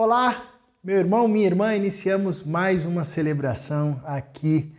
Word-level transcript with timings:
Olá, 0.00 0.44
meu 0.80 0.96
irmão, 0.96 1.26
minha 1.26 1.46
irmã, 1.46 1.74
iniciamos 1.74 2.44
mais 2.44 2.84
uma 2.84 3.02
celebração 3.02 4.00
aqui 4.04 4.72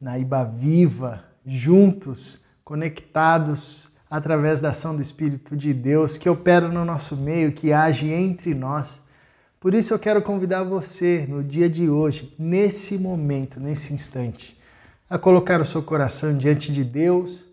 na 0.00 0.18
Iba 0.18 0.42
Viva, 0.42 1.22
juntos, 1.46 2.44
conectados 2.64 3.96
através 4.10 4.60
da 4.60 4.70
ação 4.70 4.96
do 4.96 5.00
Espírito 5.00 5.56
de 5.56 5.72
Deus 5.72 6.18
que 6.18 6.28
opera 6.28 6.66
no 6.66 6.84
nosso 6.84 7.16
meio, 7.16 7.52
que 7.52 7.72
age 7.72 8.10
entre 8.10 8.52
nós. 8.52 9.00
Por 9.60 9.74
isso 9.74 9.94
eu 9.94 9.98
quero 10.00 10.20
convidar 10.20 10.64
você 10.64 11.24
no 11.28 11.40
dia 11.40 11.70
de 11.70 11.88
hoje, 11.88 12.34
nesse 12.36 12.98
momento, 12.98 13.60
nesse 13.60 13.94
instante, 13.94 14.60
a 15.08 15.16
colocar 15.16 15.60
o 15.60 15.64
seu 15.64 15.84
coração 15.84 16.36
diante 16.36 16.72
de 16.72 16.82
Deus, 16.82 17.44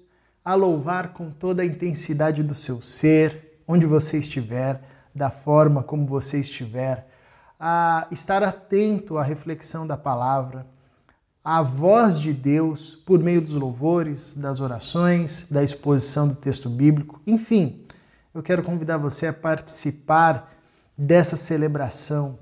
a 0.43 0.55
louvar 0.55 1.13
com 1.13 1.29
toda 1.29 1.61
a 1.61 1.65
intensidade 1.67 2.41
do 2.41 2.55
seu 2.55 2.81
ser, 2.81 3.61
onde 3.67 3.85
você 3.85 4.17
estiver, 4.17 4.81
da 5.13 5.29
forma 5.29 5.83
como 5.83 6.07
você 6.07 6.39
estiver 6.39 7.10
a 7.63 8.07
estar 8.09 8.41
atento 8.41 9.19
à 9.19 9.23
reflexão 9.23 9.85
da 9.85 9.95
palavra, 9.95 10.65
à 11.43 11.61
voz 11.61 12.19
de 12.19 12.33
Deus 12.33 12.95
por 13.05 13.19
meio 13.19 13.39
dos 13.39 13.53
louvores, 13.53 14.33
das 14.33 14.59
orações, 14.59 15.45
da 15.47 15.63
exposição 15.63 16.27
do 16.27 16.33
texto 16.33 16.67
bíblico. 16.67 17.21
Enfim, 17.25 17.83
eu 18.33 18.41
quero 18.41 18.63
convidar 18.63 18.97
você 18.97 19.27
a 19.27 19.33
participar 19.33 20.51
dessa 20.97 21.37
celebração, 21.37 22.39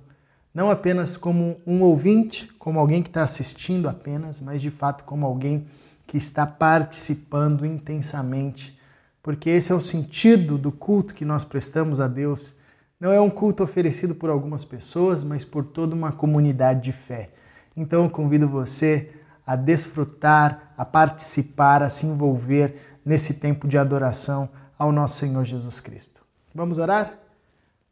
não 0.54 0.72
apenas 0.72 1.18
como 1.18 1.60
um 1.68 1.82
ouvinte, 1.82 2.48
como 2.58 2.80
alguém 2.80 3.04
que 3.04 3.10
está 3.10 3.24
assistindo 3.24 3.90
apenas, 3.90 4.40
mas 4.40 4.62
de 4.62 4.72
fato 4.72 5.04
como 5.04 5.26
alguém 5.26 5.68
que 6.08 6.18
está 6.18 6.48
participando 6.48 7.66
intensamente, 7.66 8.80
porque 9.22 9.49
esse 9.49 9.70
é 9.70 9.76
o 9.76 9.82
sentido 9.82 10.58
do 10.58 10.72
culto 10.72 11.13
que 11.13 11.26
nós 11.26 11.44
prestamos 11.44 11.99
a 11.99 12.08
Deus 12.08 12.58
não 12.99 13.12
é 13.13 13.21
um 13.21 13.30
culto 13.30 13.63
oferecido 13.63 14.13
por 14.13 14.30
algumas 14.30 14.66
pessoas, 14.66 15.23
mas 15.23 15.45
por 15.45 15.63
toda 15.63 15.95
uma 15.95 16.12
comunidade 16.12 16.81
de 16.81 16.91
fé. 16.91 17.30
Então 17.76 18.03
eu 18.03 18.10
convido 18.10 18.48
você 18.48 19.12
a 19.48 19.55
desfrutar, 19.55 20.74
a 20.77 20.84
participar, 20.84 21.82
a 21.82 21.90
se 21.90 22.05
envolver 22.05 22.99
nesse 23.05 23.35
tempo 23.35 23.68
de 23.68 23.77
adoração 23.77 24.49
ao 24.77 24.91
nosso 24.91 25.18
Senhor 25.18 25.46
Jesus 25.46 25.79
Cristo. 25.79 26.21
Vamos 26.54 26.77
orar? 26.77 27.18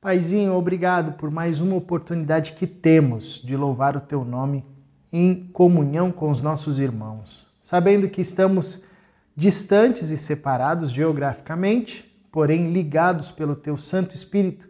Paizinho, 0.01 0.53
obrigado 0.53 1.13
por 1.13 1.31
mais 1.31 1.61
uma 1.61 1.75
oportunidade 1.75 2.53
que 2.53 2.67
temos 2.67 3.41
de 3.43 3.55
louvar 3.55 3.95
o 3.95 4.01
teu 4.01 4.25
nome 4.25 4.65
em 5.11 5.49
comunhão 5.53 6.11
com 6.11 6.29
os 6.29 6.41
nossos 6.41 6.79
irmãos, 6.79 7.47
sabendo 7.63 8.09
que 8.09 8.21
estamos 8.21 8.83
distantes 9.35 10.09
e 10.09 10.17
separados 10.17 10.91
geograficamente, 10.91 12.03
porém 12.31 12.71
ligados 12.71 13.31
pelo 13.31 13.55
teu 13.55 13.77
Santo 13.77 14.13
Espírito 14.13 14.66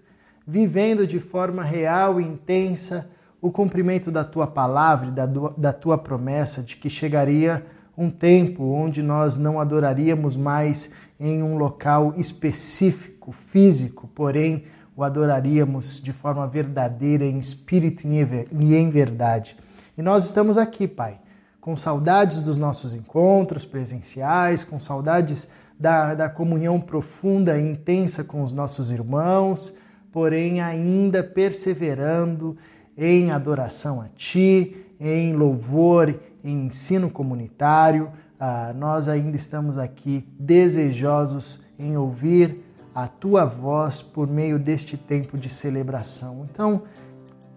vivendo 0.48 1.06
de 1.06 1.20
forma 1.20 1.62
real 1.62 2.22
e 2.22 2.24
intensa 2.24 3.10
o 3.42 3.52
cumprimento 3.52 4.10
da 4.10 4.24
tua 4.24 4.48
palavra, 4.48 5.12
da, 5.12 5.26
da 5.26 5.74
tua 5.74 5.98
promessa 5.98 6.64
de 6.64 6.78
que 6.78 6.90
chegaria 6.90 7.66
um 7.98 8.10
tempo 8.10 8.64
onde 8.64 9.04
nós 9.04 9.38
não 9.38 9.60
adoraríamos 9.60 10.38
mais 10.38 10.92
em 11.20 11.44
um 11.44 11.58
local 11.58 12.14
específico, 12.16 13.34
físico, 13.52 14.08
porém 14.16 14.64
o 14.96 15.04
adoraríamos 15.04 16.02
de 16.02 16.14
forma 16.14 16.48
verdadeira, 16.48 17.26
em 17.26 17.38
espírito 17.38 18.08
e 18.08 18.76
em 18.76 18.90
verdade. 18.90 19.58
E 19.98 20.02
nós 20.02 20.26
estamos 20.26 20.58
aqui, 20.58 20.88
Pai, 20.88 21.20
com 21.60 21.76
saudades 21.76 22.42
dos 22.42 22.58
nossos 22.58 22.94
encontros 22.94 23.66
presenciais, 23.66 24.64
com 24.64 24.80
saudades 24.80 25.48
da, 25.78 26.16
da 26.16 26.30
comunhão 26.30 26.80
profunda 26.80 27.60
e 27.60 27.72
intensa 27.72 28.24
com 28.24 28.44
os 28.44 28.54
nossos 28.54 28.92
irmãos 28.92 29.76
porém 30.18 30.62
ainda 30.62 31.24
perseverando 31.24 32.58
em 32.98 33.30
adoração 33.30 34.02
a 34.02 34.08
Ti, 34.16 34.76
em 35.00 35.32
louvor, 35.34 36.12
em 36.44 36.66
ensino 36.66 37.08
comunitário. 37.08 38.10
Ah, 38.40 38.74
nós 38.76 39.08
ainda 39.08 39.38
estamos 39.38 39.78
aqui 39.78 40.28
desejosos 40.40 41.62
em 41.78 41.96
ouvir 41.96 42.64
a 42.96 43.08
Tua 43.08 43.46
voz 43.46 44.02
por 44.02 44.28
meio 44.28 44.58
deste 44.58 44.98
tempo 44.98 45.38
de 45.38 45.52
celebração. 45.52 46.48
Então, 46.52 46.82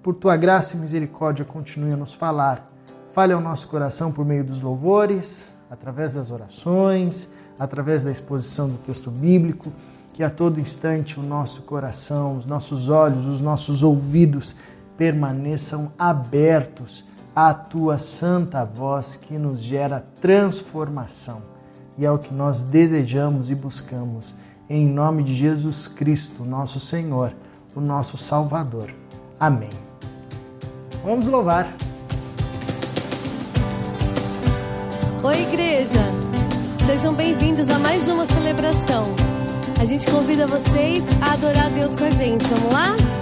por 0.02 0.14
Tua 0.16 0.36
graça 0.36 0.76
e 0.76 0.80
misericórdia, 0.80 1.46
continue 1.46 1.94
a 1.94 1.96
nos 1.96 2.12
falar. 2.12 2.70
Fale 3.14 3.32
ao 3.32 3.40
nosso 3.40 3.68
coração 3.68 4.12
por 4.12 4.26
meio 4.26 4.44
dos 4.44 4.60
louvores, 4.60 5.50
através 5.70 6.12
das 6.12 6.30
orações, 6.30 7.26
através 7.58 8.04
da 8.04 8.10
exposição 8.10 8.68
do 8.68 8.76
texto 8.76 9.10
bíblico 9.10 9.72
que 10.12 10.22
a 10.22 10.30
todo 10.30 10.60
instante 10.60 11.18
o 11.18 11.22
nosso 11.22 11.62
coração, 11.62 12.36
os 12.36 12.46
nossos 12.46 12.88
olhos, 12.88 13.26
os 13.26 13.40
nossos 13.40 13.82
ouvidos 13.82 14.54
permaneçam 14.96 15.92
abertos 15.98 17.04
à 17.34 17.54
tua 17.54 17.96
santa 17.98 18.64
voz 18.64 19.16
que 19.16 19.38
nos 19.38 19.60
gera 19.60 20.04
transformação. 20.20 21.42
E 21.96 22.04
é 22.04 22.10
o 22.10 22.18
que 22.18 22.34
nós 22.34 22.62
desejamos 22.62 23.50
e 23.50 23.54
buscamos. 23.54 24.34
Em 24.68 24.86
nome 24.86 25.22
de 25.22 25.34
Jesus 25.34 25.86
Cristo, 25.86 26.44
nosso 26.44 26.78
Senhor, 26.78 27.32
o 27.74 27.80
nosso 27.80 28.16
Salvador. 28.16 28.92
Amém. 29.38 29.70
Vamos 31.04 31.26
louvar. 31.26 31.72
Oi, 35.22 35.42
igreja! 35.42 36.00
Sejam 36.86 37.14
bem-vindos 37.14 37.68
a 37.68 37.78
mais 37.78 38.08
uma 38.08 38.26
celebração. 38.26 39.29
A 39.80 39.84
gente 39.86 40.10
convida 40.10 40.46
vocês 40.46 41.02
a 41.26 41.32
adorar 41.32 41.70
Deus 41.70 41.96
com 41.96 42.04
a 42.04 42.10
gente. 42.10 42.44
Vamos 42.48 42.70
lá? 42.70 43.19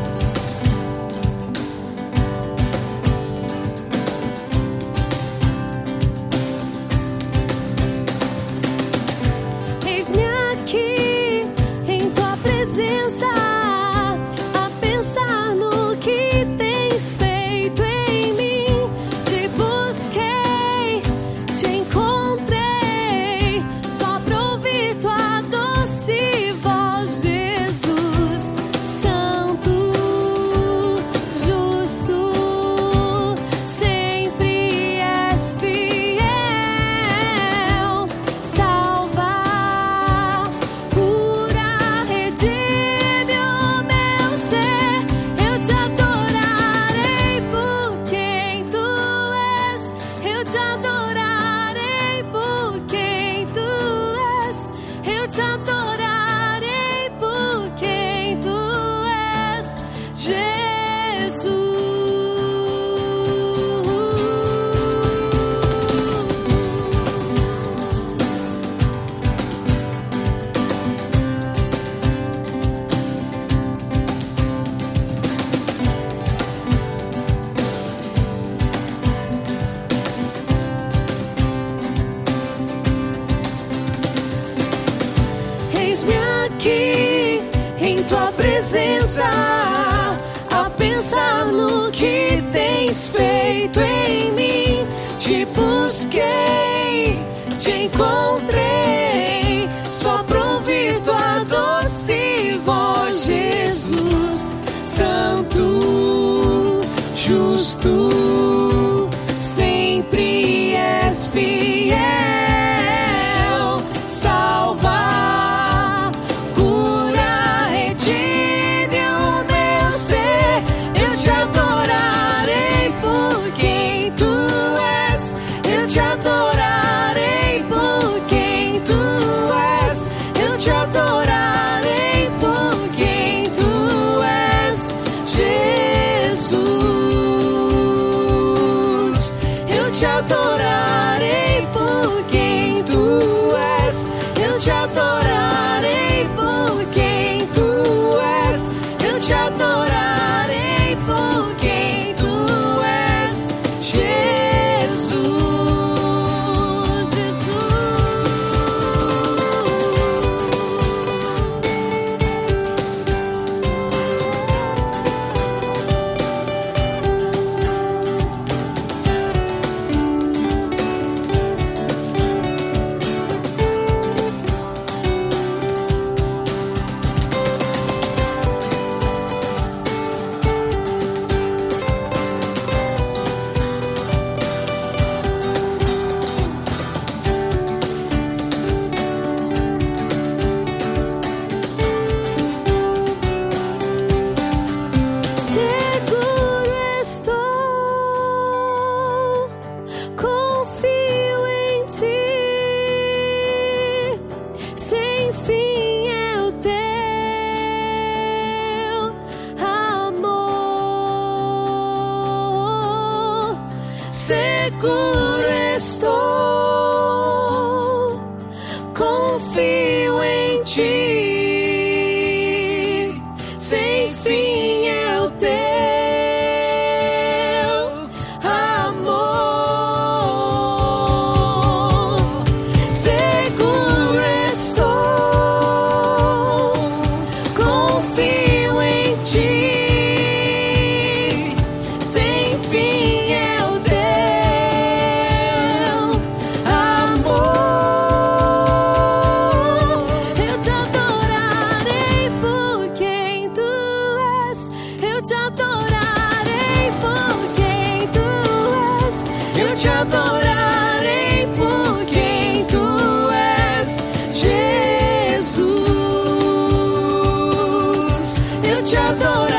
te 268.91 268.97
adorar. 268.97 269.58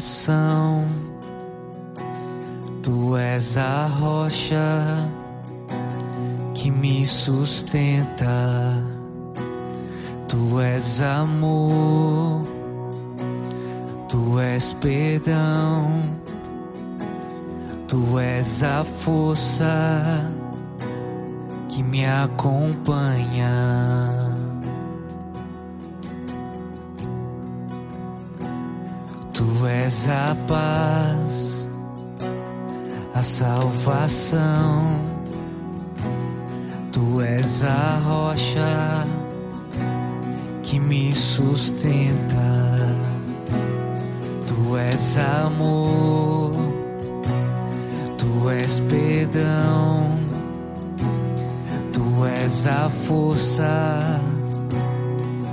salvação. 0.00 0.88
Tu 2.82 3.16
és 3.16 3.56
a 3.56 3.86
rocha 3.86 5.10
que 6.54 6.70
me 6.70 7.06
sustenta. 7.06 8.74
Tu 10.28 10.60
és 10.60 11.00
amor, 11.00 12.42
tu 14.08 14.40
és 14.40 14.74
perdão, 14.74 16.02
tu 17.86 18.18
és 18.18 18.62
a 18.62 18.84
força 18.84 19.64
que 21.68 21.82
me 21.82 22.04
acompanha. 22.04 23.44
Tu 29.44 29.66
és 29.66 30.08
a 30.08 30.34
paz, 30.48 31.68
a 33.14 33.22
salvação. 33.22 35.04
Tu 36.90 37.20
és 37.20 37.62
a 37.62 38.00
rocha 38.06 39.06
que 40.62 40.80
me 40.80 41.12
sustenta. 41.12 42.52
Tu 44.46 44.76
és 44.78 45.18
amor, 45.18 46.54
tu 48.16 48.48
és 48.48 48.80
perdão, 48.80 50.20
tu 51.92 52.24
és 52.24 52.66
a 52.66 52.88
força 52.88 54.22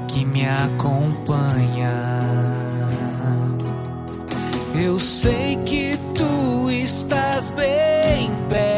que 0.07 0.23
me 0.23 0.47
acompanha. 0.47 2.10
Eu 4.73 4.97
sei 4.97 5.57
que 5.65 5.97
tu 6.15 6.69
estás 6.71 7.49
bem 7.49 8.31
perto. 8.49 8.70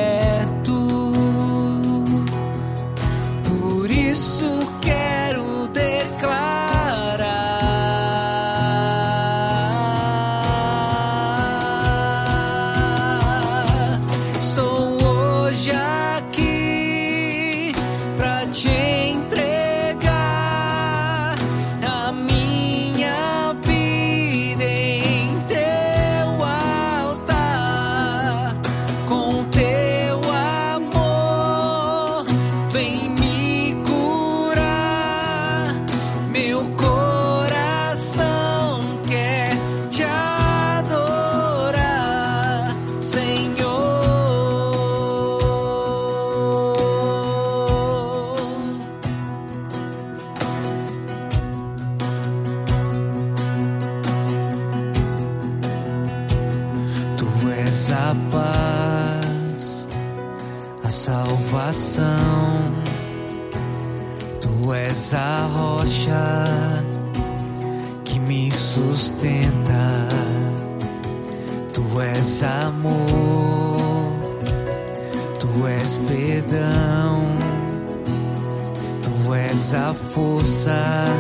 Força 80.14 81.13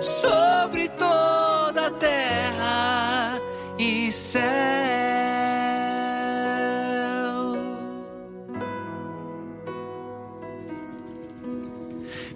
sobre 0.00 0.88
toda 0.90 1.88
a 1.88 1.90
terra 1.90 3.40
e 3.78 4.10
céu. 4.10 4.40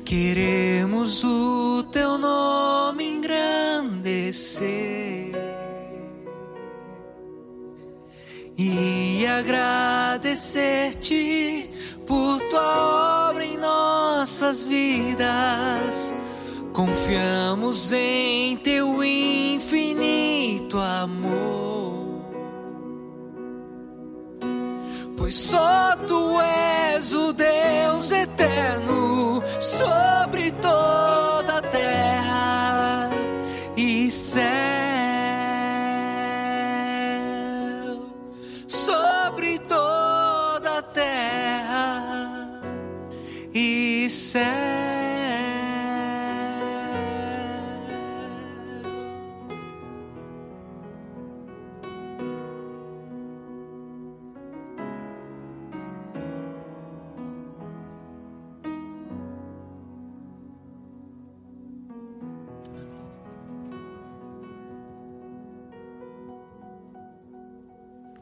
Queremos 0.04 1.24
o 1.24 1.82
teu 1.90 2.18
nome 2.18 3.04
engrandecer 3.04 5.32
e 8.56 9.26
agradecer-te 9.26 11.68
por 12.06 12.38
tua 12.50 13.30
obra 13.30 13.44
em 13.44 13.56
nossas 13.56 14.62
vidas. 14.62 16.14
Confiamos 16.74 17.92
em 17.92 18.56
teu 18.56 19.04
infinito 19.04 20.76
amor. 20.76 22.26
Pois 25.16 25.36
só 25.36 25.94
tu 26.08 26.40
és 26.40 27.12
o 27.12 27.32
Deus 27.32 28.10
eterno 28.10 29.40
sobre 29.60 30.50
toda 30.50 31.13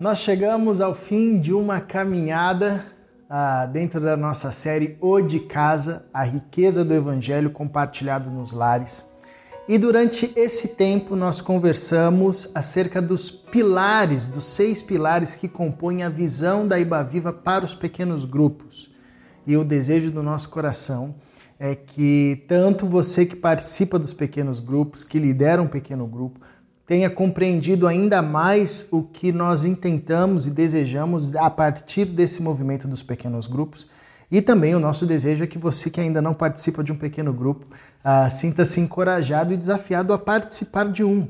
Nós 0.02 0.18
chegamos 0.18 0.80
ao 0.80 0.96
fim 0.96 1.38
de 1.38 1.52
uma 1.52 1.80
caminhada 1.80 2.84
ah, 3.30 3.66
dentro 3.66 4.00
da 4.00 4.16
nossa 4.16 4.50
série 4.50 4.98
O 5.00 5.20
de 5.20 5.38
Casa, 5.38 6.04
a 6.12 6.24
riqueza 6.24 6.84
do 6.84 6.92
Evangelho 6.92 7.52
compartilhado 7.52 8.28
nos 8.28 8.52
lares. 8.52 9.08
E 9.68 9.78
durante 9.78 10.32
esse 10.34 10.66
tempo 10.74 11.14
nós 11.14 11.40
conversamos 11.40 12.50
acerca 12.52 13.00
dos 13.00 13.30
pilares, 13.30 14.26
dos 14.26 14.42
seis 14.42 14.82
pilares 14.82 15.36
que 15.36 15.46
compõem 15.46 16.02
a 16.02 16.08
visão 16.08 16.66
da 16.66 16.80
Iba 16.80 17.04
Viva 17.04 17.32
para 17.32 17.64
os 17.64 17.76
pequenos 17.76 18.24
grupos. 18.24 18.92
E 19.46 19.56
o 19.56 19.62
desejo 19.62 20.10
do 20.10 20.20
nosso 20.20 20.50
coração 20.50 21.14
é 21.60 21.76
que 21.76 22.44
tanto 22.48 22.88
você 22.88 23.24
que 23.24 23.36
participa 23.36 24.00
dos 24.00 24.12
pequenos 24.12 24.58
grupos, 24.58 25.04
que 25.04 25.20
lidera 25.20 25.62
um 25.62 25.68
pequeno 25.68 26.08
grupo, 26.08 26.40
tenha 26.86 27.08
compreendido 27.08 27.86
ainda 27.86 28.20
mais 28.20 28.88
o 28.90 29.02
que 29.02 29.32
nós 29.32 29.64
intentamos 29.64 30.46
e 30.46 30.50
desejamos 30.50 31.34
a 31.36 31.48
partir 31.48 32.04
desse 32.04 32.42
movimento 32.42 32.88
dos 32.88 33.02
pequenos 33.02 33.46
grupos. 33.46 33.88
E 34.30 34.40
também 34.40 34.74
o 34.74 34.80
nosso 34.80 35.06
desejo 35.06 35.44
é 35.44 35.46
que 35.46 35.58
você 35.58 35.90
que 35.90 36.00
ainda 36.00 36.22
não 36.22 36.34
participa 36.34 36.82
de 36.82 36.90
um 36.90 36.96
pequeno 36.96 37.32
grupo 37.32 37.66
ah, 38.02 38.28
sinta-se 38.28 38.80
encorajado 38.80 39.52
e 39.52 39.56
desafiado 39.56 40.12
a 40.12 40.18
participar 40.18 40.90
de 40.90 41.04
um. 41.04 41.28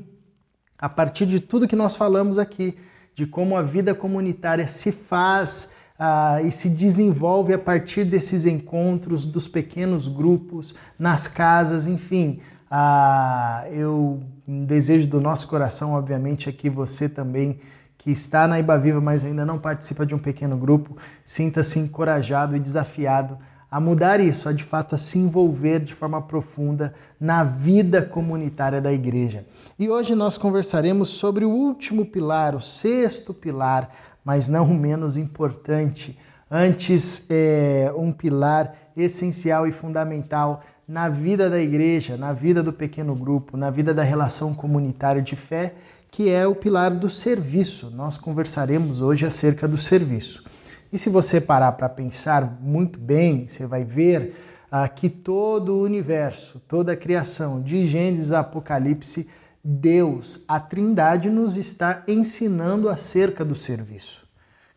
A 0.77 0.89
partir 0.89 1.25
de 1.25 1.39
tudo 1.39 1.67
que 1.67 1.75
nós 1.75 1.95
falamos 1.95 2.39
aqui, 2.39 2.77
de 3.15 3.27
como 3.27 3.55
a 3.55 3.61
vida 3.61 3.93
comunitária 3.93 4.67
se 4.67 4.91
faz 4.91 5.71
ah, 5.99 6.41
e 6.41 6.51
se 6.51 6.69
desenvolve 6.69 7.53
a 7.53 7.59
partir 7.59 8.05
desses 8.05 8.45
encontros, 8.45 9.23
dos 9.23 9.47
pequenos 9.47 10.07
grupos, 10.07 10.73
nas 10.97 11.27
casas, 11.27 11.85
enfim, 11.85 12.39
Ah, 12.75 13.65
eu 13.69 14.19
um 14.47 14.65
desejo 14.65 15.07
do 15.07 15.21
nosso 15.21 15.47
coração, 15.47 15.93
obviamente, 15.93 16.49
é 16.49 16.51
que 16.51 16.71
você 16.71 17.07
também 17.07 17.59
que 17.99 18.09
está 18.09 18.47
na 18.47 18.59
Iba 18.59 18.79
Viva, 18.79 18.99
mas 18.99 19.23
ainda 19.23 19.45
não 19.45 19.59
participa 19.59 20.03
de 20.03 20.15
um 20.15 20.17
pequeno 20.17 20.57
grupo, 20.57 20.97
sinta-se 21.23 21.77
encorajado 21.77 22.55
e 22.55 22.59
desafiado 22.59 23.37
a 23.69 23.79
mudar 23.79 24.19
isso, 24.19 24.49
a 24.49 24.51
de 24.51 24.63
fato 24.63 24.95
a 24.95 24.97
se 24.97 25.19
envolver 25.19 25.81
de 25.81 25.93
forma 25.93 26.19
profunda 26.19 26.95
na 27.19 27.43
vida 27.43 28.01
comunitária 28.01 28.81
da 28.81 28.91
igreja. 28.91 29.45
E 29.77 29.87
hoje 29.87 30.15
nós 30.15 30.35
conversaremos 30.35 31.09
sobre 31.09 31.45
o 31.45 31.51
último 31.51 32.07
pilar, 32.07 32.55
o 32.55 32.59
sexto 32.59 33.35
pilar, 33.35 33.91
mas 34.25 34.47
não 34.47 34.65
menos 34.73 35.15
importante. 35.15 36.17
Antes, 36.49 37.23
é, 37.29 37.93
um 37.95 38.11
pilar 38.11 38.75
essencial 38.97 39.67
e 39.67 39.71
fundamental 39.71 40.63
na 40.87 41.09
vida 41.09 41.49
da 41.49 41.59
igreja, 41.59 42.17
na 42.17 42.33
vida 42.33 42.61
do 42.61 42.73
pequeno 42.73 43.15
grupo, 43.15 43.55
na 43.55 43.69
vida 43.69 43.93
da 43.93 44.03
relação 44.03 44.53
comunitária 44.53 45.21
de 45.21 45.35
fé, 45.35 45.75
que 46.11 46.29
é 46.29 46.45
o 46.45 46.55
pilar 46.55 46.91
do 46.91 47.09
serviço. 47.09 47.89
Nós 47.89 48.17
conversaremos 48.17 49.01
hoje 49.01 49.25
acerca 49.25 49.67
do 49.67 49.77
serviço. 49.77 50.43
E 50.91 50.97
se 50.97 51.09
você 51.09 51.41
parar 51.41 51.71
para 51.71 51.89
pensar 51.89 52.59
muito 52.61 52.99
bem, 52.99 53.47
você 53.47 53.65
vai 53.65 53.83
ver 53.83 54.35
ah, 54.71 54.87
que 54.87 55.09
todo 55.09 55.73
o 55.73 55.81
universo, 55.81 56.61
toda 56.67 56.91
a 56.91 56.97
criação, 56.97 57.61
de 57.61 57.85
Gênesis 57.85 58.31
a 58.31 58.41
Apocalipse, 58.41 59.27
Deus, 59.63 60.43
a 60.47 60.59
Trindade, 60.59 61.29
nos 61.29 61.57
está 61.57 62.03
ensinando 62.07 62.89
acerca 62.89 63.45
do 63.45 63.55
serviço. 63.55 64.21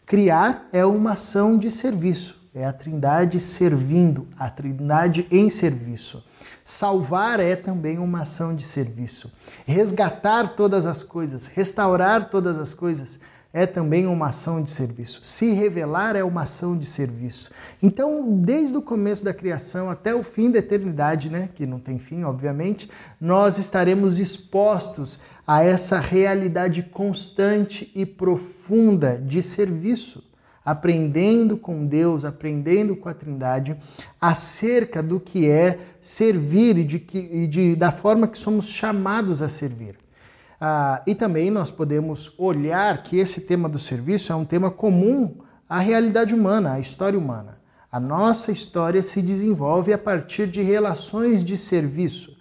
Criar 0.06 0.68
é 0.72 0.86
uma 0.86 1.12
ação 1.12 1.58
de 1.58 1.70
serviço, 1.70 2.36
é 2.56 2.64
a 2.64 2.72
Trindade 2.72 3.38
servindo, 3.38 4.26
a 4.38 4.48
Trindade 4.48 5.26
em 5.30 5.50
serviço. 5.50 6.25
Salvar 6.64 7.38
é 7.38 7.54
também 7.54 7.98
uma 7.98 8.22
ação 8.22 8.56
de 8.56 8.64
serviço. 8.64 9.30
Resgatar 9.66 10.56
todas 10.56 10.86
as 10.86 11.02
coisas, 11.02 11.46
restaurar 11.46 12.30
todas 12.30 12.58
as 12.58 12.72
coisas 12.72 13.20
é 13.52 13.66
também 13.66 14.06
uma 14.06 14.28
ação 14.28 14.62
de 14.62 14.70
serviço. 14.70 15.20
Se 15.22 15.52
revelar 15.52 16.16
é 16.16 16.25
uma 16.25 16.42
ação 16.42 16.76
de 16.76 16.86
serviço. 16.86 17.50
Então, 17.82 18.38
desde 18.38 18.75
o 18.75 18.82
começo 18.82 19.22
da 19.22 19.34
criação 19.34 19.90
até 19.90 20.14
o 20.14 20.22
fim 20.22 20.50
da 20.50 20.58
eternidade, 20.58 21.30
né, 21.30 21.50
que 21.54 21.66
não 21.66 21.78
tem 21.78 21.98
fim, 21.98 22.25
obviamente, 22.25 22.90
nós 23.20 23.58
estaremos 23.58 24.18
expostos 24.18 25.20
a 25.46 25.62
essa 25.62 26.00
realidade 26.00 26.82
constante 26.82 27.90
e 27.94 28.04
profunda 28.04 29.18
de 29.18 29.42
serviço, 29.42 30.25
aprendendo 30.66 31.56
com 31.56 31.87
Deus, 31.87 32.25
aprendendo 32.25 32.96
com 32.96 33.08
a 33.08 33.14
Trindade 33.14 33.76
acerca 34.20 35.00
do 35.00 35.20
que 35.20 35.49
é 35.49 35.78
servir 36.00 36.76
e, 36.76 36.82
de 36.82 36.99
que, 36.99 37.18
e 37.18 37.46
de, 37.46 37.76
da 37.76 37.92
forma 37.92 38.26
que 38.26 38.37
somos 38.37 38.66
chamados 38.66 39.40
a 39.40 39.49
servir. 39.49 39.96
Ah, 40.61 41.02
e 41.06 41.14
também 41.14 41.52
nós 41.52 41.70
podemos 41.70 42.35
olhar 42.37 43.04
que 43.04 43.16
esse 43.16 43.42
tema 43.42 43.68
do 43.68 43.78
serviço 43.78 44.32
é 44.32 44.35
um 44.35 44.44
tema 44.44 44.68
comum 44.68 45.37
à 45.68 45.78
realidade 45.78 46.35
humana, 46.35 46.73
à 46.73 46.80
história 46.80 47.18
humana. 47.18 47.58
A 47.92 48.00
nossa 48.00 48.50
história 48.50 49.02
se 49.02 49.23
desenvolve 49.23 49.92
a 49.92 49.99
partir 49.99 50.49
de 50.49 50.62
relações 50.62 51.44
de 51.44 51.56
serviço. 51.56 52.37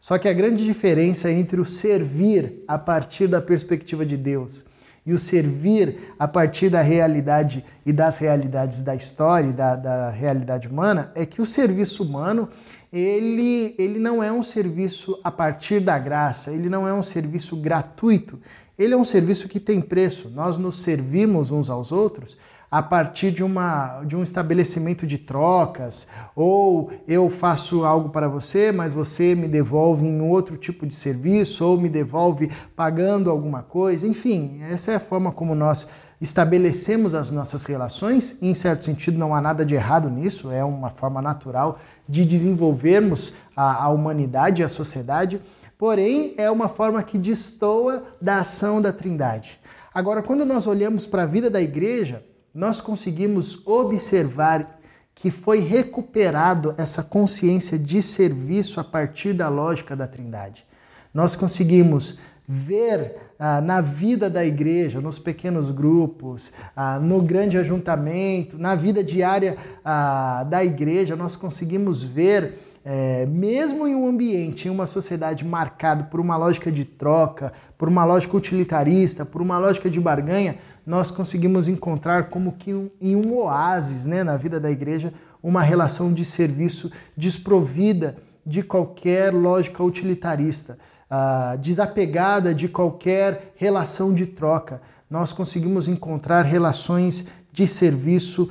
Só 0.00 0.18
que 0.18 0.28
a 0.28 0.32
grande 0.32 0.64
diferença 0.64 1.30
entre 1.30 1.60
o 1.60 1.64
servir 1.64 2.64
a 2.66 2.76
partir 2.76 3.28
da 3.28 3.40
perspectiva 3.40 4.04
de 4.04 4.16
Deus 4.16 4.67
e 5.08 5.12
o 5.14 5.18
servir 5.18 6.12
a 6.18 6.28
partir 6.28 6.68
da 6.68 6.82
realidade 6.82 7.64
e 7.86 7.94
das 7.94 8.18
realidades 8.18 8.82
da 8.82 8.94
história 8.94 9.48
e 9.48 9.52
da, 9.54 9.74
da 9.74 10.10
realidade 10.10 10.68
humana 10.68 11.10
é 11.14 11.24
que 11.24 11.40
o 11.40 11.46
serviço 11.46 12.02
humano 12.02 12.50
ele, 12.92 13.74
ele 13.78 13.98
não 13.98 14.22
é 14.22 14.30
um 14.30 14.42
serviço 14.42 15.18
a 15.24 15.30
partir 15.30 15.80
da 15.80 15.98
graça, 15.98 16.50
ele 16.52 16.68
não 16.68 16.86
é 16.86 16.92
um 16.92 17.02
serviço 17.02 17.56
gratuito, 17.56 18.38
ele 18.78 18.92
é 18.92 18.96
um 18.98 19.04
serviço 19.04 19.48
que 19.48 19.58
tem 19.58 19.80
preço. 19.80 20.28
Nós 20.28 20.58
nos 20.58 20.82
servimos 20.82 21.50
uns 21.50 21.70
aos 21.70 21.90
outros 21.90 22.36
a 22.70 22.82
partir 22.82 23.30
de, 23.30 23.42
uma, 23.42 24.02
de 24.04 24.14
um 24.14 24.22
estabelecimento 24.22 25.06
de 25.06 25.16
trocas, 25.16 26.06
ou 26.36 26.92
eu 27.06 27.30
faço 27.30 27.84
algo 27.84 28.10
para 28.10 28.28
você, 28.28 28.70
mas 28.70 28.92
você 28.92 29.34
me 29.34 29.48
devolve 29.48 30.06
em 30.06 30.20
outro 30.20 30.56
tipo 30.56 30.86
de 30.86 30.94
serviço, 30.94 31.64
ou 31.64 31.80
me 31.80 31.88
devolve 31.88 32.50
pagando 32.76 33.30
alguma 33.30 33.62
coisa. 33.62 34.06
Enfim, 34.06 34.60
essa 34.62 34.92
é 34.92 34.96
a 34.96 35.00
forma 35.00 35.32
como 35.32 35.54
nós 35.54 35.88
estabelecemos 36.20 37.14
as 37.14 37.30
nossas 37.30 37.64
relações. 37.64 38.36
Em 38.42 38.52
certo 38.52 38.84
sentido, 38.84 39.18
não 39.18 39.34
há 39.34 39.40
nada 39.40 39.64
de 39.64 39.74
errado 39.74 40.10
nisso, 40.10 40.50
é 40.50 40.62
uma 40.62 40.90
forma 40.90 41.22
natural 41.22 41.78
de 42.08 42.24
desenvolvermos 42.24 43.32
a, 43.56 43.84
a 43.84 43.88
humanidade 43.88 44.60
e 44.60 44.64
a 44.64 44.68
sociedade, 44.68 45.40
porém 45.78 46.34
é 46.36 46.50
uma 46.50 46.68
forma 46.68 47.02
que 47.02 47.16
destoa 47.16 48.02
da 48.20 48.40
ação 48.40 48.82
da 48.82 48.92
Trindade. 48.92 49.58
Agora, 49.94 50.22
quando 50.22 50.44
nós 50.44 50.66
olhamos 50.66 51.06
para 51.06 51.22
a 51.22 51.26
vida 51.26 51.48
da 51.48 51.62
igreja, 51.62 52.22
nós 52.58 52.80
conseguimos 52.80 53.64
observar 53.64 54.80
que 55.14 55.30
foi 55.30 55.60
recuperado 55.60 56.74
essa 56.76 57.04
consciência 57.04 57.78
de 57.78 58.02
serviço 58.02 58.80
a 58.80 58.84
partir 58.84 59.32
da 59.32 59.48
lógica 59.48 59.94
da 59.94 60.08
Trindade. 60.08 60.66
Nós 61.14 61.36
conseguimos 61.36 62.18
ver 62.48 63.14
ah, 63.38 63.60
na 63.60 63.80
vida 63.80 64.28
da 64.28 64.44
igreja, 64.44 65.00
nos 65.00 65.20
pequenos 65.20 65.70
grupos, 65.70 66.52
ah, 66.74 66.98
no 66.98 67.22
grande 67.22 67.56
ajuntamento, 67.56 68.58
na 68.58 68.74
vida 68.74 69.04
diária 69.04 69.56
ah, 69.84 70.42
da 70.42 70.64
igreja, 70.64 71.14
nós 71.14 71.36
conseguimos 71.36 72.02
ver, 72.02 72.58
é, 72.84 73.24
mesmo 73.26 73.86
em 73.86 73.94
um 73.94 74.08
ambiente, 74.08 74.66
em 74.66 74.70
uma 74.70 74.86
sociedade 74.86 75.44
marcada 75.44 76.04
por 76.04 76.18
uma 76.18 76.36
lógica 76.36 76.72
de 76.72 76.84
troca, 76.84 77.52
por 77.76 77.86
uma 77.86 78.04
lógica 78.04 78.36
utilitarista, 78.36 79.24
por 79.24 79.40
uma 79.40 79.58
lógica 79.58 79.88
de 79.88 80.00
barganha, 80.00 80.56
nós 80.88 81.10
conseguimos 81.10 81.68
encontrar 81.68 82.30
como 82.30 82.52
que 82.52 82.72
um, 82.72 82.88
em 82.98 83.14
um 83.14 83.36
oásis 83.36 84.06
né, 84.06 84.24
na 84.24 84.38
vida 84.38 84.58
da 84.58 84.70
igreja 84.70 85.12
uma 85.42 85.60
relação 85.60 86.14
de 86.14 86.24
serviço 86.24 86.90
desprovida 87.14 88.16
de 88.44 88.62
qualquer 88.62 89.34
lógica 89.34 89.82
utilitarista 89.84 90.78
ah, 91.10 91.56
desapegada 91.60 92.54
de 92.54 92.68
qualquer 92.68 93.52
relação 93.56 94.14
de 94.14 94.24
troca. 94.24 94.80
Nós 95.10 95.30
conseguimos 95.30 95.88
encontrar 95.88 96.46
relações 96.46 97.26
de 97.52 97.66
serviço 97.66 98.48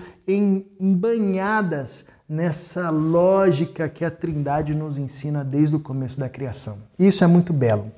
embanhadas 0.80 2.06
nessa 2.30 2.92
lógica 2.92 3.90
que 3.90 4.06
a 4.06 4.12
Trindade 4.12 4.76
nos 4.76 5.00
ensina 5.00 5.44
desde 5.44 5.76
o 5.76 5.80
começo 5.80 6.20
da 6.20 6.30
criação. 6.30 6.78
Isso 7.00 7.24
é 7.24 7.28
muito 7.28 7.52
belo. 7.52 7.92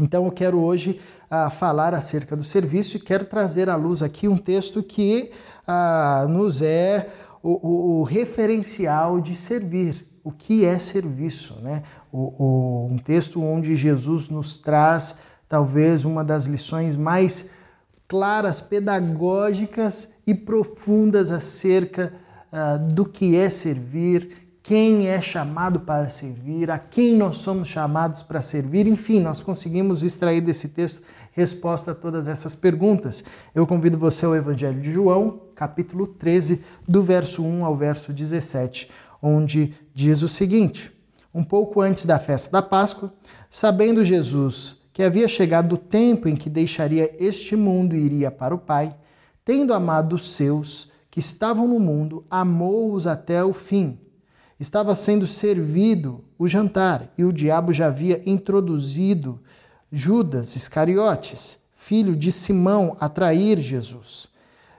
Então 0.00 0.24
eu 0.24 0.30
quero 0.30 0.58
hoje 0.58 1.00
ah, 1.30 1.50
falar 1.50 1.94
acerca 1.94 2.36
do 2.36 2.44
serviço 2.44 2.96
e 2.96 3.00
quero 3.00 3.24
trazer 3.24 3.68
à 3.68 3.76
luz 3.76 4.02
aqui 4.02 4.28
um 4.28 4.38
texto 4.38 4.82
que 4.82 5.30
ah, 5.66 6.26
nos 6.28 6.62
é 6.62 7.08
o, 7.42 7.50
o, 7.50 8.00
o 8.00 8.02
referencial 8.02 9.20
de 9.20 9.34
servir 9.34 10.08
o 10.28 10.30
que 10.30 10.62
é 10.62 10.78
serviço, 10.78 11.54
né? 11.62 11.82
O, 12.12 12.86
um 12.90 12.98
texto 12.98 13.42
onde 13.42 13.74
Jesus 13.74 14.28
nos 14.28 14.58
traz 14.58 15.16
talvez 15.48 16.04
uma 16.04 16.22
das 16.22 16.44
lições 16.44 16.94
mais 16.96 17.48
claras, 18.06 18.60
pedagógicas 18.60 20.12
e 20.26 20.34
profundas 20.34 21.30
acerca 21.30 22.12
uh, 22.52 22.92
do 22.92 23.06
que 23.06 23.36
é 23.36 23.48
servir, 23.48 24.58
quem 24.62 25.08
é 25.08 25.22
chamado 25.22 25.80
para 25.80 26.10
servir, 26.10 26.70
a 26.70 26.78
quem 26.78 27.16
nós 27.16 27.38
somos 27.38 27.68
chamados 27.68 28.22
para 28.22 28.42
servir, 28.42 28.86
enfim, 28.86 29.20
nós 29.20 29.40
conseguimos 29.40 30.02
extrair 30.02 30.42
desse 30.42 30.68
texto 30.68 31.00
resposta 31.38 31.92
a 31.92 31.94
todas 31.94 32.28
essas 32.28 32.54
perguntas. 32.54 33.24
Eu 33.54 33.66
convido 33.66 33.96
você 33.96 34.26
ao 34.26 34.36
Evangelho 34.36 34.80
de 34.80 34.90
João, 34.90 35.40
capítulo 35.54 36.06
13, 36.06 36.62
do 36.86 37.02
verso 37.02 37.42
1 37.42 37.64
ao 37.64 37.76
verso 37.76 38.12
17 38.12 38.88
onde 39.22 39.74
diz 39.94 40.22
o 40.22 40.28
seguinte: 40.28 40.92
Um 41.34 41.42
pouco 41.42 41.80
antes 41.80 42.04
da 42.04 42.18
festa 42.18 42.50
da 42.50 42.62
Páscoa, 42.62 43.12
sabendo 43.50 44.04
Jesus 44.04 44.76
que 44.92 45.02
havia 45.02 45.28
chegado 45.28 45.74
o 45.74 45.78
tempo 45.78 46.28
em 46.28 46.34
que 46.34 46.50
deixaria 46.50 47.14
este 47.20 47.54
mundo 47.54 47.94
e 47.94 48.00
iria 48.00 48.32
para 48.32 48.52
o 48.54 48.58
Pai, 48.58 48.96
tendo 49.44 49.72
amado 49.72 50.16
os 50.16 50.34
seus 50.34 50.90
que 51.08 51.20
estavam 51.20 51.68
no 51.68 51.78
mundo, 51.78 52.26
amou-os 52.28 53.06
até 53.06 53.44
o 53.44 53.52
fim. 53.52 53.96
Estava 54.58 54.96
sendo 54.96 55.24
servido 55.24 56.24
o 56.36 56.48
jantar 56.48 57.12
e 57.16 57.24
o 57.24 57.32
diabo 57.32 57.72
já 57.72 57.86
havia 57.86 58.20
introduzido 58.28 59.40
Judas 59.90 60.54
Iscariotes, 60.54 61.58
filho 61.74 62.14
de 62.14 62.30
Simão, 62.30 62.94
a 63.00 63.08
trair 63.08 63.58
Jesus. 63.58 64.28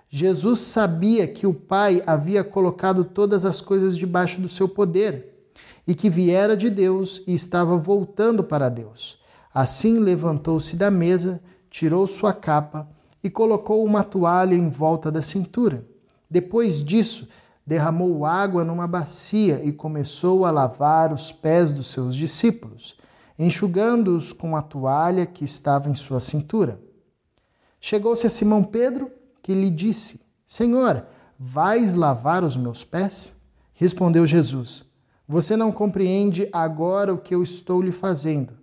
Jesus 0.08 0.60
sabia 0.60 1.28
que 1.28 1.48
o 1.48 1.54
Pai 1.54 2.04
havia 2.06 2.44
colocado 2.44 3.04
todas 3.04 3.44
as 3.44 3.60
coisas 3.60 3.98
debaixo 3.98 4.40
do 4.40 4.48
seu 4.48 4.70
poder 4.70 5.52
e 5.88 5.96
que 5.96 6.12
viera 6.12 6.56
de 6.56 6.70
Deus 6.70 7.24
e 7.26 7.34
estava 7.34 7.76
voltando 7.76 8.44
para 8.44 8.70
Deus. 8.70 9.18
Assim 9.52 9.98
levantou-se 9.98 10.76
da 10.76 10.92
mesa, 10.92 11.42
tirou 11.72 12.06
sua 12.06 12.32
capa 12.32 12.88
e 13.24 13.32
colocou 13.32 13.84
uma 13.84 14.04
toalha 14.04 14.54
em 14.54 14.70
volta 14.70 15.12
da 15.12 15.24
cintura. 15.24 15.84
Depois 16.30 16.86
disso, 16.86 17.28
derramou 17.66 18.28
água 18.28 18.64
numa 18.64 18.86
bacia 18.86 19.60
e 19.64 19.72
começou 19.72 20.46
a 20.46 20.52
lavar 20.52 21.12
os 21.12 21.32
pés 21.32 21.72
dos 21.74 21.88
seus 21.88 22.16
discípulos, 22.16 22.96
enxugando-os 23.40 24.34
com 24.34 24.58
a 24.58 24.62
toalha 24.62 25.26
que 25.26 25.46
estava 25.46 25.90
em 25.90 25.96
sua 25.96 26.20
cintura. 26.20 26.78
Chegou-se 27.80 28.28
a 28.28 28.30
Simão 28.30 28.62
Pedro, 28.62 29.10
que 29.42 29.54
lhe 29.54 29.72
disse: 29.72 30.20
Senhor, 30.46 31.06
vais 31.40 31.96
lavar 31.96 32.44
os 32.44 32.58
meus 32.58 32.84
pés? 32.84 33.34
Respondeu 33.74 34.28
Jesus: 34.28 34.86
Você 35.26 35.56
não 35.56 35.72
compreende 35.72 36.50
agora 36.52 37.14
o 37.14 37.18
que 37.18 37.34
eu 37.34 37.42
estou 37.42 37.82
lhe 37.82 37.94
fazendo. 37.94 38.54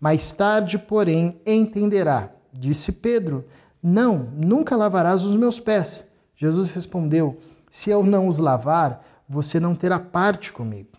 Mais 0.00 0.32
tarde, 0.32 0.76
porém, 0.76 1.40
entenderá. 1.46 2.30
Disse 2.52 2.90
Pedro: 2.90 3.44
Não, 3.80 4.30
nunca 4.34 4.74
lavarás 4.74 5.22
os 5.22 5.36
meus 5.36 5.60
pés. 5.60 6.10
Jesus 6.36 6.72
respondeu: 6.72 7.38
Se 7.70 7.90
eu 7.90 8.02
não 8.02 8.26
os 8.26 8.38
lavar, 8.38 9.06
você 9.28 9.60
não 9.60 9.76
terá 9.76 10.00
parte 10.00 10.52
comigo. 10.52 10.90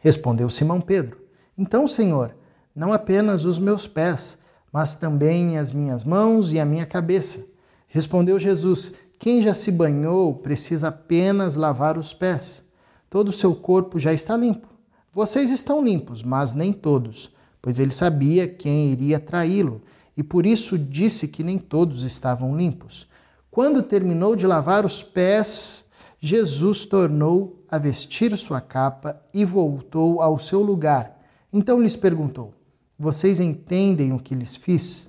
Respondeu 0.00 0.48
Simão 0.48 0.80
Pedro: 0.80 1.27
Então, 1.58 1.88
Senhor, 1.88 2.36
não 2.74 2.92
apenas 2.92 3.44
os 3.44 3.58
meus 3.58 3.84
pés, 3.84 4.38
mas 4.72 4.94
também 4.94 5.58
as 5.58 5.72
minhas 5.72 6.04
mãos 6.04 6.52
e 6.52 6.60
a 6.60 6.64
minha 6.64 6.86
cabeça. 6.86 7.44
Respondeu 7.88 8.38
Jesus: 8.38 8.94
Quem 9.18 9.42
já 9.42 9.52
se 9.52 9.72
banhou 9.72 10.32
precisa 10.34 10.88
apenas 10.88 11.56
lavar 11.56 11.98
os 11.98 12.14
pés. 12.14 12.64
Todo 13.10 13.28
o 13.28 13.32
seu 13.32 13.56
corpo 13.56 13.98
já 13.98 14.12
está 14.12 14.36
limpo. 14.36 14.68
Vocês 15.12 15.50
estão 15.50 15.84
limpos, 15.84 16.22
mas 16.22 16.52
nem 16.52 16.72
todos, 16.72 17.34
pois 17.60 17.80
ele 17.80 17.90
sabia 17.90 18.46
quem 18.46 18.92
iria 18.92 19.18
traí-lo, 19.18 19.82
e 20.16 20.22
por 20.22 20.46
isso 20.46 20.78
disse 20.78 21.26
que 21.26 21.42
nem 21.42 21.58
todos 21.58 22.04
estavam 22.04 22.56
limpos. 22.56 23.08
Quando 23.50 23.82
terminou 23.82 24.36
de 24.36 24.46
lavar 24.46 24.86
os 24.86 25.02
pés, 25.02 25.88
Jesus 26.20 26.84
tornou 26.84 27.64
a 27.68 27.78
vestir 27.78 28.36
sua 28.38 28.60
capa 28.60 29.20
e 29.34 29.44
voltou 29.44 30.22
ao 30.22 30.38
seu 30.38 30.62
lugar. 30.62 31.17
Então 31.52 31.80
lhes 31.80 31.96
perguntou: 31.96 32.54
Vocês 32.98 33.40
entendem 33.40 34.12
o 34.12 34.18
que 34.18 34.34
lhes 34.34 34.54
fiz? 34.54 35.08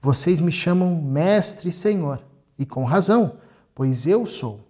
Vocês 0.00 0.40
me 0.40 0.52
chamam 0.52 1.00
Mestre 1.00 1.70
e 1.70 1.72
Senhor, 1.72 2.22
e 2.58 2.66
com 2.66 2.84
razão, 2.84 3.38
pois 3.74 4.06
eu 4.06 4.26
sou. 4.26 4.60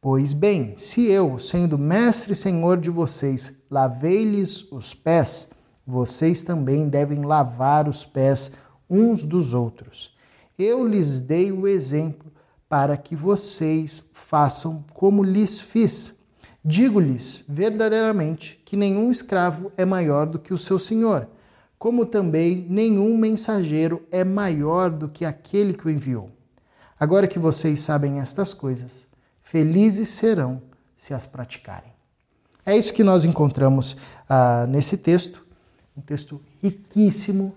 Pois 0.00 0.32
bem, 0.32 0.76
se 0.76 1.02
eu, 1.02 1.38
sendo 1.38 1.78
Mestre 1.78 2.32
e 2.32 2.36
Senhor 2.36 2.76
de 2.78 2.90
vocês, 2.90 3.56
lavei-lhes 3.70 4.70
os 4.72 4.94
pés, 4.94 5.50
vocês 5.86 6.42
também 6.42 6.88
devem 6.88 7.24
lavar 7.24 7.88
os 7.88 8.04
pés 8.04 8.52
uns 8.88 9.22
dos 9.22 9.54
outros. 9.54 10.16
Eu 10.58 10.86
lhes 10.86 11.20
dei 11.20 11.52
o 11.52 11.66
exemplo 11.66 12.32
para 12.68 12.96
que 12.96 13.14
vocês 13.14 14.08
façam 14.12 14.84
como 14.94 15.22
lhes 15.22 15.60
fiz. 15.60 16.14
Digo-lhes 16.64 17.44
verdadeiramente 17.48 18.60
que 18.64 18.76
nenhum 18.76 19.10
escravo 19.10 19.72
é 19.76 19.84
maior 19.84 20.26
do 20.26 20.38
que 20.38 20.54
o 20.54 20.58
seu 20.58 20.78
senhor 20.78 21.28
como 21.82 22.06
também 22.06 22.64
nenhum 22.70 23.18
mensageiro 23.18 24.06
é 24.08 24.22
maior 24.22 24.88
do 24.88 25.08
que 25.08 25.24
aquele 25.24 25.74
que 25.74 25.84
o 25.84 25.90
enviou. 25.90 26.30
Agora 26.98 27.26
que 27.26 27.40
vocês 27.40 27.80
sabem 27.80 28.20
estas 28.20 28.54
coisas, 28.54 29.08
felizes 29.42 30.08
serão 30.10 30.62
se 30.96 31.12
as 31.12 31.26
praticarem. 31.26 31.90
É 32.64 32.76
isso 32.76 32.92
que 32.92 33.02
nós 33.02 33.24
encontramos 33.24 33.96
ah, 34.28 34.64
nesse 34.68 34.96
texto, 34.96 35.44
um 35.96 36.00
texto 36.00 36.40
riquíssimo 36.62 37.52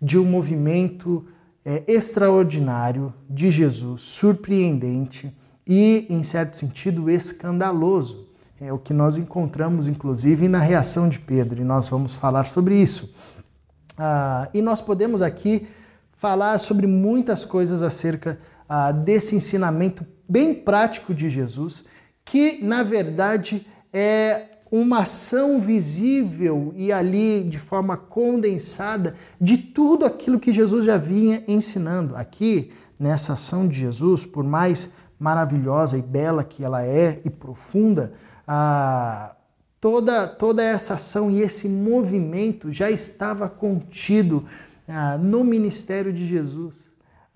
de 0.00 0.20
um 0.20 0.24
movimento 0.24 1.26
é, 1.64 1.82
extraordinário 1.88 3.12
de 3.28 3.50
Jesus, 3.50 4.02
surpreendente 4.02 5.36
e, 5.66 6.06
em 6.08 6.22
certo 6.22 6.54
sentido, 6.56 7.10
escandaloso. 7.10 8.23
É 8.60 8.72
o 8.72 8.78
que 8.78 8.92
nós 8.92 9.16
encontramos, 9.16 9.88
inclusive, 9.88 10.48
na 10.48 10.60
reação 10.60 11.08
de 11.08 11.18
Pedro, 11.18 11.60
e 11.60 11.64
nós 11.64 11.88
vamos 11.88 12.14
falar 12.14 12.44
sobre 12.44 12.76
isso. 12.76 13.12
Ah, 13.98 14.48
e 14.54 14.62
nós 14.62 14.80
podemos 14.80 15.22
aqui 15.22 15.66
falar 16.12 16.58
sobre 16.58 16.86
muitas 16.86 17.44
coisas 17.44 17.82
acerca 17.82 18.38
ah, 18.68 18.92
desse 18.92 19.34
ensinamento 19.34 20.06
bem 20.28 20.54
prático 20.54 21.12
de 21.12 21.28
Jesus, 21.28 21.84
que 22.24 22.64
na 22.64 22.82
verdade 22.82 23.66
é 23.92 24.46
uma 24.70 25.00
ação 25.00 25.60
visível 25.60 26.72
e 26.76 26.90
ali 26.90 27.44
de 27.44 27.58
forma 27.58 27.96
condensada 27.96 29.14
de 29.40 29.56
tudo 29.58 30.04
aquilo 30.04 30.40
que 30.40 30.52
Jesus 30.52 30.84
já 30.84 30.96
vinha 30.96 31.44
ensinando. 31.46 32.16
Aqui, 32.16 32.72
nessa 32.98 33.34
ação 33.34 33.68
de 33.68 33.78
Jesus, 33.78 34.24
por 34.24 34.42
mais 34.42 34.90
maravilhosa 35.18 35.96
e 35.96 36.02
bela 36.02 36.42
que 36.42 36.64
ela 36.64 36.84
é 36.84 37.20
e 37.24 37.30
profunda, 37.30 38.14
ah, 38.46 39.34
toda, 39.80 40.26
toda 40.26 40.62
essa 40.62 40.94
ação 40.94 41.30
e 41.30 41.42
esse 41.42 41.68
movimento 41.68 42.72
já 42.72 42.90
estava 42.90 43.48
contido 43.48 44.44
ah, 44.88 45.18
no 45.18 45.44
ministério 45.44 46.12
de 46.12 46.26
Jesus. 46.26 46.84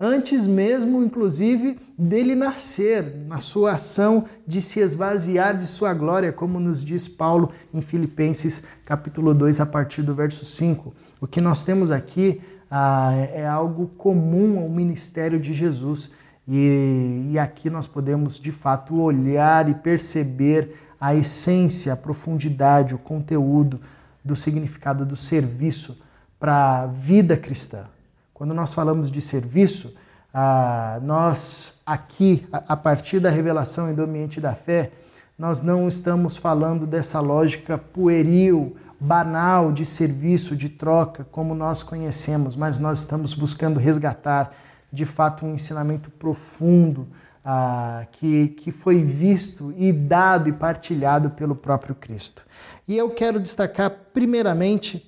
Antes 0.01 0.45
mesmo, 0.45 1.03
inclusive, 1.03 1.77
dele 1.97 2.33
nascer, 2.33 3.17
na 3.27 3.39
sua 3.39 3.73
ação 3.73 4.23
de 4.47 4.61
se 4.61 4.79
esvaziar 4.79 5.57
de 5.57 5.67
sua 5.67 5.93
glória, 5.93 6.31
como 6.31 6.57
nos 6.57 6.83
diz 6.83 7.05
Paulo 7.05 7.51
em 7.73 7.81
Filipenses 7.81 8.63
capítulo 8.85 9.33
2, 9.33 9.59
a 9.59 9.65
partir 9.65 10.01
do 10.01 10.15
verso 10.15 10.45
5. 10.45 10.93
O 11.19 11.27
que 11.27 11.41
nós 11.41 11.63
temos 11.63 11.91
aqui 11.91 12.39
ah, 12.71 13.11
é 13.33 13.45
algo 13.45 13.87
comum 13.97 14.59
ao 14.59 14.69
ministério 14.69 15.37
de 15.37 15.53
Jesus. 15.53 16.11
E, 16.47 17.27
e 17.31 17.37
aqui 17.37 17.69
nós 17.69 17.85
podemos, 17.85 18.39
de 18.39 18.53
fato, 18.53 18.95
olhar 18.95 19.69
e 19.69 19.73
perceber 19.73 20.75
a 20.99 21.15
essência, 21.15 21.93
a 21.93 21.97
profundidade, 21.97 22.93
o 22.93 22.99
conteúdo 22.99 23.79
do 24.23 24.35
significado 24.35 25.05
do 25.05 25.15
serviço 25.15 25.97
para 26.39 26.81
a 26.81 26.85
vida 26.87 27.37
cristã. 27.37 27.85
Quando 28.33 28.53
nós 28.53 28.73
falamos 28.73 29.11
de 29.11 29.21
serviço, 29.21 29.93
ah, 30.33 30.99
nós 31.01 31.79
aqui, 31.85 32.47
a 32.51 32.75
partir 32.75 33.19
da 33.19 33.29
revelação 33.29 33.91
e 33.91 33.93
do 33.93 34.03
ambiente 34.03 34.39
da 34.39 34.53
fé, 34.53 34.91
nós 35.37 35.61
não 35.61 35.87
estamos 35.87 36.37
falando 36.37 36.85
dessa 36.85 37.19
lógica 37.19 37.77
pueril, 37.77 38.75
banal 38.99 39.71
de 39.71 39.85
serviço, 39.85 40.55
de 40.55 40.67
troca, 40.67 41.25
como 41.31 41.55
nós 41.55 41.81
conhecemos, 41.81 42.55
mas 42.55 42.77
nós 42.77 42.99
estamos 42.99 43.33
buscando 43.33 43.79
resgatar 43.79 44.53
de 44.91 45.05
fato 45.05 45.45
um 45.45 45.53
ensinamento 45.53 46.09
profundo 46.09 47.07
ah, 47.43 48.05
que, 48.11 48.49
que 48.49 48.71
foi 48.71 49.03
visto 49.03 49.73
e 49.77 49.91
dado 49.91 50.49
e 50.49 50.53
partilhado 50.53 51.31
pelo 51.31 51.55
próprio 51.55 51.95
Cristo. 51.95 52.45
E 52.87 52.97
eu 52.97 53.09
quero 53.11 53.39
destacar, 53.39 53.91
primeiramente, 54.13 55.05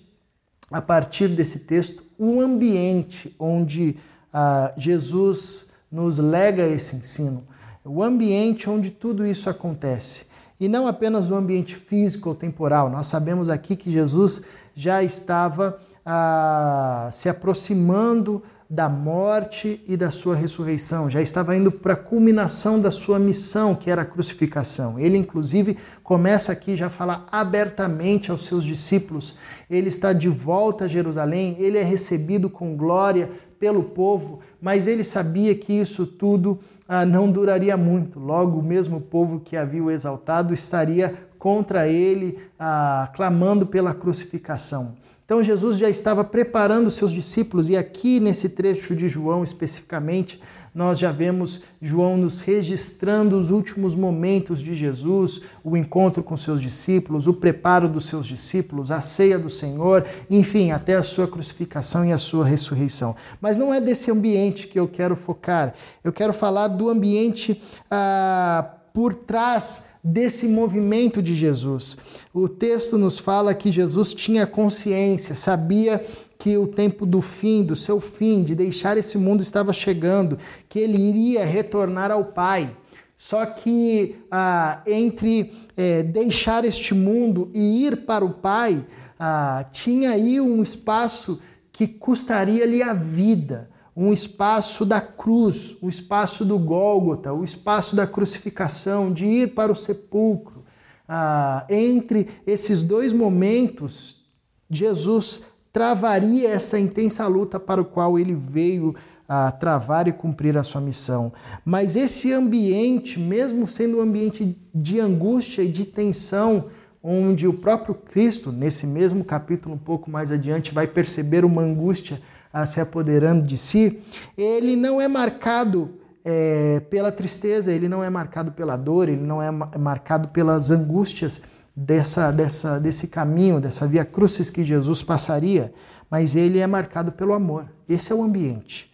a 0.70 0.82
partir 0.82 1.28
desse 1.30 1.60
texto, 1.60 2.04
o 2.18 2.40
ambiente 2.40 3.36
onde 3.38 3.98
ah, 4.34 4.74
Jesus 4.78 5.66
nos 5.92 6.18
lega 6.18 6.68
esse 6.68 6.96
ensino, 6.96 7.44
o 7.84 8.02
ambiente 8.02 8.70
onde 8.70 8.92
tudo 8.92 9.26
isso 9.26 9.50
acontece. 9.50 10.26
E 10.60 10.70
não 10.70 10.88
apenas 10.88 11.30
o 11.30 11.36
ambiente 11.36 11.76
físico 11.76 12.30
ou 12.30 12.36
temporal, 12.36 12.90
nós 12.90 13.08
sabemos 13.08 13.50
aqui 13.50 13.76
que 13.76 13.92
Jesus 13.92 14.44
já 14.76 15.04
estava 15.04 15.80
ah, 16.06 17.10
se 17.12 17.28
aproximando 17.28 18.44
da 18.72 18.88
morte 18.88 19.84
e 19.86 19.98
da 19.98 20.10
sua 20.10 20.34
ressurreição, 20.34 21.10
já 21.10 21.22
estava 21.22 21.54
indo 21.54 21.70
para 21.70 21.92
a 21.92 21.98
culminação 21.98 22.80
da 22.80 22.90
sua 22.90 23.20
missão, 23.20 23.76
que 23.76 23.92
era 23.92 24.04
a 24.04 24.06
crucificação. 24.06 24.98
Ele, 24.98 25.18
inclusive, 25.18 25.78
começa 26.02 26.54
aqui 26.54 26.78
já 26.78 26.88
a 26.88 26.90
falar 26.90 27.28
abertamente 27.30 28.32
aos 28.32 28.46
seus 28.46 28.64
discípulos. 28.64 29.36
Ele 29.70 29.90
está 29.90 30.14
de 30.14 30.30
volta 30.30 30.86
a 30.86 30.88
Jerusalém, 30.88 31.58
ele 31.60 31.78
é 31.78 31.84
recebido 31.84 32.50
com 32.50 32.78
glória 32.78 33.30
pelo 33.60 33.84
povo, 33.84 34.40
mas 34.62 34.88
ele 34.88 35.04
sabia 35.04 35.54
que 35.54 35.74
isso 35.74 36.08
tudo 36.08 36.58
ah, 36.88 37.06
não 37.06 37.30
duraria 37.30 37.76
muito. 37.76 38.22
Logo, 38.22 38.58
o 38.58 38.64
mesmo 38.64 39.02
povo 39.02 39.42
que 39.42 39.58
havia 39.58 39.84
o 39.84 39.92
exaltado 39.92 40.54
estaria 40.54 41.14
contra 41.38 41.90
ele, 41.90 42.40
ah, 42.58 43.12
clamando 43.14 43.66
pela 43.66 43.94
crucificação. 43.94 44.96
Então 45.32 45.42
Jesus 45.42 45.78
já 45.78 45.90
estava 45.90 46.26
preparando 46.26 46.92
seus 46.92 47.14
discípulos, 47.14 47.70
e 47.70 47.78
aqui 47.78 48.20
nesse 48.20 48.50
trecho 48.50 48.94
de 48.94 49.08
João 49.08 49.46
especificamente, 49.46 50.42
nós 50.76 51.00
já 51.00 51.10
vemos 51.10 51.62
João 51.82 52.18
nos 52.18 52.42
registrando 52.42 53.38
os 53.38 53.50
últimos 53.50 53.96
momentos 53.96 54.60
de 54.60 54.76
Jesus, 54.76 55.40
o 55.64 55.78
encontro 55.78 56.22
com 56.22 56.36
seus 56.36 56.62
discípulos, 56.62 57.28
o 57.28 57.34
preparo 57.34 57.88
dos 57.88 58.08
seus 58.08 58.28
discípulos, 58.28 58.92
a 58.92 59.00
ceia 59.00 59.40
do 59.40 59.50
Senhor, 59.50 60.06
enfim, 60.30 60.72
até 60.72 60.96
a 60.96 61.04
sua 61.04 61.30
crucificação 61.30 62.04
e 62.04 62.12
a 62.12 62.18
sua 62.18 62.46
ressurreição. 62.46 63.16
Mas 63.40 63.58
não 63.58 63.74
é 63.74 63.80
desse 63.80 64.12
ambiente 64.12 64.68
que 64.68 64.78
eu 64.78 64.86
quero 64.86 65.16
focar, 65.16 65.74
eu 66.04 66.12
quero 66.12 66.34
falar 66.34 66.68
do 66.68 66.90
ambiente 66.90 67.64
ah, 67.90 68.70
por 68.94 69.14
trás 69.14 69.91
desse 70.04 70.48
movimento 70.48 71.22
de 71.22 71.34
Jesus. 71.34 71.98
O 72.34 72.48
texto 72.48 72.98
nos 72.98 73.18
fala 73.18 73.54
que 73.54 73.72
Jesus 73.72 74.14
tinha 74.14 74.48
consciência, 74.48 75.36
sabia 75.36 76.04
que 76.40 76.58
o 76.58 76.68
tempo 76.68 77.06
do 77.06 77.22
fim, 77.22 77.64
do 77.64 77.76
seu 77.76 78.00
fim, 78.00 78.44
de 78.44 78.56
deixar 78.56 78.98
esse 78.98 79.18
mundo 79.18 79.42
estava 79.42 79.72
chegando, 79.72 80.38
que 80.68 80.80
ele 80.80 80.98
iria 80.98 81.46
retornar 81.46 82.12
ao 82.12 82.26
Pai. 82.26 82.76
Só 83.16 83.46
que 83.46 84.16
ah, 84.32 84.82
entre 84.88 85.54
é, 85.78 86.02
deixar 86.02 86.66
este 86.66 86.96
mundo 86.96 87.52
e 87.54 87.86
ir 87.86 88.06
para 88.06 88.26
o 88.26 88.34
Pai, 88.34 88.84
ah, 89.20 89.66
tinha 89.72 90.10
aí 90.10 90.42
um 90.42 90.64
espaço 90.64 91.40
que 91.72 91.88
custaria-lhe 91.88 92.82
a 92.82 92.94
vida, 92.94 93.71
um 93.96 94.14
espaço 94.14 94.86
da 94.86 95.02
cruz, 95.02 95.76
o 95.82 95.90
espaço 95.90 96.46
do 96.46 96.58
Gólgota, 96.58 97.34
o 97.34 97.44
espaço 97.44 97.96
da 97.96 98.08
crucificação, 98.08 99.12
de 99.12 99.26
ir 99.26 99.54
para 99.54 99.72
o 99.72 99.76
sepulcro. 99.76 100.64
Ah, 101.08 101.66
entre 101.70 102.30
esses 102.48 102.84
dois 102.84 103.12
momentos, 103.12 104.24
Jesus 104.70 105.44
travaria 105.74 106.50
essa 106.50 106.80
intensa 106.80 107.28
luta 107.28 107.60
para 107.60 107.82
o 107.82 107.86
qual 107.86 108.18
ele 108.18 108.34
veio 108.34 108.96
a 109.28 109.52
travar 109.52 110.08
e 110.08 110.12
cumprir 110.12 110.58
a 110.58 110.64
sua 110.64 110.82
missão. 110.82 111.32
Mas 111.64 111.96
esse 111.96 112.34
ambiente, 112.34 113.20
mesmo 113.20 113.68
sendo 113.68 113.98
um 113.98 114.02
ambiente 114.02 114.58
de 114.74 115.00
angústia 115.00 115.62
e 115.62 115.72
de 115.72 115.86
tensão, 115.86 116.66
onde 117.04 117.48
o 117.48 117.54
próprio 117.54 117.96
Cristo, 117.96 118.52
nesse 118.52 118.86
mesmo 118.86 119.24
capítulo 119.24 119.76
um 119.76 119.78
pouco 119.78 120.12
mais 120.12 120.32
adiante, 120.32 120.74
vai 120.74 120.86
perceber 120.86 121.44
uma 121.46 121.62
angústia 121.62 122.22
a 122.52 122.66
se 122.66 122.80
apoderando 122.80 123.48
de 123.48 123.58
si, 123.58 124.02
ele 124.38 124.76
não 124.76 125.00
é 125.00 125.08
marcado 125.08 126.00
é, 126.24 126.80
pela 126.90 127.12
tristeza, 127.12 127.72
ele 127.72 127.88
não 127.88 128.04
é 128.04 128.10
marcado 128.10 128.52
pela 128.52 128.76
dor, 128.76 129.10
ele 129.10 129.26
não 129.26 129.42
é 129.42 129.50
marcado 129.52 130.28
pelas 130.30 130.72
angústias 130.72 131.42
dessa, 131.76 132.32
dessa, 132.32 132.80
desse 132.80 133.08
caminho, 133.08 133.60
dessa 133.60 133.88
via 133.88 134.06
crucis 134.06 134.50
que 134.50 134.64
Jesus 134.64 135.02
passaria, 135.02 135.74
mas 136.10 136.36
ele 136.36 136.60
é 136.60 136.68
marcado 136.68 137.12
pelo 137.12 137.34
amor. 137.34 137.66
Esse 137.88 138.12
é 138.12 138.16
o 138.16 138.22
ambiente 138.22 138.92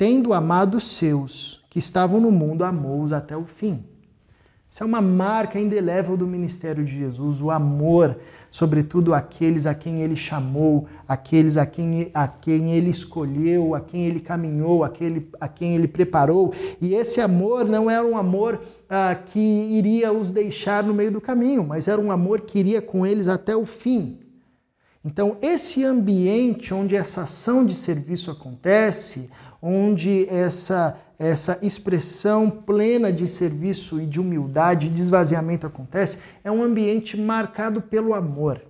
tendo 0.00 0.32
amado 0.32 0.78
os 0.78 0.96
seus 0.96 1.62
que 1.68 1.78
estavam 1.78 2.18
no 2.22 2.32
mundo, 2.32 2.64
amou-os 2.64 3.12
até 3.12 3.36
o 3.36 3.44
fim. 3.44 3.84
Isso 4.70 4.82
é 4.82 4.86
uma 4.86 5.02
marca 5.02 5.60
indelével 5.60 6.16
do 6.16 6.26
ministério 6.26 6.82
de 6.82 6.96
Jesus, 6.96 7.38
o 7.42 7.50
amor, 7.50 8.16
sobretudo 8.50 9.14
aqueles 9.14 9.66
a 9.66 9.74
quem 9.74 10.02
ele 10.02 10.16
chamou, 10.16 10.86
aqueles 11.06 11.56
a 11.56 11.64
quem, 11.64 12.10
a 12.12 12.26
quem 12.26 12.72
ele 12.72 12.90
escolheu, 12.90 13.74
a 13.74 13.80
quem 13.80 14.06
ele 14.06 14.20
caminhou, 14.20 14.82
aquele, 14.82 15.28
a 15.40 15.48
quem 15.48 15.76
ele 15.76 15.86
preparou. 15.86 16.52
E 16.80 16.94
esse 16.94 17.20
amor 17.20 17.64
não 17.64 17.90
era 17.90 18.04
um 18.04 18.16
amor 18.16 18.60
ah, 18.88 19.14
que 19.14 19.38
iria 19.38 20.12
os 20.12 20.30
deixar 20.30 20.82
no 20.82 20.92
meio 20.92 21.12
do 21.12 21.20
caminho, 21.20 21.64
mas 21.64 21.86
era 21.86 22.00
um 22.00 22.10
amor 22.10 22.40
que 22.40 22.58
iria 22.58 22.82
com 22.82 23.06
eles 23.06 23.28
até 23.28 23.54
o 23.54 23.64
fim. 23.64 24.18
Então, 25.04 25.38
esse 25.40 25.82
ambiente 25.84 26.74
onde 26.74 26.94
essa 26.94 27.22
ação 27.22 27.64
de 27.64 27.74
serviço 27.74 28.30
acontece, 28.30 29.30
onde 29.62 30.26
essa, 30.28 30.98
essa 31.20 31.58
expressão 31.60 32.48
plena 32.48 33.12
de 33.12 33.28
serviço 33.28 34.00
e 34.00 34.06
de 34.06 34.18
humildade, 34.18 34.88
de 34.88 35.02
esvaziamento 35.02 35.66
acontece, 35.66 36.18
é 36.42 36.50
um 36.50 36.64
ambiente 36.64 37.14
marcado 37.14 37.82
pelo 37.82 38.14
amor. 38.14 38.62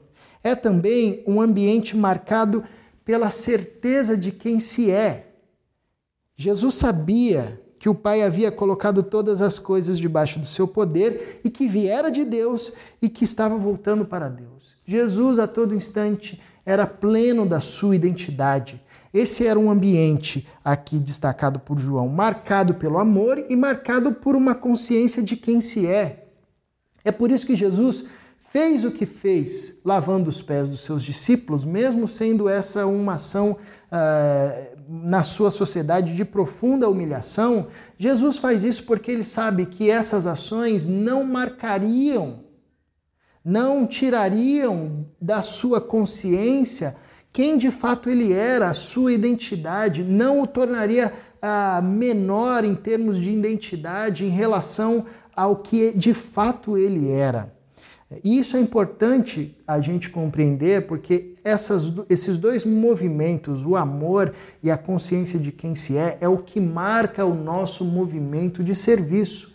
É 0.43 0.57
também 0.57 1.23
um 1.29 1.41
ambiente 1.41 1.97
marcado 1.97 2.65
pela 3.05 3.31
certeza 3.31 4.17
de 4.17 4.33
quem 4.33 4.59
se 4.59 4.91
é. 4.91 5.29
Jesus 6.37 6.75
sabia 6.75 7.63
que 7.79 7.89
o 7.89 7.95
Pai 7.95 8.21
havia 8.21 8.51
colocado 8.51 9.05
todas 9.05 9.41
as 9.41 9.57
coisas 9.57 9.97
debaixo 9.97 10.41
do 10.41 10.47
seu 10.47 10.67
poder 10.67 11.41
e 11.45 11.51
que 11.51 11.69
viera 11.69 12.11
de 12.11 12.25
Deus 12.25 12.73
e 13.01 13.09
que 13.09 13.23
estava 13.23 13.57
voltando 13.57 14.05
para 14.05 14.29
Deus. 14.29 14.75
Jesus, 14.85 15.39
a 15.39 15.47
todo 15.47 15.73
instante, 15.73 16.43
era 16.67 16.85
pleno 16.85 17.47
da 17.47 17.61
sua 17.61 17.95
identidade. 17.95 18.83
Esse 19.13 19.47
era 19.47 19.59
um 19.59 19.71
ambiente 19.71 20.47
aqui 20.65 20.99
destacado 20.99 21.59
por 21.59 21.79
João, 21.79 22.09
marcado 22.09 22.75
pelo 22.75 22.99
amor 22.99 23.45
e 23.49 23.57
marcado 23.57 24.13
por 24.13 24.37
uma 24.37 24.55
consciência 24.55 25.23
de 25.23 25.37
quem 25.37 25.61
se 25.61 25.87
é. 25.87 26.29
É 27.05 27.11
por 27.11 27.31
isso 27.31 27.47
que 27.47 27.57
Jesus 27.57 28.05
fez 28.51 28.85
o 28.85 28.91
que 28.91 29.07
fez, 29.07 29.81
lavando 29.85 30.29
os 30.29 30.43
pés 30.43 30.71
dos 30.71 30.81
seus 30.81 31.03
discípulos, 31.03 31.65
mesmo 31.65 32.07
sendo 32.07 32.49
essa 32.49 32.87
uma 32.87 33.15
ação 33.15 33.57
uh, 33.91 34.81
na 34.89 35.23
sua 35.23 35.51
sociedade 35.51 36.15
de 36.15 36.25
profunda 36.25 36.89
humilhação. 36.89 37.69
Jesus 37.97 38.39
faz 38.39 38.65
isso 38.65 38.85
porque 38.85 39.11
ele 39.11 39.25
sabe 39.25 39.67
que 39.67 39.91
essas 39.91 40.27
ações 40.27 40.87
não 40.87 41.25
marcariam 41.25 42.51
não 43.45 43.87
tirariam 43.87 45.07
da 45.21 45.43
sua 45.43 45.81
consciência 45.81 46.97
quem 47.33 47.57
de 47.57 47.71
fato 47.71 48.11
ele 48.11 48.33
era, 48.33 48.69
a 48.69 48.75
sua 48.75 49.13
identidade, 49.13 50.03
não 50.03 50.43
o 50.43 50.47
tornaria 50.47 51.13
ah, 51.41 51.81
menor 51.83 52.65
em 52.65 52.75
termos 52.75 53.17
de 53.19 53.31
identidade 53.31 54.25
em 54.25 54.29
relação 54.29 55.07
ao 55.35 55.57
que 55.57 55.93
de 55.93 56.13
fato 56.13 56.77
ele 56.77 57.09
era. 57.09 57.53
E 58.25 58.41
isso 58.41 58.57
é 58.57 58.61
importante 58.61 59.57
a 59.65 59.81
gente 59.81 60.11
compreender 60.11 60.89
porque 60.89 61.35
essas, 61.45 61.93
esses 62.09 62.37
dois 62.37 62.65
movimentos, 62.65 63.65
o 63.65 63.77
amor 63.77 64.35
e 64.61 64.69
a 64.69 64.77
consciência 64.77 65.39
de 65.39 65.53
quem 65.53 65.77
se 65.77 65.97
é, 65.97 66.19
é 66.21 66.29
o 66.29 66.39
que 66.39 66.59
marca 66.59 67.25
o 67.25 67.35
nosso 67.35 67.85
movimento 67.85 68.65
de 68.65 68.75
serviço. 68.75 69.53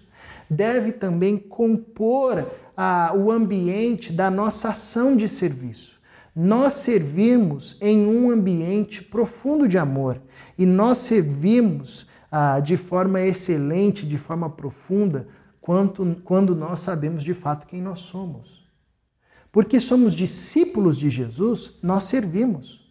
Deve 0.50 0.94
também 0.94 1.38
compor 1.38 2.50
a, 2.78 3.14
o 3.14 3.30
ambiente 3.30 4.14
da 4.14 4.32
nossa 4.32 4.70
ação 4.70 5.18
de 5.18 5.28
serviço. 5.28 5.95
Nós 6.36 6.74
servimos 6.74 7.78
em 7.82 8.06
um 8.06 8.30
ambiente 8.30 9.02
profundo 9.02 9.68
de 9.68 9.78
amor 9.78 10.22
e 10.58 10.66
nós 10.66 10.98
servimos 10.98 12.06
ah, 12.30 12.60
de 12.60 12.76
forma 12.76 13.22
excelente, 13.22 14.06
de 14.06 14.18
forma 14.18 14.50
profunda, 14.50 15.30
quanto, 15.62 16.18
quando 16.26 16.54
nós 16.54 16.82
sabemos 16.82 17.24
de 17.24 17.34
fato 17.34 17.66
quem 17.66 17.82
nós 17.82 18.02
somos. 18.02 18.70
Porque 19.50 19.80
somos 19.80 20.14
discípulos 20.14 20.98
de 20.98 21.10
Jesus, 21.10 21.80
nós 21.82 22.04
servimos. 22.04 22.86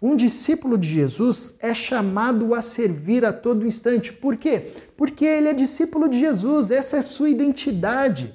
Um 0.00 0.16
discípulo 0.16 0.78
de 0.78 0.88
Jesus 0.88 1.58
é 1.60 1.74
chamado 1.74 2.54
a 2.54 2.62
servir 2.62 3.24
a 3.26 3.32
todo 3.32 3.66
instante. 3.66 4.12
Por 4.12 4.38
quê? 4.38 4.72
Porque 4.96 5.26
ele 5.26 5.48
é 5.48 5.52
discípulo 5.52 6.08
de 6.08 6.18
Jesus, 6.18 6.70
essa 6.70 6.96
é 6.96 7.02
sua 7.02 7.28
identidade. 7.28 8.34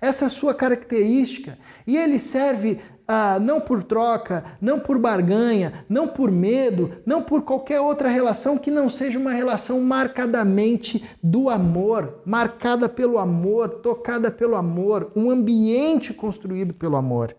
Essa 0.00 0.26
é 0.26 0.28
sua 0.28 0.54
característica. 0.54 1.58
E 1.86 1.96
ele 1.96 2.18
serve 2.18 2.80
ah, 3.06 3.38
não 3.38 3.60
por 3.60 3.82
troca, 3.82 4.44
não 4.60 4.80
por 4.80 4.98
barganha, 4.98 5.84
não 5.88 6.08
por 6.08 6.30
medo, 6.30 6.90
não 7.06 7.22
por 7.22 7.42
qualquer 7.42 7.80
outra 7.80 8.08
relação 8.08 8.58
que 8.58 8.70
não 8.70 8.88
seja 8.88 9.18
uma 9.18 9.32
relação 9.32 9.80
marcadamente 9.80 11.04
do 11.22 11.48
amor, 11.48 12.20
marcada 12.24 12.88
pelo 12.88 13.18
amor, 13.18 13.68
tocada 13.80 14.30
pelo 14.30 14.56
amor, 14.56 15.12
um 15.14 15.30
ambiente 15.30 16.12
construído 16.12 16.74
pelo 16.74 16.96
amor. 16.96 17.36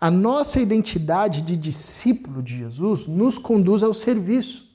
A 0.00 0.10
nossa 0.10 0.60
identidade 0.60 1.42
de 1.42 1.56
discípulo 1.56 2.42
de 2.42 2.56
Jesus 2.56 3.06
nos 3.06 3.38
conduz 3.38 3.82
ao 3.82 3.92
serviço. 3.92 4.68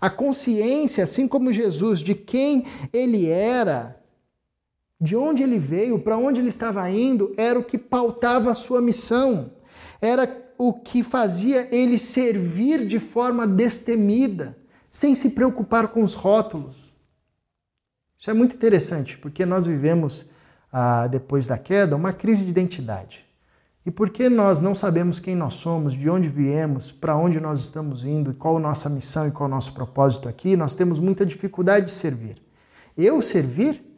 A 0.00 0.10
consciência, 0.10 1.04
assim 1.04 1.26
como 1.26 1.52
Jesus, 1.52 2.00
de 2.00 2.14
quem 2.14 2.66
ele 2.92 3.28
era, 3.28 4.01
de 5.02 5.16
onde 5.16 5.42
ele 5.42 5.58
veio, 5.58 5.98
para 5.98 6.16
onde 6.16 6.40
ele 6.40 6.48
estava 6.48 6.88
indo, 6.88 7.34
era 7.36 7.58
o 7.58 7.64
que 7.64 7.76
pautava 7.76 8.52
a 8.52 8.54
sua 8.54 8.80
missão, 8.80 9.50
era 10.00 10.40
o 10.56 10.72
que 10.72 11.02
fazia 11.02 11.66
ele 11.74 11.98
servir 11.98 12.86
de 12.86 13.00
forma 13.00 13.44
destemida, 13.44 14.56
sem 14.88 15.16
se 15.16 15.30
preocupar 15.30 15.88
com 15.88 16.04
os 16.04 16.14
rótulos. 16.14 16.94
Isso 18.16 18.30
é 18.30 18.32
muito 18.32 18.54
interessante, 18.54 19.18
porque 19.18 19.44
nós 19.44 19.66
vivemos, 19.66 20.30
ah, 20.72 21.08
depois 21.08 21.48
da 21.48 21.58
queda, 21.58 21.96
uma 21.96 22.12
crise 22.12 22.44
de 22.44 22.50
identidade. 22.50 23.26
E 23.84 23.90
porque 23.90 24.28
nós 24.28 24.60
não 24.60 24.72
sabemos 24.72 25.18
quem 25.18 25.34
nós 25.34 25.54
somos, 25.54 25.94
de 25.94 26.08
onde 26.08 26.28
viemos, 26.28 26.92
para 26.92 27.16
onde 27.16 27.40
nós 27.40 27.58
estamos 27.58 28.04
indo, 28.04 28.34
qual 28.34 28.56
a 28.56 28.60
nossa 28.60 28.88
missão 28.88 29.26
e 29.26 29.32
qual 29.32 29.48
o 29.48 29.50
nosso 29.50 29.74
propósito 29.74 30.28
aqui, 30.28 30.56
nós 30.56 30.76
temos 30.76 31.00
muita 31.00 31.26
dificuldade 31.26 31.86
de 31.86 31.90
servir. 31.92 32.40
Eu 32.96 33.20
servir? 33.20 33.91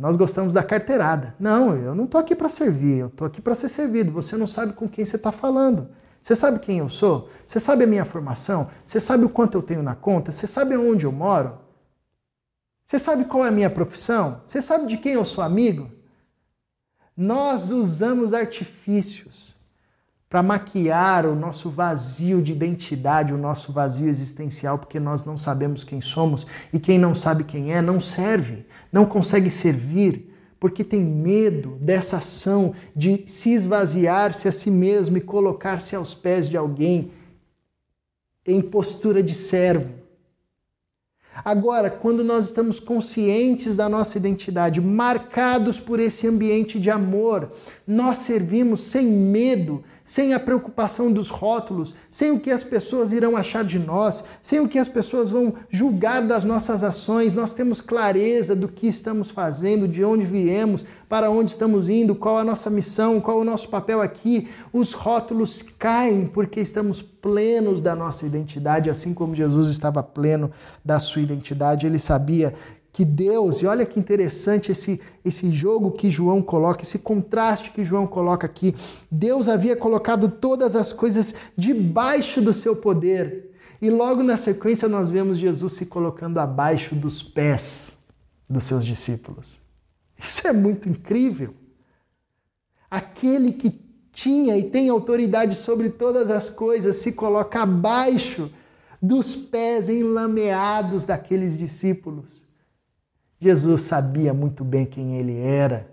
Nós 0.00 0.16
gostamos 0.16 0.54
da 0.54 0.62
carteirada. 0.62 1.34
Não, 1.38 1.76
eu 1.76 1.94
não 1.94 2.04
estou 2.04 2.18
aqui 2.18 2.34
para 2.34 2.48
servir, 2.48 3.00
eu 3.00 3.08
estou 3.08 3.26
aqui 3.26 3.42
para 3.42 3.54
ser 3.54 3.68
servido. 3.68 4.10
Você 4.12 4.34
não 4.34 4.46
sabe 4.46 4.72
com 4.72 4.88
quem 4.88 5.04
você 5.04 5.16
está 5.16 5.30
falando. 5.30 5.90
Você 6.22 6.34
sabe 6.34 6.58
quem 6.58 6.78
eu 6.78 6.88
sou? 6.88 7.28
Você 7.46 7.60
sabe 7.60 7.84
a 7.84 7.86
minha 7.86 8.06
formação? 8.06 8.70
Você 8.82 8.98
sabe 8.98 9.26
o 9.26 9.28
quanto 9.28 9.58
eu 9.58 9.62
tenho 9.62 9.82
na 9.82 9.94
conta? 9.94 10.32
Você 10.32 10.46
sabe 10.46 10.74
onde 10.74 11.04
eu 11.04 11.12
moro? 11.12 11.58
Você 12.82 12.98
sabe 12.98 13.26
qual 13.26 13.44
é 13.44 13.48
a 13.48 13.52
minha 13.52 13.68
profissão? 13.68 14.40
Você 14.42 14.62
sabe 14.62 14.86
de 14.86 14.96
quem 14.96 15.12
eu 15.12 15.24
sou 15.24 15.44
amigo? 15.44 15.90
Nós 17.14 17.70
usamos 17.70 18.32
artifícios 18.32 19.54
para 20.30 20.44
maquiar 20.44 21.26
o 21.26 21.34
nosso 21.34 21.68
vazio 21.68 22.40
de 22.40 22.52
identidade, 22.52 23.34
o 23.34 23.36
nosso 23.36 23.72
vazio 23.72 24.08
existencial, 24.08 24.78
porque 24.78 25.00
nós 25.00 25.24
não 25.24 25.36
sabemos 25.36 25.82
quem 25.82 26.00
somos 26.00 26.46
e 26.72 26.78
quem 26.78 26.96
não 27.00 27.16
sabe 27.16 27.42
quem 27.42 27.72
é 27.72 27.82
não 27.82 28.00
serve, 28.00 28.64
não 28.92 29.04
consegue 29.04 29.50
servir, 29.50 30.32
porque 30.60 30.84
tem 30.84 31.00
medo 31.00 31.70
dessa 31.80 32.18
ação 32.18 32.72
de 32.94 33.24
se 33.26 33.52
esvaziar-se 33.52 34.46
a 34.46 34.52
si 34.52 34.70
mesmo 34.70 35.16
e 35.16 35.20
colocar-se 35.20 35.96
aos 35.96 36.14
pés 36.14 36.48
de 36.48 36.56
alguém 36.56 37.10
em 38.46 38.62
postura 38.62 39.24
de 39.24 39.34
servo. 39.34 39.99
Agora, 41.44 41.88
quando 41.88 42.24
nós 42.24 42.46
estamos 42.46 42.80
conscientes 42.80 43.76
da 43.76 43.88
nossa 43.88 44.18
identidade, 44.18 44.80
marcados 44.80 45.78
por 45.78 46.00
esse 46.00 46.26
ambiente 46.26 46.78
de 46.78 46.90
amor, 46.90 47.52
nós 47.86 48.18
servimos 48.18 48.82
sem 48.82 49.06
medo, 49.06 49.82
sem 50.04 50.34
a 50.34 50.40
preocupação 50.40 51.12
dos 51.12 51.30
rótulos, 51.30 51.94
sem 52.10 52.32
o 52.32 52.40
que 52.40 52.50
as 52.50 52.64
pessoas 52.64 53.12
irão 53.12 53.36
achar 53.36 53.64
de 53.64 53.78
nós, 53.78 54.24
sem 54.42 54.58
o 54.58 54.66
que 54.66 54.76
as 54.78 54.88
pessoas 54.88 55.30
vão 55.30 55.54
julgar 55.70 56.20
das 56.26 56.44
nossas 56.44 56.82
ações. 56.82 57.32
Nós 57.32 57.52
temos 57.52 57.80
clareza 57.80 58.56
do 58.56 58.66
que 58.66 58.88
estamos 58.88 59.30
fazendo, 59.30 59.86
de 59.86 60.04
onde 60.04 60.26
viemos, 60.26 60.84
para 61.08 61.30
onde 61.30 61.52
estamos 61.52 61.88
indo, 61.88 62.16
qual 62.16 62.38
a 62.38 62.44
nossa 62.44 62.68
missão, 62.68 63.20
qual 63.20 63.38
o 63.38 63.44
nosso 63.44 63.68
papel 63.68 64.02
aqui. 64.02 64.48
Os 64.72 64.92
rótulos 64.92 65.62
caem 65.62 66.26
porque 66.26 66.60
estamos 66.60 67.00
plenos 67.20 67.80
da 67.80 67.94
nossa 67.94 68.26
identidade, 68.26 68.90
assim 68.90 69.12
como 69.14 69.34
Jesus 69.34 69.68
estava 69.68 70.02
pleno 70.02 70.50
da 70.84 70.98
sua 70.98 71.22
identidade. 71.22 71.86
Ele 71.86 71.98
sabia 71.98 72.54
que 72.92 73.04
Deus, 73.04 73.62
e 73.62 73.66
olha 73.66 73.86
que 73.86 74.00
interessante 74.00 74.72
esse, 74.72 75.00
esse 75.24 75.50
jogo 75.52 75.92
que 75.92 76.10
João 76.10 76.42
coloca, 76.42 76.82
esse 76.82 76.98
contraste 76.98 77.70
que 77.70 77.84
João 77.84 78.06
coloca 78.06 78.46
aqui. 78.46 78.74
Deus 79.10 79.48
havia 79.48 79.76
colocado 79.76 80.28
todas 80.28 80.74
as 80.74 80.92
coisas 80.92 81.34
debaixo 81.56 82.40
do 82.40 82.52
seu 82.52 82.76
poder. 82.76 83.50
E 83.80 83.88
logo 83.88 84.22
na 84.22 84.36
sequência 84.36 84.88
nós 84.88 85.10
vemos 85.10 85.38
Jesus 85.38 85.74
se 85.74 85.86
colocando 85.86 86.38
abaixo 86.38 86.94
dos 86.94 87.22
pés 87.22 87.96
dos 88.48 88.64
seus 88.64 88.84
discípulos. 88.84 89.58
Isso 90.18 90.46
é 90.46 90.52
muito 90.52 90.88
incrível. 90.88 91.54
Aquele 92.90 93.52
que 93.52 93.70
tinha 94.12 94.56
e 94.56 94.70
tem 94.70 94.88
autoridade 94.88 95.54
sobre 95.54 95.90
todas 95.90 96.30
as 96.30 96.50
coisas 96.50 96.96
se 96.96 97.12
coloca 97.12 97.62
abaixo 97.62 98.50
dos 99.00 99.34
pés 99.34 99.88
enlameados 99.88 101.04
daqueles 101.04 101.56
discípulos. 101.56 102.44
Jesus 103.40 103.82
sabia 103.82 104.34
muito 104.34 104.62
bem 104.62 104.84
quem 104.84 105.16
ele 105.16 105.38
era. 105.38 105.90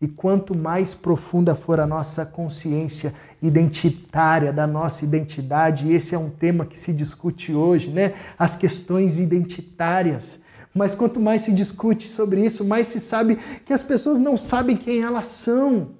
E 0.00 0.08
quanto 0.08 0.54
mais 0.54 0.92
profunda 0.92 1.54
for 1.54 1.80
a 1.80 1.86
nossa 1.86 2.26
consciência 2.26 3.14
identitária 3.40 4.52
da 4.52 4.66
nossa 4.66 5.04
identidade, 5.04 5.90
esse 5.90 6.14
é 6.14 6.18
um 6.18 6.28
tema 6.28 6.66
que 6.66 6.78
se 6.78 6.92
discute 6.92 7.54
hoje, 7.54 7.90
né? 7.90 8.14
As 8.38 8.56
questões 8.56 9.18
identitárias. 9.18 10.40
Mas 10.74 10.94
quanto 10.94 11.18
mais 11.18 11.42
se 11.42 11.52
discute 11.52 12.06
sobre 12.06 12.44
isso, 12.44 12.62
mais 12.62 12.88
se 12.88 13.00
sabe 13.00 13.36
que 13.64 13.72
as 13.72 13.82
pessoas 13.82 14.18
não 14.18 14.36
sabem 14.36 14.76
quem 14.76 15.00
elas 15.00 15.26
são. 15.26 15.92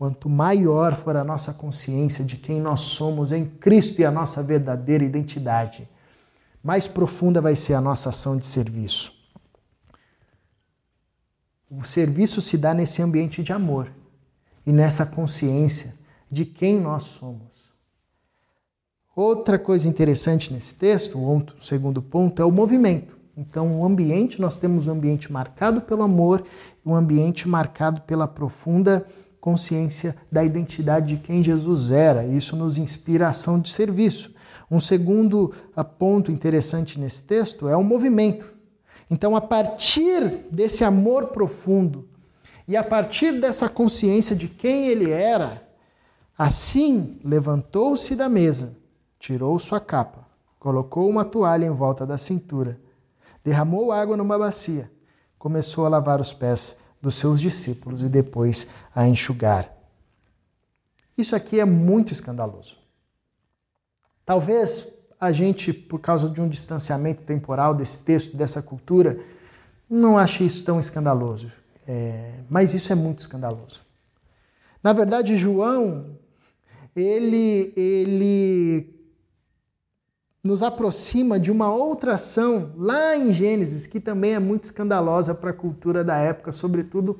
Quanto 0.00 0.30
maior 0.30 0.96
for 0.96 1.14
a 1.14 1.22
nossa 1.22 1.52
consciência 1.52 2.24
de 2.24 2.38
quem 2.38 2.58
nós 2.58 2.80
somos 2.80 3.32
em 3.32 3.44
Cristo 3.44 4.00
e 4.00 4.04
a 4.06 4.10
nossa 4.10 4.42
verdadeira 4.42 5.04
identidade, 5.04 5.86
mais 6.64 6.88
profunda 6.88 7.38
vai 7.38 7.54
ser 7.54 7.74
a 7.74 7.82
nossa 7.82 8.08
ação 8.08 8.38
de 8.38 8.46
serviço. 8.46 9.12
O 11.70 11.84
serviço 11.84 12.40
se 12.40 12.56
dá 12.56 12.72
nesse 12.72 13.02
ambiente 13.02 13.42
de 13.42 13.52
amor 13.52 13.92
e 14.66 14.72
nessa 14.72 15.04
consciência 15.04 15.94
de 16.30 16.46
quem 16.46 16.80
nós 16.80 17.02
somos. 17.02 17.52
Outra 19.14 19.58
coisa 19.58 19.86
interessante 19.86 20.50
nesse 20.50 20.74
texto, 20.74 21.18
o 21.18 21.62
segundo 21.62 22.00
ponto, 22.00 22.40
é 22.40 22.44
o 22.46 22.50
movimento. 22.50 23.18
Então, 23.36 23.78
o 23.78 23.84
ambiente, 23.84 24.40
nós 24.40 24.56
temos 24.56 24.86
um 24.86 24.92
ambiente 24.92 25.30
marcado 25.30 25.82
pelo 25.82 26.02
amor 26.02 26.42
um 26.84 26.94
ambiente 26.94 27.48
marcado 27.48 28.00
pela 28.02 28.26
profunda 28.26 29.06
consciência 29.40 30.14
da 30.30 30.44
identidade 30.44 31.16
de 31.16 31.22
quem 31.22 31.42
Jesus 31.42 31.90
era. 31.90 32.24
Isso 32.26 32.54
nos 32.54 32.76
inspira 32.76 33.26
a 33.26 33.30
ação 33.30 33.60
de 33.60 33.70
serviço. 33.70 34.34
Um 34.70 34.78
segundo 34.78 35.52
ah, 35.74 35.82
ponto 35.82 36.30
interessante 36.30 37.00
nesse 37.00 37.22
texto 37.22 37.68
é 37.68 37.76
o 37.76 37.82
movimento. 37.82 38.52
Então, 39.10 39.34
a 39.34 39.40
partir 39.40 40.46
desse 40.52 40.84
amor 40.84 41.28
profundo 41.28 42.08
e 42.68 42.76
a 42.76 42.84
partir 42.84 43.40
dessa 43.40 43.68
consciência 43.68 44.36
de 44.36 44.46
quem 44.46 44.86
ele 44.86 45.10
era, 45.10 45.66
assim 46.38 47.18
levantou-se 47.24 48.14
da 48.14 48.28
mesa, 48.28 48.76
tirou 49.18 49.58
sua 49.58 49.80
capa, 49.80 50.24
colocou 50.60 51.08
uma 51.08 51.24
toalha 51.24 51.66
em 51.66 51.70
volta 51.70 52.06
da 52.06 52.16
cintura, 52.16 52.78
derramou 53.42 53.90
água 53.90 54.16
numa 54.16 54.38
bacia, 54.38 54.88
começou 55.36 55.84
a 55.86 55.88
lavar 55.88 56.20
os 56.20 56.32
pés 56.32 56.78
dos 57.00 57.14
seus 57.14 57.40
discípulos 57.40 58.02
e 58.02 58.08
depois 58.08 58.68
a 58.94 59.06
enxugar. 59.06 59.72
Isso 61.16 61.34
aqui 61.34 61.60
é 61.60 61.64
muito 61.64 62.12
escandaloso. 62.12 62.76
Talvez 64.24 64.92
a 65.20 65.32
gente, 65.32 65.72
por 65.72 66.00
causa 66.00 66.28
de 66.28 66.40
um 66.40 66.48
distanciamento 66.48 67.22
temporal 67.22 67.74
desse 67.74 67.98
texto, 67.98 68.36
dessa 68.36 68.62
cultura, 68.62 69.20
não 69.88 70.16
ache 70.16 70.44
isso 70.44 70.64
tão 70.64 70.80
escandaloso. 70.80 71.52
É, 71.86 72.40
mas 72.48 72.74
isso 72.74 72.92
é 72.92 72.94
muito 72.94 73.18
escandaloso. 73.18 73.80
Na 74.82 74.92
verdade, 74.92 75.36
João, 75.36 76.16
ele, 76.94 77.72
ele 77.76 78.99
nos 80.42 80.62
aproxima 80.62 81.38
de 81.38 81.50
uma 81.50 81.72
outra 81.72 82.14
ação 82.14 82.72
lá 82.76 83.16
em 83.16 83.32
Gênesis, 83.32 83.86
que 83.86 84.00
também 84.00 84.34
é 84.34 84.38
muito 84.38 84.64
escandalosa 84.64 85.34
para 85.34 85.50
a 85.50 85.54
cultura 85.54 86.02
da 86.02 86.16
época, 86.16 86.50
sobretudo 86.50 87.18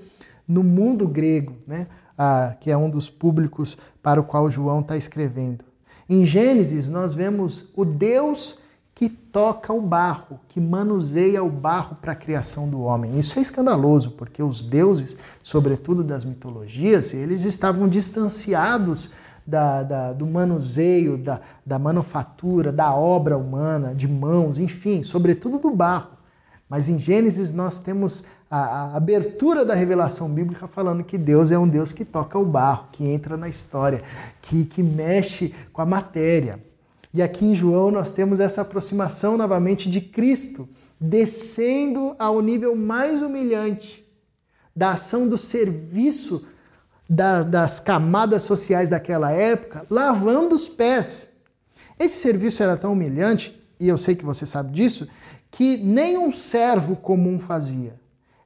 no 0.49 0.63
mundo 0.63 1.07
grego, 1.07 1.55
né? 1.67 1.87
Ah, 2.17 2.55
que 2.61 2.71
é 2.71 2.77
um 2.77 2.91
dos 2.91 3.09
públicos 3.09 3.79
para 4.03 4.21
o 4.21 4.25
qual 4.25 4.51
João 4.51 4.81
está 4.81 4.97
escrevendo. 4.97 5.65
Em 6.09 6.25
Gênesis, 6.25 6.89
nós 6.89 7.15
vemos 7.15 7.71
o 7.75 7.85
Deus 7.85 8.59
que 8.95 9.09
toca 9.09 9.73
o 9.73 9.81
barro, 9.81 10.39
que 10.49 10.61
manuseia 10.61 11.43
o 11.43 11.49
barro 11.49 11.97
para 11.97 12.13
a 12.13 12.17
criação 12.17 12.69
do 12.69 12.83
homem. 12.83 13.19
Isso 13.19 13.39
é 13.39 13.43
escandaloso, 13.43 14.11
porque 14.11 14.43
os 14.43 14.63
deuses, 14.63 15.17
sobretudo 15.43 16.05
das 16.05 16.23
mitologias, 16.23 17.15
eles 17.15 17.47
estavam 17.47 17.89
distanciados 17.89 19.13
da, 19.47 19.83
da, 19.83 20.13
do 20.13 20.27
manuseio, 20.27 21.19
da, 21.19 21.41
da 21.65 21.79
manufatura, 21.79 22.71
da 22.73 22.95
obra 22.95 23.37
humana, 23.37 23.95
de 23.95 24.07
mãos, 24.07 24.59
enfim, 24.59 25.03
sobretudo 25.03 25.59
do 25.59 25.71
barro. 25.71 26.19
Mas 26.69 26.89
em 26.89 26.99
Gênesis 26.99 27.53
nós 27.53 27.81
temos 27.81 28.25
a, 28.49 28.59
a, 28.59 28.97
abertura 28.97 29.65
da 29.65 29.75
revelação 29.75 30.29
bíblica 30.29 30.69
falando 30.69 31.03
que 31.03 31.19
Deus 31.19 31.51
é 31.51 31.59
um 31.59 31.69
Deus 31.69 31.91
que 31.91 32.05
toca 32.05 32.39
o 32.39 32.45
barro, 32.45 32.89
que 32.93 33.05
entra 33.05 33.37
na 33.37 33.49
história, 33.49 34.03
que, 34.41 34.65
que 34.65 34.83
mexe 34.83 35.53
com 35.73 35.83
a 35.83 35.87
matéria. 35.87 36.63
E 37.13 37.21
aqui 37.21 37.45
em 37.45 37.57
João 37.57 37.91
nós 37.91 38.13
temos 38.13 38.39
essa 38.39 38.61
aproximação 38.61 39.37
novamente 39.37 39.91
de 39.91 40.01
Cristo, 40.01 40.69
descendo 41.01 42.15
ao 42.19 42.41
nível 42.41 42.77
mais 42.77 43.21
humilhante 43.21 44.07
da 44.75 44.93
ação 44.93 45.29
do 45.29 45.37
serviço 45.37 46.47
da, 47.11 47.43
das 47.43 47.81
camadas 47.81 48.43
sociais 48.43 48.89
daquela 48.89 49.33
época, 49.33 49.85
lavando 49.91 50.55
os 50.55 50.69
pés. 50.69 51.29
Esse 51.99 52.21
serviço 52.21 52.63
era 52.63 52.77
tão 52.77 52.93
humilhante, 52.93 53.61
e 53.79 53.89
eu 53.89 53.99
sei 53.99 54.15
que 54.15 54.25
você 54.25 54.47
sabe 54.47 54.73
disso, 54.73 55.09
que 55.51 55.77
nem 55.77 56.17
um 56.17 56.31
servo 56.31 56.95
comum 56.95 57.39
fazia 57.39 58.01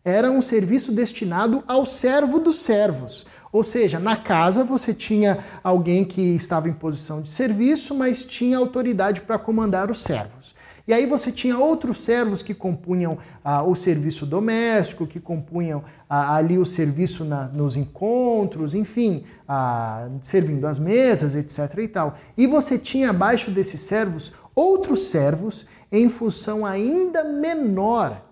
era 0.05 0.31
um 0.31 0.43
serviço 0.43 0.93
destinado 0.93 1.65
ao 1.67 1.87
servo 1.87 2.39
dos 2.39 2.61
servos. 2.61 3.25
Ou 3.51 3.63
seja, 3.63 3.99
na 3.99 4.17
casa 4.17 4.63
você 4.63 4.93
tinha 4.93 5.39
alguém 5.63 6.05
que 6.05 6.21
estava 6.21 6.69
em 6.69 6.73
posição 6.75 7.23
de 7.23 7.31
serviço, 7.31 7.95
mas 7.95 8.23
tinha 8.23 8.59
autoridade 8.59 9.23
para 9.23 9.39
comandar 9.39 9.91
os 9.91 10.03
servos. 10.03 10.54
E 10.87 10.93
aí 10.93 11.07
você 11.07 11.33
tinha 11.33 11.59
outros 11.59 12.03
servos 12.03 12.43
que 12.43 12.53
compunham 12.53 13.17
ah, 13.43 13.63
o 13.63 13.75
serviço 13.75 14.27
doméstico, 14.27 15.07
que 15.07 15.19
compunham 15.19 15.83
ah, 16.09 16.37
ali 16.37 16.59
o 16.59 16.67
serviço 16.67 17.25
na, 17.25 17.49
nos 17.49 17.77
encontros, 17.77 18.75
enfim, 18.75 19.25
ah, 19.49 20.09
servindo 20.21 20.67
as 20.67 20.79
mesas, 20.79 21.35
etc. 21.35 21.79
e 21.79 21.89
tal. 21.89 22.17
E 22.37 22.47
você 22.47 22.79
tinha 22.79 23.11
abaixo 23.11 23.51
desses 23.51 23.81
servos 23.81 24.33
outros 24.55 25.07
servos 25.07 25.67
em 25.91 26.09
função 26.09 26.65
ainda 26.67 27.25
menor 27.25 28.23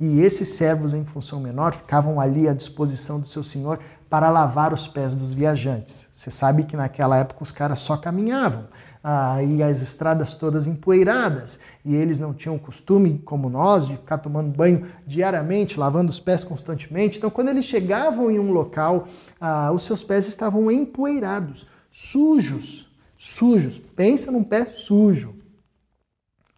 e 0.00 0.20
esses 0.20 0.48
servos 0.48 0.94
em 0.94 1.04
função 1.04 1.40
menor 1.40 1.72
ficavam 1.74 2.20
ali 2.20 2.48
à 2.48 2.52
disposição 2.52 3.18
do 3.18 3.26
seu 3.26 3.42
senhor 3.42 3.80
para 4.08 4.30
lavar 4.30 4.72
os 4.72 4.86
pés 4.86 5.12
dos 5.12 5.34
viajantes. 5.34 6.08
Você 6.12 6.30
sabe 6.30 6.62
que 6.62 6.76
naquela 6.76 7.16
época 7.16 7.42
os 7.42 7.50
caras 7.50 7.80
só 7.80 7.96
caminhavam 7.96 8.66
ah, 9.02 9.42
e 9.42 9.62
as 9.62 9.80
estradas 9.80 10.34
todas 10.34 10.66
empoeiradas 10.66 11.58
e 11.84 11.94
eles 11.94 12.18
não 12.18 12.34
tinham 12.34 12.56
o 12.56 12.60
costume, 12.60 13.18
como 13.24 13.48
nós, 13.48 13.86
de 13.86 13.96
ficar 13.96 14.18
tomando 14.18 14.54
banho 14.54 14.86
diariamente, 15.06 15.78
lavando 15.78 16.10
os 16.10 16.20
pés 16.20 16.44
constantemente. 16.44 17.18
Então, 17.18 17.30
quando 17.30 17.48
eles 17.48 17.64
chegavam 17.64 18.30
em 18.30 18.38
um 18.38 18.52
local, 18.52 19.06
ah, 19.40 19.72
os 19.72 19.82
seus 19.82 20.02
pés 20.02 20.26
estavam 20.26 20.70
empoeirados, 20.70 21.66
sujos, 21.90 22.94
sujos. 23.16 23.78
Pensa 23.78 24.30
num 24.30 24.44
pé 24.44 24.66
sujo. 24.66 25.34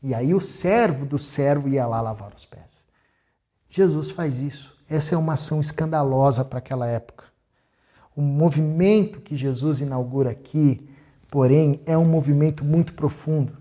E 0.03 0.15
aí 0.15 0.35
o 0.35 0.41
servo 0.41 1.05
do 1.05 1.19
servo 1.19 1.69
ia 1.69 1.87
lá 1.87 2.01
lavar 2.01 2.33
os 2.35 2.45
pés. 2.45 2.87
Jesus 3.69 4.11
faz 4.11 4.41
isso. 4.41 4.77
Essa 4.89 5.15
é 5.15 5.19
uma 5.19 5.35
ação 5.35 5.61
escandalosa 5.61 6.45
para 6.45 6.59
aquela 6.59 6.87
época. 6.87 7.27
O 8.17 8.21
movimento 8.21 9.21
que 9.21 9.37
Jesus 9.37 9.81
inaugura 9.81 10.31
aqui, 10.31 10.90
porém, 11.31 11.81
é 11.87 11.97
um 11.97 12.05
movimento 12.05 12.65
muito 12.65 12.95
profundo. 12.95 13.59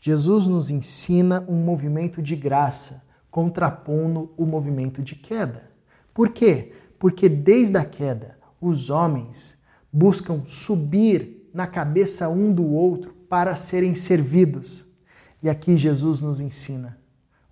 Jesus 0.00 0.46
nos 0.46 0.70
ensina 0.70 1.44
um 1.48 1.56
movimento 1.56 2.22
de 2.22 2.36
graça, 2.36 3.02
contrapondo 3.30 4.32
o 4.36 4.44
movimento 4.44 5.02
de 5.02 5.14
queda. 5.14 5.70
Por 6.12 6.30
quê? 6.30 6.72
Porque 6.98 7.28
desde 7.28 7.76
a 7.76 7.84
queda, 7.84 8.38
os 8.60 8.90
homens 8.90 9.56
buscam 9.92 10.42
subir 10.46 11.48
na 11.52 11.66
cabeça 11.66 12.28
um 12.28 12.52
do 12.52 12.66
outro 12.66 13.14
para 13.28 13.56
serem 13.56 13.94
servidos. 13.94 14.86
E 15.42 15.48
aqui 15.48 15.76
Jesus 15.76 16.20
nos 16.20 16.40
ensina 16.40 16.98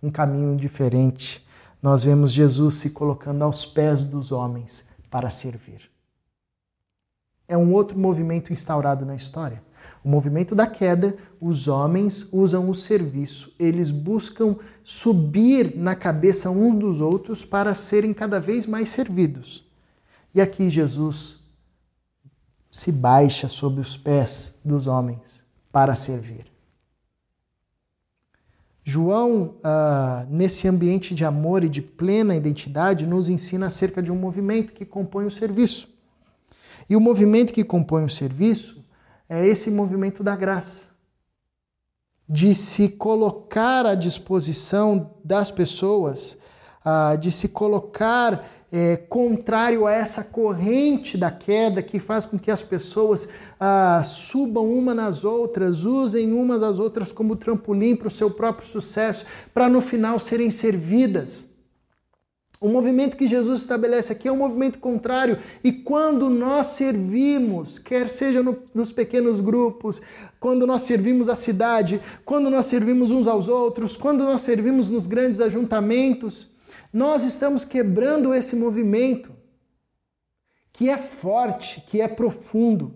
um 0.03 0.11
caminho 0.11 0.57
diferente. 0.57 1.47
Nós 1.83 2.05
vemos 2.05 2.33
Jesus 2.33 2.77
se 2.77 2.91
colocando 2.91 3.43
aos 3.43 3.65
pés 3.65 4.05
dos 4.05 4.33
homens 4.33 4.87
para 5.11 5.31
servir. 5.31 5.94
É 7.47 7.57
um 7.57 7.73
outro 7.73 7.99
movimento 7.99 8.53
instaurado 8.53 9.05
na 9.05 9.15
história. 9.15 9.63
O 10.03 10.09
movimento 10.09 10.55
da 10.55 10.67
queda, 10.67 11.17
os 11.41 11.69
homens 11.69 12.29
usam 12.33 12.69
o 12.69 12.75
serviço, 12.75 13.55
eles 13.59 13.91
buscam 13.91 14.57
subir 14.83 15.77
na 15.77 15.95
cabeça 15.95 16.51
uns 16.51 16.75
dos 16.79 17.01
outros 17.01 17.45
para 17.45 17.75
serem 17.75 18.13
cada 18.13 18.39
vez 18.39 18.67
mais 18.67 18.91
servidos. 18.91 19.67
E 20.35 20.41
aqui 20.41 20.69
Jesus 20.69 21.39
se 22.71 22.91
baixa 22.91 23.49
sobre 23.49 23.81
os 23.81 23.97
pés 23.97 24.59
dos 24.65 24.87
homens 24.87 25.45
para 25.71 25.95
servir. 25.95 26.47
João, 28.83 29.55
ah, 29.65 30.27
nesse 30.29 30.69
ambiente 30.69 31.15
de 31.15 31.25
amor 31.25 31.65
e 31.65 31.69
de 31.71 31.81
plena 31.81 32.37
identidade, 32.37 33.07
nos 33.07 33.31
ensina 33.31 33.67
acerca 33.67 34.03
de 34.03 34.13
um 34.13 34.17
movimento 34.17 34.75
que 34.75 34.85
compõe 34.85 35.25
o 35.25 35.31
serviço. 35.31 35.94
E 36.89 36.97
o 36.97 37.01
movimento 37.01 37.53
que 37.53 37.65
compõe 37.65 38.05
o 38.05 38.11
serviço 38.11 38.85
é 39.29 39.47
esse 39.47 39.71
movimento 39.71 40.23
da 40.23 40.37
graça 40.37 40.95
de 42.29 42.55
se 42.55 42.89
colocar 42.89 43.85
à 43.85 43.95
disposição 43.95 45.11
das 45.23 45.51
pessoas, 45.51 46.39
ah, 46.85 47.17
de 47.17 47.31
se 47.31 47.49
colocar 47.49 48.45
é, 48.73 48.97
contrário 48.97 49.87
a 49.87 49.93
essa 49.93 50.25
corrente 50.25 51.17
da 51.17 51.31
queda 51.31 51.83
que 51.83 52.01
faz 52.01 52.25
com 52.25 52.37
que 52.37 52.51
as 52.51 52.63
pessoas 52.63 53.29
ah, 53.61 54.03
subam 54.05 54.69
uma 54.69 54.95
nas 54.95 55.25
outras, 55.25 55.85
usem 55.85 56.33
umas 56.33 56.63
às 56.63 56.79
outras 56.79 57.13
como 57.13 57.37
trampolim 57.37 57.95
para 57.95 58.09
o 58.09 58.11
seu 58.11 58.31
próprio 58.31 58.67
sucesso, 58.67 59.25
para 59.53 59.69
no 59.69 59.81
final 59.81 60.19
serem 60.19 60.51
servidas. 60.51 61.49
O 62.65 62.69
movimento 62.71 63.19
que 63.19 63.29
Jesus 63.29 63.61
estabelece 63.61 64.11
aqui 64.11 64.27
é 64.27 64.33
um 64.33 64.39
movimento 64.39 64.79
contrário, 64.79 65.39
e 65.63 65.71
quando 65.71 66.31
nós 66.31 66.69
servimos, 66.69 67.79
quer 67.79 68.09
seja 68.09 68.43
no, 68.43 68.57
nos 68.73 68.91
pequenos 68.91 69.39
grupos, 69.39 70.01
quando 70.41 70.67
nós 70.67 70.81
servimos 70.81 71.29
a 71.29 71.35
cidade, 71.35 72.01
quando 72.25 72.49
nós 72.49 72.65
servimos 72.65 73.11
uns 73.11 73.27
aos 73.27 73.49
outros, 73.49 73.99
quando 73.99 74.25
nós 74.25 74.41
servimos 74.41 74.89
nos 74.89 75.07
grandes 75.07 75.43
ajuntamentos, 75.43 76.51
nós 76.91 77.23
estamos 77.23 77.67
quebrando 77.67 78.33
esse 78.33 78.57
movimento 78.57 79.31
que 80.73 80.89
é 80.89 80.97
forte, 80.97 81.83
que 81.83 82.01
é 82.01 82.09
profundo. 82.09 82.95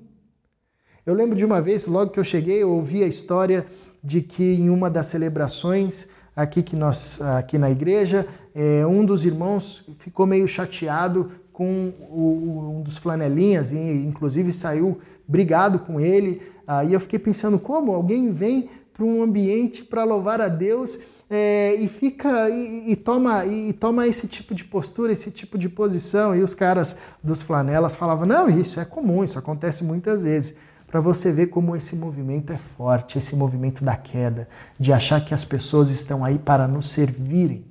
Eu 1.05 1.13
lembro 1.13 1.37
de 1.37 1.45
uma 1.45 1.61
vez, 1.61 1.87
logo 1.87 2.11
que 2.11 2.19
eu 2.19 2.25
cheguei, 2.25 2.63
eu 2.63 2.71
ouvi 2.71 3.05
a 3.05 3.07
história 3.07 3.67
de 4.03 4.23
que 4.23 4.43
em 4.43 4.71
uma 4.71 4.89
das 4.89 5.09
celebrações 5.09 6.09
aqui 6.39 6.63
que 6.63 6.77
nós 6.77 7.21
aqui 7.21 7.59
na 7.59 7.69
igreja, 7.69 8.25
é, 8.61 8.85
um 8.85 9.05
dos 9.05 9.25
irmãos 9.25 9.85
ficou 10.01 10.27
meio 10.27 10.49
chateado 10.49 11.31
com 11.53 11.93
o, 12.11 12.79
um 12.79 12.83
dos 12.83 12.99
flanelinhas 12.99 13.71
e 13.71 13.77
inclusive 13.79 14.51
saiu 14.51 14.99
brigado 15.29 15.79
com 15.79 16.01
ele. 16.01 16.43
Aí 16.67 16.93
eu 16.93 16.99
fiquei 16.99 17.21
pensando 17.21 17.57
como 17.57 17.93
alguém 17.93 18.33
vem 18.33 18.69
para 18.93 19.05
um 19.05 19.23
ambiente 19.23 19.85
para 19.85 20.03
louvar 20.03 20.41
a 20.41 20.49
Deus 20.49 20.99
é, 21.31 21.77
e 21.77 21.87
fica 21.87 22.51
e, 22.51 22.91
e 22.91 22.97
toma 22.97 23.47
e, 23.47 23.69
e, 23.69 23.73
toma 23.73 24.09
esse 24.09 24.27
tipo 24.27 24.53
de 24.57 24.65
postura, 24.65 25.13
esse 25.13 25.31
tipo 25.31 25.57
de 25.57 25.69
posição. 25.69 26.35
E 26.35 26.43
os 26.43 26.53
caras 26.53 26.97
dos 27.23 27.41
flanelas 27.41 27.95
falavam: 27.95 28.27
não, 28.27 28.49
isso 28.49 28.81
é 28.81 28.85
comum, 28.85 29.23
isso 29.23 29.39
acontece 29.39 29.85
muitas 29.85 30.23
vezes. 30.23 30.57
Para 30.89 31.01
você 31.01 31.31
ver 31.31 31.49
como 31.49 31.77
esse 31.77 31.95
movimento 31.95 32.53
é 32.53 32.59
forte, 32.77 33.19
esse 33.19 33.37
movimento 33.37 33.85
da 33.85 33.95
queda, 33.95 34.49
de 34.81 34.93
achar 34.93 35.25
que 35.25 35.33
as 35.33 35.45
pessoas 35.45 35.91
estão 35.91 36.25
aí 36.25 36.39
para 36.39 36.67
nos 36.67 36.91
servirem, 36.91 37.68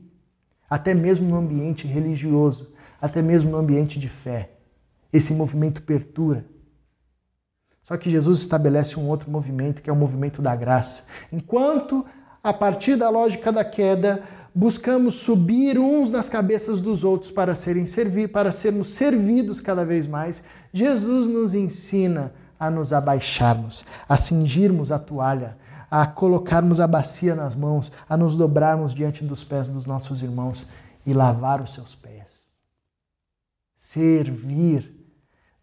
até 0.70 0.94
mesmo 0.94 1.28
no 1.28 1.38
ambiente 1.38 1.88
religioso, 1.88 2.72
até 3.02 3.22
mesmo 3.22 3.52
no 3.52 3.58
ambiente 3.58 4.00
de 4.00 4.10
fé. 4.10 4.52
Esse 5.12 5.34
movimento 5.34 5.82
pertura. 5.82 6.46
Só 7.82 7.96
que 7.96 8.10
Jesus 8.10 8.40
estabelece 8.40 9.00
um 9.00 9.08
outro 9.08 9.32
movimento, 9.32 9.82
que 9.82 9.90
é 9.90 9.94
o 9.94 9.96
movimento 9.96 10.42
da 10.42 10.56
graça. 10.56 11.04
Enquanto 11.32 12.06
a 12.44 12.54
partir 12.54 12.96
da 12.96 13.10
lógica 13.10 13.52
da 13.52 13.64
queda, 13.64 14.24
buscamos 14.54 15.16
subir 15.16 15.78
uns 15.78 16.10
nas 16.10 16.30
cabeças 16.30 16.82
dos 16.82 17.04
outros 17.04 17.32
para 17.32 17.56
serem 17.56 17.86
servir, 17.86 18.30
para 18.30 18.52
sermos 18.52 18.92
servidos 18.92 19.62
cada 19.62 19.86
vez 19.86 20.08
mais. 20.08 20.44
Jesus 20.74 21.28
nos 21.28 21.54
ensina 21.54 22.34
a 22.60 22.70
nos 22.70 22.92
abaixarmos, 22.92 23.86
a 24.08 24.18
cingirmos 24.18 24.92
a 24.92 25.00
toalha, 25.00 25.58
a 25.90 26.06
colocarmos 26.06 26.80
a 26.80 26.88
bacia 26.88 27.36
nas 27.36 27.56
mãos, 27.56 27.92
a 28.08 28.18
nos 28.18 28.36
dobrarmos 28.36 28.94
diante 28.94 29.24
dos 29.24 29.44
pés 29.44 29.70
dos 29.70 29.86
nossos 29.86 30.22
irmãos 30.22 30.68
e 31.06 31.14
lavar 31.14 31.62
os 31.62 31.74
seus 31.74 31.96
pés. 31.96 32.48
Servir 33.76 34.94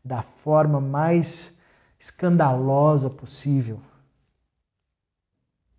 da 0.04 0.22
forma 0.22 0.80
mais 0.80 1.52
escandalosa 1.98 3.10
possível 3.10 3.80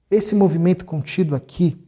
esse 0.09 0.35
movimento 0.35 0.85
contido 0.85 1.35
aqui 1.35 1.83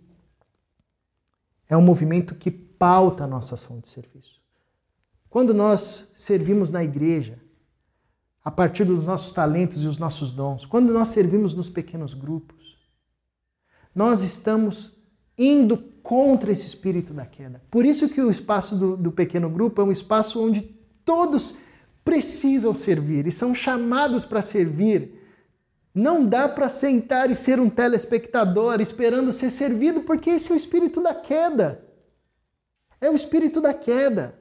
é 1.70 1.78
um 1.78 1.82
movimento 1.82 2.36
que 2.36 2.50
pauta 2.50 3.24
a 3.24 3.28
nossa 3.28 3.56
ação 3.56 3.80
de 3.80 3.90
serviço. 3.90 4.42
Quando 5.30 5.54
nós 5.54 6.12
servimos 6.16 6.70
na 6.70 6.84
igreja, 6.84 7.40
a 8.48 8.52
partir 8.52 8.86
dos 8.86 9.06
nossos 9.06 9.34
talentos 9.34 9.84
e 9.84 9.88
os 9.88 9.98
nossos 9.98 10.32
dons, 10.32 10.66
quando 10.66 10.94
nós 10.94 11.10
servimos 11.10 11.54
nos 11.54 11.70
pequenos 11.70 12.14
grupos, 12.14 12.78
nós 13.94 14.24
estamos 14.24 14.98
indo 15.38 15.78
contra 16.02 16.50
esse 16.50 16.66
espírito 16.66 17.14
da 17.14 17.26
queda. 17.26 17.62
Por 17.70 17.86
isso 17.86 18.08
que 18.08 18.22
o 18.22 18.30
espaço 18.30 18.78
do, 18.78 18.96
do 18.96 19.12
pequeno 19.12 19.50
grupo 19.50 19.82
é 19.82 19.84
um 19.84 19.92
espaço 19.92 20.42
onde 20.42 20.62
todos 21.04 21.58
precisam 22.06 22.74
servir 22.74 23.28
e 23.28 23.34
são 23.34 23.54
chamados 23.54 24.24
para 24.24 24.42
servir 24.42 25.22
não 25.94 26.26
dá 26.26 26.48
para 26.48 26.70
sentar 26.70 27.30
e 27.30 27.36
ser 27.36 27.60
um 27.60 27.70
telespectador 27.70 28.80
esperando 28.80 29.34
ser 29.34 29.50
servido, 29.50 30.04
porque 30.04 30.30
esse 30.30 30.54
é 30.54 30.54
o 30.54 30.58
espírito 30.58 31.02
da 31.02 31.14
queda. 31.14 31.86
É 33.02 33.10
o 33.10 33.14
espírito 33.14 33.60
da 33.60 33.74
queda. 33.74 34.40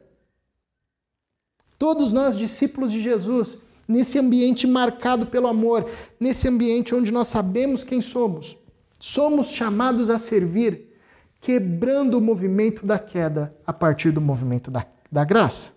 Todos 1.76 2.12
nós, 2.12 2.38
discípulos 2.38 2.92
de 2.92 3.02
Jesus, 3.02 3.65
nesse 3.86 4.18
ambiente 4.18 4.66
marcado 4.66 5.26
pelo 5.26 5.46
amor, 5.46 5.88
nesse 6.18 6.48
ambiente 6.48 6.94
onde 6.94 7.12
nós 7.12 7.28
sabemos 7.28 7.84
quem 7.84 8.00
somos, 8.00 8.56
somos 8.98 9.50
chamados 9.50 10.10
a 10.10 10.18
servir, 10.18 10.94
quebrando 11.40 12.18
o 12.18 12.20
movimento 12.20 12.84
da 12.84 12.98
queda 12.98 13.54
a 13.66 13.72
partir 13.72 14.10
do 14.10 14.20
movimento 14.20 14.70
da, 14.70 14.84
da 15.10 15.24
graça. 15.24 15.72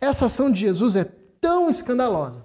Essa 0.00 0.26
ação 0.26 0.50
de 0.50 0.60
Jesus 0.60 0.96
é 0.96 1.04
tão 1.40 1.70
escandalosa 1.70 2.44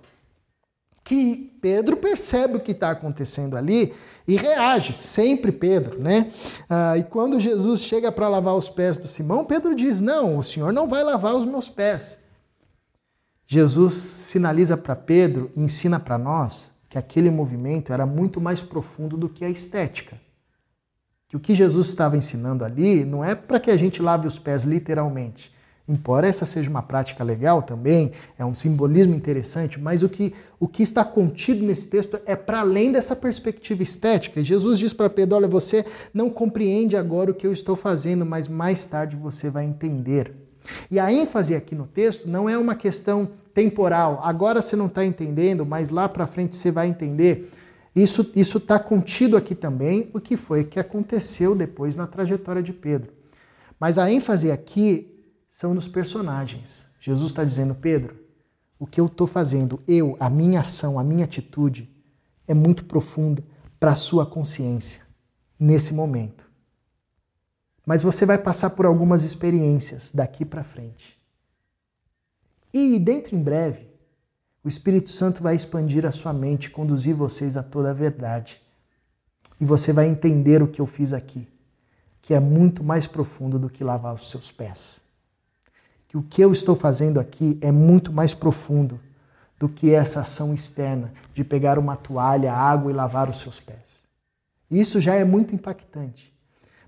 que 1.03 1.57
Pedro 1.61 1.97
percebe 1.97 2.57
o 2.57 2.59
que 2.59 2.71
está 2.71 2.91
acontecendo 2.91 3.57
ali 3.57 3.93
e 4.27 4.37
reage, 4.37 4.93
sempre 4.93 5.51
Pedro, 5.51 5.99
né? 5.99 6.31
Ah, 6.69 6.97
e 6.97 7.03
quando 7.03 7.39
Jesus 7.39 7.81
chega 7.81 8.11
para 8.11 8.29
lavar 8.29 8.55
os 8.55 8.69
pés 8.69 8.97
do 8.97 9.07
Simão, 9.07 9.43
Pedro 9.43 9.75
diz: 9.75 9.99
Não, 9.99 10.37
o 10.37 10.43
Senhor 10.43 10.71
não 10.71 10.87
vai 10.87 11.03
lavar 11.03 11.35
os 11.35 11.43
meus 11.43 11.69
pés. 11.69 12.20
Jesus 13.53 13.95
sinaliza 13.95 14.77
para 14.77 14.95
Pedro 14.95 15.51
ensina 15.57 15.99
para 15.99 16.17
nós 16.17 16.71
que 16.87 16.97
aquele 16.97 17.29
movimento 17.29 17.91
era 17.91 18.05
muito 18.05 18.39
mais 18.39 18.61
profundo 18.61 19.17
do 19.17 19.27
que 19.27 19.43
a 19.43 19.49
estética. 19.49 20.15
Que 21.27 21.35
o 21.35 21.39
que 21.39 21.53
Jesus 21.53 21.87
estava 21.87 22.15
ensinando 22.15 22.63
ali 22.63 23.03
não 23.03 23.25
é 23.25 23.35
para 23.35 23.59
que 23.59 23.69
a 23.69 23.75
gente 23.75 24.01
lave 24.01 24.25
os 24.25 24.39
pés 24.39 24.63
literalmente, 24.63 25.53
Embora 25.85 26.27
essa 26.27 26.45
seja 26.45 26.69
uma 26.69 26.81
prática 26.81 27.21
legal 27.21 27.61
também, 27.61 28.13
é 28.37 28.45
um 28.45 28.55
simbolismo 28.55 29.13
interessante, 29.13 29.77
mas 29.77 30.01
o 30.01 30.07
que, 30.07 30.33
o 30.57 30.65
que 30.65 30.83
está 30.83 31.03
contido 31.03 31.65
nesse 31.65 31.87
texto 31.87 32.17
é 32.25 32.33
para 32.33 32.61
além 32.61 32.93
dessa 32.93 33.13
perspectiva 33.13 33.83
estética. 33.83 34.41
Jesus 34.41 34.79
diz 34.79 34.93
para 34.93 35.09
Pedro: 35.09 35.35
Olha, 35.35 35.47
você 35.49 35.85
não 36.13 36.29
compreende 36.29 36.95
agora 36.95 37.31
o 37.31 37.33
que 37.33 37.45
eu 37.45 37.51
estou 37.51 37.75
fazendo, 37.75 38.25
mas 38.25 38.47
mais 38.47 38.85
tarde 38.85 39.17
você 39.17 39.49
vai 39.49 39.65
entender. 39.65 40.33
E 40.89 40.99
a 40.99 41.11
ênfase 41.11 41.55
aqui 41.55 41.75
no 41.75 41.87
texto 41.87 42.29
não 42.29 42.47
é 42.47 42.57
uma 42.57 42.75
questão 42.75 43.29
temporal, 43.53 44.19
agora 44.23 44.61
você 44.61 44.75
não 44.75 44.87
está 44.87 45.05
entendendo, 45.05 45.65
mas 45.65 45.89
lá 45.89 46.07
para 46.07 46.27
frente 46.27 46.55
você 46.55 46.71
vai 46.71 46.87
entender. 46.87 47.51
Isso 47.95 48.31
está 48.35 48.79
contido 48.79 49.35
aqui 49.35 49.53
também, 49.53 50.09
o 50.13 50.19
que 50.19 50.37
foi 50.37 50.63
que 50.63 50.79
aconteceu 50.79 51.55
depois 51.55 51.95
na 51.95 52.07
trajetória 52.07 52.63
de 52.63 52.71
Pedro. 52.71 53.11
Mas 53.79 53.97
a 53.97 54.09
ênfase 54.09 54.51
aqui 54.51 55.25
são 55.49 55.73
nos 55.73 55.87
personagens. 55.87 56.85
Jesus 56.99 57.31
está 57.31 57.43
dizendo, 57.43 57.75
Pedro, 57.75 58.15
o 58.79 58.87
que 58.87 58.99
eu 58.99 59.07
estou 59.07 59.27
fazendo, 59.27 59.81
eu, 59.87 60.15
a 60.19 60.29
minha 60.29 60.61
ação, 60.61 60.97
a 60.97 61.03
minha 61.03 61.25
atitude, 61.25 61.89
é 62.47 62.53
muito 62.53 62.85
profunda, 62.85 63.43
para 63.79 63.91
a 63.91 63.95
sua 63.95 64.25
consciência 64.25 65.01
nesse 65.59 65.93
momento. 65.93 66.47
Mas 67.85 68.03
você 68.03 68.25
vai 68.25 68.37
passar 68.37 68.69
por 68.71 68.85
algumas 68.85 69.23
experiências 69.23 70.11
daqui 70.13 70.45
para 70.45 70.63
frente. 70.63 71.20
E 72.73 72.97
dentro 72.99 73.35
em 73.35 73.41
breve, 73.41 73.87
o 74.63 74.69
Espírito 74.69 75.09
Santo 75.09 75.41
vai 75.41 75.55
expandir 75.55 76.05
a 76.05 76.11
sua 76.11 76.31
mente, 76.31 76.69
conduzir 76.69 77.15
vocês 77.15 77.57
a 77.57 77.63
toda 77.63 77.89
a 77.89 77.93
verdade. 77.93 78.61
E 79.59 79.65
você 79.65 79.91
vai 79.91 80.07
entender 80.07 80.61
o 80.61 80.67
que 80.67 80.79
eu 80.79 80.85
fiz 80.85 81.13
aqui, 81.13 81.47
que 82.21 82.33
é 82.33 82.39
muito 82.39 82.83
mais 82.83 83.07
profundo 83.07 83.59
do 83.59 83.69
que 83.69 83.83
lavar 83.83 84.13
os 84.13 84.29
seus 84.29 84.51
pés. 84.51 85.01
Que 86.07 86.17
o 86.17 86.23
que 86.23 86.41
eu 86.41 86.51
estou 86.51 86.75
fazendo 86.75 87.19
aqui 87.19 87.57
é 87.61 87.71
muito 87.71 88.11
mais 88.11 88.33
profundo 88.33 88.99
do 89.59 89.69
que 89.69 89.93
essa 89.93 90.21
ação 90.21 90.53
externa 90.53 91.13
de 91.33 91.43
pegar 91.43 91.77
uma 91.77 91.95
toalha, 91.95 92.53
água 92.53 92.91
e 92.91 92.95
lavar 92.95 93.29
os 93.29 93.39
seus 93.39 93.59
pés. 93.59 94.03
Isso 94.69 94.99
já 94.99 95.15
é 95.15 95.23
muito 95.23 95.53
impactante. 95.53 96.33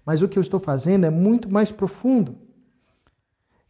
Mas 0.05 0.21
o 0.21 0.27
que 0.27 0.37
eu 0.37 0.41
estou 0.41 0.59
fazendo 0.59 1.05
é 1.05 1.09
muito 1.09 1.49
mais 1.49 1.71
profundo. 1.71 2.35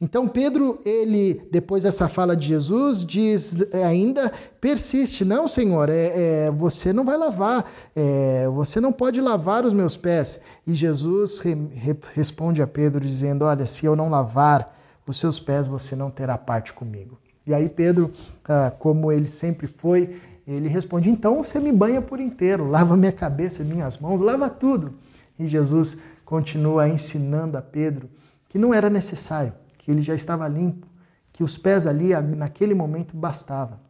Então 0.04 0.28
Pedro, 0.28 0.82
ele, 0.84 1.47
depois 1.49 1.84
dessa 1.84 2.10
fala 2.10 2.36
de 2.36 2.45
Jesus, 2.45 3.06
diz 3.06 3.56
ainda, 3.72 4.34
persiste, 4.60 5.24
não, 5.24 5.47
Senhor, 5.47 5.88
é, 5.88 6.47
é 6.47 6.51
você 6.51 6.91
não 6.91 7.06
vai 7.06 7.16
lavar, 7.16 7.72
é, 7.95 8.45
você 8.49 8.82
não 8.82 8.91
pode 8.91 9.22
lavar 9.22 9.66
os 9.66 9.72
meus 9.74 9.95
pés. 9.95 10.41
E 10.68 10.74
Jesus 10.74 11.39
re, 11.39 11.54
re, 11.54 11.95
responde 12.14 12.62
a 12.62 12.68
Pedro 12.68 12.99
dizendo, 12.99 13.45
olha, 13.45 13.66
se 13.66 13.86
eu 13.86 13.95
não 13.95 14.10
lavar 14.10 14.78
os 15.08 15.18
seus 15.18 15.39
pés, 15.39 15.68
você 15.68 15.95
não 15.95 16.12
terá 16.12 16.38
parte 16.38 16.74
comigo. 16.74 17.18
E 17.47 17.54
aí 17.54 17.70
Pedro, 17.70 18.12
ah, 18.43 18.74
como 18.78 19.10
ele 19.10 19.30
sempre 19.30 19.68
foi, 19.68 20.20
ele 20.45 20.68
responde, 20.68 21.10
então 21.10 21.41
você 21.41 21.62
me 21.62 21.72
banha 21.72 22.01
por 22.01 22.20
inteiro, 22.20 22.70
lava 22.70 22.97
minha 22.97 23.14
cabeça, 23.14 23.64
minhas 23.64 23.97
mãos, 23.97 24.20
lava 24.20 24.49
tudo. 24.49 24.95
E 25.39 25.47
Jesus 25.47 25.97
continua 26.26 26.89
ensinando 26.89 27.58
a 27.58 27.62
Pedro 27.62 28.10
que 28.49 28.58
não 28.58 28.74
era 28.74 28.89
necessário 28.89 29.62
que 29.84 29.91
ele 29.91 30.01
já 30.01 30.15
estava 30.15 30.47
limpo, 30.47 30.88
que 31.34 31.43
os 31.43 31.57
pés 31.57 31.86
ali, 31.86 32.15
naquele 32.38 32.73
momento, 32.73 33.17
bastava. 33.17 33.81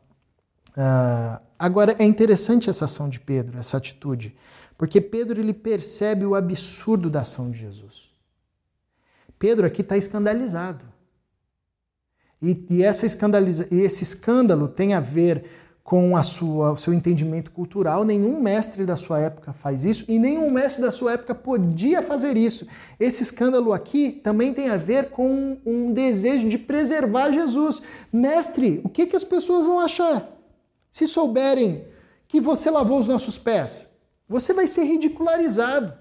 Uh, 0.70 1.40
agora, 1.58 1.96
é 2.00 2.04
interessante 2.04 2.68
essa 2.68 2.86
ação 2.86 3.08
de 3.08 3.20
Pedro, 3.20 3.60
essa 3.60 3.78
atitude, 3.78 4.36
porque 4.76 5.00
Pedro 5.00 5.40
ele 5.40 5.54
percebe 5.54 6.26
o 6.26 6.34
absurdo 6.34 7.12
da 7.12 7.22
ação 7.22 7.52
de 7.52 7.60
Jesus. 7.60 8.10
Pedro 9.38 9.68
aqui 9.68 9.82
está 9.82 9.96
escandalizado. 9.96 10.84
E, 12.42 12.66
e, 12.72 12.84
essa 12.84 13.06
escandaliza, 13.06 13.68
e 13.70 13.82
esse 13.82 14.02
escândalo 14.02 14.68
tem 14.68 14.96
a 14.96 15.00
ver 15.00 15.46
com 15.84 16.16
a 16.16 16.24
sua, 16.24 16.72
o 16.72 16.78
seu 16.78 16.94
entendimento 16.94 17.52
cultural. 17.52 18.06
Nenhum 18.06 18.42
mestre 18.42 18.86
da 18.86 18.96
sua 18.96 19.20
época 19.20 19.52
faz 19.52 19.84
isso 19.84 20.06
e 20.08 20.18
nenhum 20.18 20.50
mestre 20.50 20.82
da 20.82 20.92
sua 20.92 21.14
época 21.14 21.36
podia 21.36 22.02
fazer 22.02 22.38
isso. 22.38 22.66
Esse 23.00 23.22
escândalo 23.22 23.74
aqui 23.74 24.12
também 24.24 24.54
tem 24.54 24.70
a 24.70 24.78
ver 24.78 25.10
com 25.10 25.58
um 25.66 25.92
desejo 25.92 26.48
de 26.48 26.58
preservar 26.58 27.32
Jesus. 27.32 27.82
Mestre, 28.12 28.80
o 28.84 28.90
que, 28.90 29.06
que 29.06 29.16
as 29.16 29.26
pessoas 29.26 29.66
vão 29.66 29.80
achar? 29.80 30.30
Se 30.90 31.06
souberem 31.06 31.86
que 32.28 32.40
você 32.40 32.72
lavou 32.72 32.98
os 32.98 33.08
nossos 33.08 33.38
pés, 33.38 33.90
você 34.28 34.54
vai 34.54 34.68
ser 34.68 34.86
ridicularizado. 34.86 35.94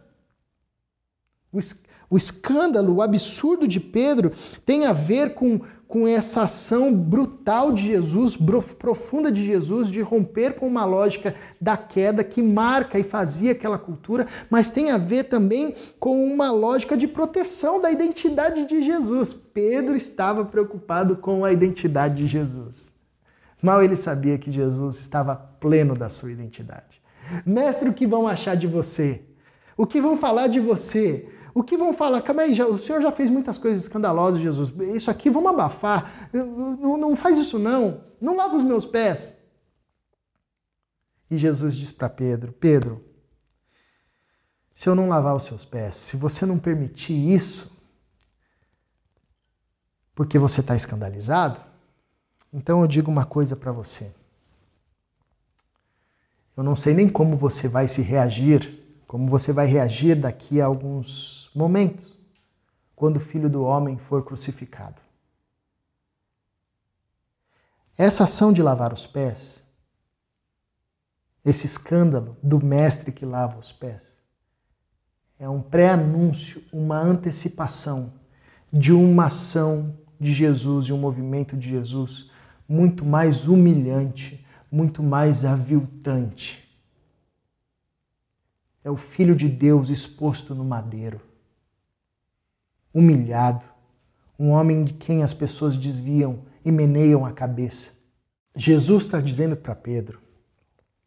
O 2.08 2.16
escândalo, 2.16 2.96
o 2.96 3.02
absurdo 3.02 3.66
de 3.66 3.80
Pedro 3.80 4.32
tem 4.64 4.86
a 4.86 4.92
ver 4.92 5.34
com 5.34 5.60
com 5.92 6.08
essa 6.08 6.44
ação 6.44 6.90
brutal 6.90 7.70
de 7.70 7.88
Jesus, 7.88 8.34
profunda 8.78 9.30
de 9.30 9.44
Jesus, 9.44 9.90
de 9.90 10.00
romper 10.00 10.54
com 10.54 10.66
uma 10.66 10.86
lógica 10.86 11.34
da 11.60 11.76
queda 11.76 12.24
que 12.24 12.40
marca 12.40 12.98
e 12.98 13.04
fazia 13.04 13.52
aquela 13.52 13.76
cultura, 13.76 14.26
mas 14.48 14.70
tem 14.70 14.90
a 14.90 14.96
ver 14.96 15.24
também 15.24 15.74
com 16.00 16.24
uma 16.24 16.50
lógica 16.50 16.96
de 16.96 17.06
proteção 17.06 17.78
da 17.78 17.92
identidade 17.92 18.64
de 18.64 18.80
Jesus. 18.80 19.34
Pedro 19.34 19.94
estava 19.94 20.46
preocupado 20.46 21.16
com 21.16 21.44
a 21.44 21.52
identidade 21.52 22.14
de 22.22 22.26
Jesus. 22.26 22.90
Mal 23.60 23.82
ele 23.82 23.94
sabia 23.94 24.38
que 24.38 24.50
Jesus 24.50 24.98
estava 24.98 25.36
pleno 25.36 25.94
da 25.94 26.08
sua 26.08 26.32
identidade. 26.32 27.02
Mestre, 27.44 27.90
o 27.90 27.92
que 27.92 28.06
vão 28.06 28.26
achar 28.26 28.56
de 28.56 28.66
você? 28.66 29.20
O 29.76 29.86
que 29.86 30.00
vão 30.00 30.16
falar 30.16 30.46
de 30.46 30.58
você? 30.58 31.28
O 31.54 31.62
que 31.62 31.76
vão 31.76 31.92
falar? 31.92 32.22
Calma 32.22 32.42
aí, 32.42 32.54
já, 32.54 32.66
o 32.66 32.78
senhor 32.78 33.00
já 33.02 33.12
fez 33.12 33.28
muitas 33.28 33.58
coisas 33.58 33.82
escandalosas, 33.82 34.40
Jesus. 34.40 34.72
Isso 34.94 35.10
aqui 35.10 35.28
vamos 35.28 35.50
abafar. 35.50 36.30
Não, 36.32 36.96
não 36.96 37.16
faz 37.16 37.36
isso 37.38 37.58
não. 37.58 38.04
Não 38.20 38.36
lava 38.36 38.56
os 38.56 38.64
meus 38.64 38.84
pés. 38.84 39.36
E 41.30 41.36
Jesus 41.36 41.76
diz 41.76 41.92
para 41.92 42.08
Pedro: 42.08 42.52
Pedro, 42.52 43.04
se 44.74 44.88
eu 44.88 44.94
não 44.94 45.08
lavar 45.08 45.34
os 45.34 45.44
seus 45.44 45.64
pés, 45.64 45.94
se 45.94 46.16
você 46.16 46.46
não 46.46 46.58
permitir 46.58 47.14
isso, 47.14 47.82
porque 50.14 50.38
você 50.38 50.60
está 50.60 50.74
escandalizado, 50.74 51.60
então 52.52 52.80
eu 52.80 52.86
digo 52.86 53.10
uma 53.10 53.24
coisa 53.24 53.56
para 53.56 53.72
você. 53.72 54.14
Eu 56.56 56.62
não 56.62 56.76
sei 56.76 56.94
nem 56.94 57.08
como 57.08 57.36
você 57.36 57.66
vai 57.66 57.88
se 57.88 58.02
reagir, 58.02 58.81
como 59.12 59.26
você 59.26 59.52
vai 59.52 59.66
reagir 59.66 60.18
daqui 60.18 60.58
a 60.58 60.64
alguns 60.64 61.50
momentos, 61.54 62.18
quando 62.96 63.18
o 63.18 63.20
Filho 63.20 63.50
do 63.50 63.62
Homem 63.62 63.98
for 63.98 64.24
crucificado. 64.24 65.02
Essa 67.94 68.24
ação 68.24 68.54
de 68.54 68.62
lavar 68.62 68.90
os 68.90 69.06
pés, 69.06 69.66
esse 71.44 71.66
escândalo 71.66 72.38
do 72.42 72.58
mestre 72.64 73.12
que 73.12 73.26
lava 73.26 73.58
os 73.58 73.70
pés, 73.70 74.14
é 75.38 75.46
um 75.46 75.60
pré-anúncio, 75.60 76.64
uma 76.72 76.98
antecipação 76.98 78.14
de 78.72 78.94
uma 78.94 79.26
ação 79.26 79.94
de 80.18 80.32
Jesus 80.32 80.86
e 80.86 80.92
um 80.94 80.98
movimento 80.98 81.54
de 81.54 81.68
Jesus 81.68 82.30
muito 82.66 83.04
mais 83.04 83.46
humilhante, 83.46 84.42
muito 84.70 85.02
mais 85.02 85.44
aviltante. 85.44 86.61
É 88.84 88.90
o 88.90 88.96
Filho 88.96 89.34
de 89.34 89.48
Deus 89.48 89.90
exposto 89.90 90.54
no 90.54 90.64
madeiro 90.64 91.20
humilhado, 92.92 93.64
um 94.38 94.50
homem 94.50 94.82
de 94.82 94.92
quem 94.94 95.22
as 95.22 95.32
pessoas 95.32 95.76
desviam 95.76 96.40
e 96.64 96.70
meneiam 96.70 97.24
a 97.24 97.32
cabeça. 97.32 97.92
Jesus 98.54 99.04
está 99.04 99.20
dizendo 99.20 99.56
para 99.56 99.74
Pedro: 99.74 100.20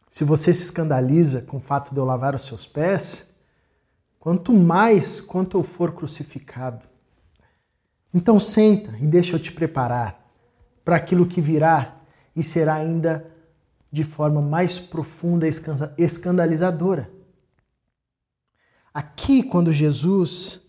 se 0.10 0.24
você 0.24 0.52
se 0.52 0.64
escandaliza 0.64 1.42
com 1.42 1.58
o 1.58 1.62
fato 1.62 1.94
de 1.94 2.00
eu 2.00 2.06
lavar 2.06 2.34
os 2.34 2.46
seus 2.46 2.66
pés, 2.66 3.30
quanto 4.20 4.52
mais 4.54 5.22
quanto 5.22 5.58
eu 5.58 5.64
for 5.64 5.94
crucificado. 5.94 6.86
Então 8.14 8.40
senta 8.40 8.98
e 9.00 9.06
deixa 9.06 9.36
eu 9.36 9.40
te 9.40 9.52
preparar 9.52 10.26
para 10.84 10.96
aquilo 10.96 11.28
que 11.28 11.42
virá 11.42 11.98
e 12.36 12.42
será 12.42 12.76
ainda 12.76 13.30
de 13.92 14.04
forma 14.04 14.42
mais 14.42 14.80
profunda 14.80 15.46
e 15.48 15.52
escandalizadora. 15.98 17.10
Aqui, 18.96 19.44
quando 19.44 19.74
Jesus 19.74 20.62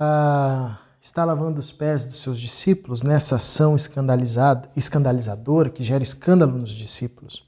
ah, 0.00 0.78
está 1.02 1.22
lavando 1.22 1.60
os 1.60 1.70
pés 1.70 2.06
dos 2.06 2.22
seus 2.22 2.40
discípulos 2.40 3.02
nessa 3.02 3.36
ação 3.36 3.76
escandalizada, 3.76 4.70
escandalizadora 4.74 5.68
que 5.68 5.84
gera 5.84 6.02
escândalo 6.02 6.56
nos 6.56 6.70
discípulos. 6.70 7.46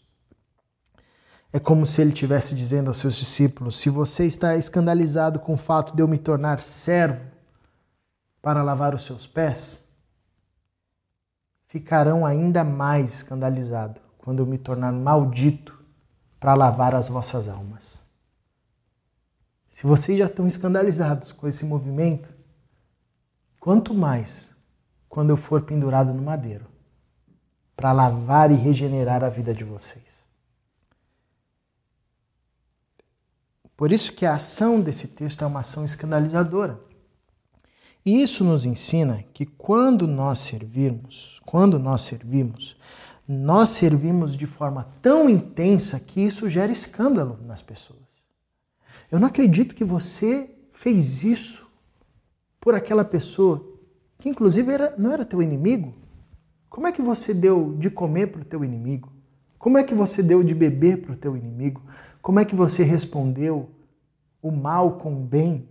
É 1.50 1.58
como 1.58 1.86
se 1.86 2.02
ele 2.02 2.10
estivesse 2.10 2.54
dizendo 2.54 2.88
aos 2.88 2.98
seus 2.98 3.14
discípulos: 3.14 3.76
se 3.76 3.88
você 3.88 4.26
está 4.26 4.54
escandalizado 4.58 5.38
com 5.38 5.54
o 5.54 5.56
fato 5.56 5.96
de 5.96 6.02
eu 6.02 6.06
me 6.06 6.18
tornar 6.18 6.60
servo 6.60 7.24
para 8.42 8.62
lavar 8.62 8.94
os 8.94 9.06
seus 9.06 9.26
pés, 9.26 9.82
ficarão 11.66 12.26
ainda 12.26 12.62
mais 12.62 13.14
escandalizados 13.14 14.02
quando 14.18 14.40
eu 14.40 14.46
me 14.46 14.58
tornar 14.58 14.92
maldito 14.92 15.82
para 16.38 16.52
lavar 16.52 16.94
as 16.94 17.08
vossas 17.08 17.48
almas. 17.48 17.99
Se 19.81 19.87
vocês 19.87 20.18
já 20.18 20.26
estão 20.26 20.47
escandalizados 20.47 21.33
com 21.33 21.49
esse 21.49 21.64
movimento, 21.64 22.28
Quanto 23.61 23.93
mais 23.93 24.49
quando 25.07 25.28
eu 25.28 25.37
for 25.37 25.61
pendurado 25.61 26.14
no 26.14 26.22
madeiro 26.22 26.64
para 27.76 27.93
lavar 27.93 28.51
e 28.51 28.55
regenerar 28.55 29.22
a 29.22 29.28
vida 29.28 29.53
de 29.53 29.64
vocês. 29.64 30.24
Por 33.76 33.93
isso 33.93 34.12
que 34.12 34.24
a 34.24 34.35
ação 34.35 34.81
desse 34.81 35.09
texto 35.09 35.45
é 35.45 35.47
uma 35.47 35.61
ação 35.61 35.85
escandalizadora. 35.85 36.81
E 38.05 38.22
isso 38.22 38.45
nos 38.45 38.64
ensina 38.64 39.24
que 39.35 39.45
quando 39.45 40.07
nós 40.07 40.39
servirmos, 40.39 41.39
quando 41.45 41.78
nós 41.78 42.03
servimos, 42.03 42.78
nós 43.28 43.70
servimos 43.70 44.37
de 44.37 44.47
forma 44.47 44.89
tão 45.03 45.28
intensa 45.28 46.01
que 46.01 46.20
isso 46.20 46.49
gera 46.49 46.72
escândalo 46.72 47.39
nas 47.43 47.61
pessoas. 47.61 48.09
Eu 49.11 49.18
não 49.18 49.28
acredito 49.28 49.74
que 49.74 49.84
você 49.84 50.50
fez 50.72 51.24
isso 51.24 51.66
por 52.61 52.74
aquela 52.74 53.04
pessoa 53.04 53.66
que 54.18 54.28
inclusive 54.28 54.70
era, 54.70 54.94
não 54.98 55.12
era 55.12 55.24
teu 55.24 55.42
inimigo? 55.42 55.94
Como 56.68 56.86
é 56.86 56.92
que 56.92 57.02
você 57.02 57.34
deu 57.34 57.74
de 57.78 57.90
comer 57.90 58.28
para 58.28 58.42
o 58.42 58.44
teu 58.44 58.64
inimigo? 58.64 59.11
Como 59.58 59.76
é 59.76 59.82
que 59.82 59.94
você 59.94 60.22
deu 60.22 60.42
de 60.42 60.54
beber 60.54 61.02
para 61.02 61.12
o 61.12 61.16
teu 61.16 61.36
inimigo? 61.36 61.82
Como 62.22 62.38
é 62.38 62.44
que 62.44 62.54
você 62.54 62.82
respondeu 62.82 63.70
o 64.40 64.50
mal 64.50 64.98
com 64.98 65.12
o 65.12 65.24
bem? 65.24 65.68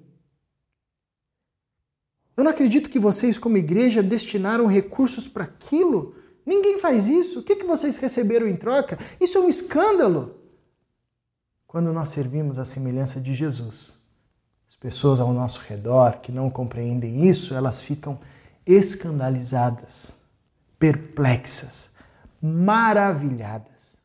Eu 2.35 2.43
não 2.43 2.51
acredito 2.51 2.89
que 2.89 2.99
vocês, 2.99 3.37
como 3.37 3.57
igreja, 3.57 4.01
destinaram 4.01 4.65
recursos 4.65 5.27
para 5.27 5.43
aquilo. 5.43 6.15
Ninguém 6.45 6.79
faz 6.79 7.07
isso. 7.07 7.39
O 7.39 7.43
que, 7.43 7.55
que 7.55 7.65
vocês 7.65 7.97
receberam 7.97 8.47
em 8.47 8.55
troca? 8.55 8.97
Isso 9.19 9.37
é 9.37 9.41
um 9.41 9.49
escândalo. 9.49 10.38
Quando 11.69 11.93
nós 11.93 12.09
servimos 12.09 12.57
a 12.57 12.65
semelhança 12.65 13.21
de 13.21 13.31
Jesus, 13.35 13.93
as 14.67 14.75
pessoas 14.75 15.19
ao 15.19 15.31
nosso 15.31 15.61
redor 15.61 16.13
que 16.13 16.31
não 16.31 16.49
compreendem 16.49 17.29
isso, 17.29 17.53
elas 17.53 17.79
ficam 17.79 18.19
escandalizadas, 18.65 20.11
perplexas, 20.79 21.91
maravilhadas. 22.41 23.99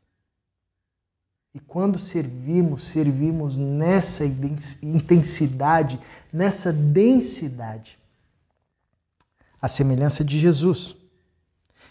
E 1.54 1.58
quando 1.58 1.98
servimos, 1.98 2.88
servimos 2.88 3.56
nessa 3.56 4.26
intensidade, 4.26 5.98
nessa 6.30 6.70
densidade, 6.70 7.98
a 9.58 9.68
semelhança 9.68 10.22
de 10.22 10.38
Jesus. 10.38 10.94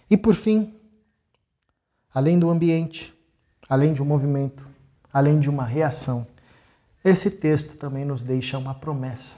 E 0.07 0.15
por 0.15 0.35
fim, 0.35 0.71
além 2.13 2.37
do 2.37 2.51
ambiente, 2.51 3.11
além 3.67 3.91
de 3.91 4.03
um 4.03 4.05
movimento, 4.05 4.71
além 5.13 5.39
de 5.39 5.49
uma 5.49 5.63
reação, 5.63 6.25
esse 7.05 7.29
texto 7.29 7.77
também 7.77 8.03
nos 8.03 8.23
deixa 8.23 8.57
uma 8.57 8.73
promessa. 8.73 9.35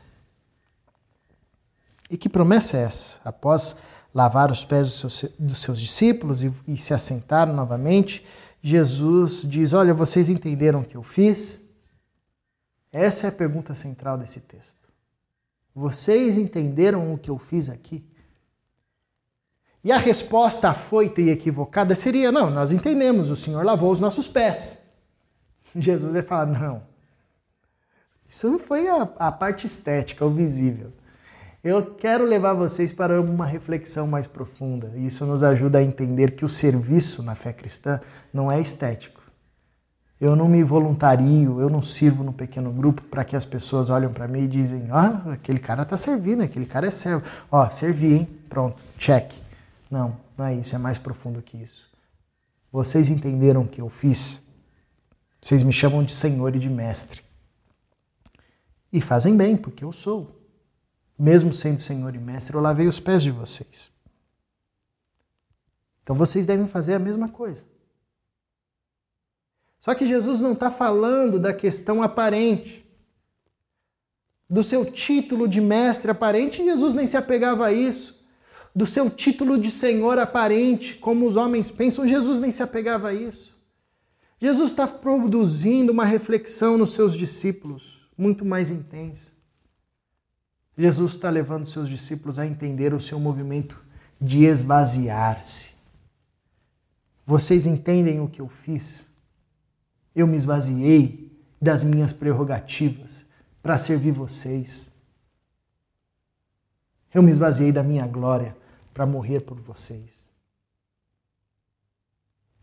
E 2.09 2.17
que 2.17 2.29
promessa 2.29 2.77
é 2.77 2.83
essa? 2.83 3.19
Após 3.25 3.75
lavar 4.13 4.51
os 4.51 4.63
pés 4.63 5.01
dos 5.37 5.61
seus, 5.61 5.79
discípulos 5.79 6.43
e, 6.43 6.53
e 6.67 6.77
se 6.77 6.93
assentar 6.93 7.51
novamente, 7.51 8.25
Jesus 8.61 9.41
diz: 9.41 9.73
Olha, 9.73 9.93
vocês 9.93 10.29
entenderam 10.29 10.81
o 10.81 10.85
que 10.85 10.95
eu 10.95 11.03
fiz? 11.03 11.59
Essa 12.91 13.27
é 13.27 13.29
a 13.29 13.33
pergunta 13.33 13.75
central 13.75 14.17
desse 14.17 14.39
texto. 14.39 14.73
Vocês 15.73 16.37
entenderam 16.37 17.13
o 17.13 17.17
que 17.17 17.29
eu 17.29 17.37
fiz 17.37 17.69
aqui? 17.69 18.05
E 19.83 19.91
a 19.91 19.97
resposta 19.97 20.69
afoita 20.69 21.21
e 21.21 21.29
equivocada 21.29 21.93
seria: 21.95 22.31
não, 22.31 22.49
nós 22.49 22.71
entendemos, 22.71 23.29
o 23.29 23.35
Senhor 23.35 23.65
lavou 23.65 23.91
os 23.91 23.99
nossos 23.99 24.27
pés. 24.27 24.84
Jesus 25.75 26.13
vai 26.13 26.21
falar: 26.21 26.45
não. 26.45 26.81
Isso 28.27 28.59
foi 28.59 28.87
a, 28.87 29.03
a 29.17 29.31
parte 29.31 29.67
estética, 29.67 30.25
o 30.25 30.31
visível. 30.31 30.91
Eu 31.63 31.95
quero 31.95 32.25
levar 32.25 32.53
vocês 32.53 32.93
para 32.93 33.19
uma 33.19 33.45
reflexão 33.45 34.05
mais 34.05 34.27
profunda. 34.27 34.91
Isso 34.97 35.25
nos 35.25 35.41
ajuda 35.41 35.79
a 35.79 35.83
entender 35.83 36.35
que 36.35 36.45
o 36.45 36.49
serviço 36.49 37.23
na 37.23 37.33
fé 37.33 37.51
cristã 37.51 37.99
não 38.31 38.51
é 38.51 38.61
estético. 38.61 39.19
Eu 40.21 40.35
não 40.35 40.47
me 40.47 40.63
voluntario, 40.63 41.59
eu 41.59 41.69
não 41.69 41.81
sirvo 41.81 42.23
no 42.23 42.31
pequeno 42.31 42.71
grupo 42.71 43.01
para 43.01 43.25
que 43.25 43.35
as 43.35 43.43
pessoas 43.43 43.89
olhem 43.89 44.09
para 44.09 44.27
mim 44.27 44.43
e 44.43 44.47
dizem: 44.47 44.87
"Ah, 44.91 45.23
aquele 45.31 45.59
cara 45.59 45.81
está 45.81 45.97
servindo, 45.97 46.43
aquele 46.43 46.65
cara 46.65 46.87
é 46.87 46.91
servo. 46.91 47.23
Ó, 47.51 47.67
servi, 47.69 48.13
hein? 48.13 48.29
Pronto, 48.47 48.77
check". 48.97 49.33
Não, 49.89 50.15
não 50.37 50.45
é 50.45 50.53
isso, 50.53 50.75
é 50.75 50.77
mais 50.77 50.97
profundo 50.97 51.41
que 51.41 51.57
isso. 51.57 51.83
Vocês 52.71 53.09
entenderam 53.09 53.61
o 53.61 53.67
que 53.67 53.81
eu 53.81 53.89
fiz? 53.89 54.44
Vocês 55.45 55.61
me 55.61 55.71
chamam 55.71 56.03
de 56.03 56.11
Senhor 56.11 56.55
e 56.55 56.57
de 56.57 56.67
Mestre. 56.67 57.21
E 58.91 58.99
fazem 58.99 59.37
bem, 59.37 59.55
porque 59.55 59.83
eu 59.83 59.93
sou. 59.93 60.41
Mesmo 61.19 61.53
sendo 61.53 61.79
Senhor 61.79 62.15
e 62.15 62.17
Mestre, 62.17 62.55
eu 62.55 62.61
lavei 62.61 62.87
os 62.87 62.99
pés 62.99 63.21
de 63.21 63.29
vocês. 63.29 63.91
Então 66.01 66.15
vocês 66.15 66.47
devem 66.47 66.65
fazer 66.65 66.95
a 66.95 66.99
mesma 66.99 67.29
coisa. 67.29 67.63
Só 69.79 69.93
que 69.93 70.07
Jesus 70.07 70.41
não 70.41 70.53
está 70.53 70.71
falando 70.71 71.39
da 71.39 71.53
questão 71.53 72.01
aparente, 72.01 72.83
do 74.49 74.63
seu 74.63 74.83
título 74.83 75.47
de 75.47 75.61
mestre 75.61 76.09
aparente, 76.09 76.63
Jesus 76.63 76.95
nem 76.95 77.05
se 77.05 77.17
apegava 77.17 77.67
a 77.67 77.71
isso. 77.71 78.19
Do 78.73 78.87
seu 78.87 79.11
título 79.11 79.59
de 79.59 79.69
Senhor 79.69 80.17
aparente, 80.17 80.95
como 80.95 81.27
os 81.27 81.37
homens 81.37 81.69
pensam, 81.69 82.07
Jesus 82.07 82.39
nem 82.39 82.51
se 82.51 82.63
apegava 82.63 83.09
a 83.09 83.13
isso. 83.13 83.54
Jesus 84.45 84.69
está 84.69 84.87
produzindo 84.87 85.91
uma 85.91 86.05
reflexão 86.05 86.77
nos 86.77 86.93
seus 86.93 87.15
discípulos 87.15 88.07
muito 88.15 88.45
mais 88.45 88.69
intensa. 88.69 89.31
Jesus 90.77 91.13
está 91.13 91.31
levando 91.31 91.65
seus 91.65 91.89
discípulos 91.89 92.37
a 92.37 92.45
entender 92.45 92.93
o 92.93 93.01
seu 93.01 93.19
movimento 93.19 93.83
de 94.21 94.45
esvaziar-se. 94.45 95.71
Vocês 97.25 97.65
entendem 97.65 98.19
o 98.19 98.27
que 98.27 98.39
eu 98.39 98.47
fiz? 98.47 99.07
Eu 100.15 100.27
me 100.27 100.37
esvaziei 100.37 101.35
das 101.59 101.81
minhas 101.81 102.13
prerrogativas 102.13 103.25
para 103.63 103.79
servir 103.79 104.11
vocês. 104.11 104.85
Eu 107.11 107.23
me 107.23 107.31
esvaziei 107.31 107.71
da 107.71 107.81
minha 107.81 108.05
glória 108.05 108.55
para 108.93 109.07
morrer 109.07 109.39
por 109.39 109.59
vocês. 109.59 110.24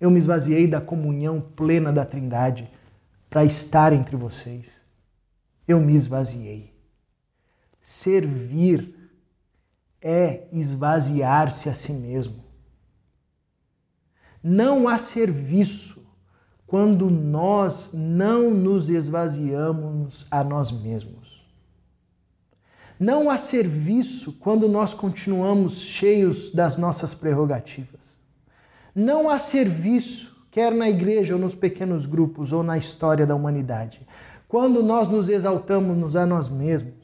Eu 0.02 0.10
me 0.10 0.18
esvaziei 0.18 0.66
da 0.66 0.80
comunhão 0.80 1.40
plena 1.40 1.92
da 1.92 2.04
Trindade 2.04 2.68
para 3.30 3.44
estar 3.44 3.92
entre 3.92 4.16
vocês. 4.16 4.80
Eu 5.66 5.78
me 5.78 5.94
esvaziei. 5.94 6.74
Servir 7.80 8.96
é 10.00 10.48
esvaziar-se 10.50 11.68
a 11.68 11.72
si 11.72 11.92
mesmo. 11.92 12.42
Não 14.42 14.88
há 14.88 14.98
serviço 14.98 16.04
quando 16.66 17.08
nós 17.08 17.92
não 17.94 18.50
nos 18.50 18.88
esvaziamos 18.88 20.26
a 20.28 20.42
nós 20.42 20.72
mesmos. 20.72 21.46
Não 22.98 23.30
há 23.30 23.38
serviço 23.38 24.32
quando 24.32 24.68
nós 24.68 24.94
continuamos 24.94 25.82
cheios 25.82 26.50
das 26.50 26.76
nossas 26.76 27.14
prerrogativas. 27.14 28.11
Não 28.94 29.28
há 29.28 29.38
serviço, 29.38 30.36
quer 30.50 30.72
na 30.72 30.88
igreja 30.88 31.34
ou 31.34 31.40
nos 31.40 31.54
pequenos 31.54 32.06
grupos 32.06 32.52
ou 32.52 32.62
na 32.62 32.76
história 32.76 33.26
da 33.26 33.34
humanidade, 33.34 34.06
quando 34.46 34.82
nós 34.82 35.08
nos 35.08 35.28
exaltamos 35.28 36.14
a 36.14 36.26
nós 36.26 36.48
mesmos. 36.48 36.94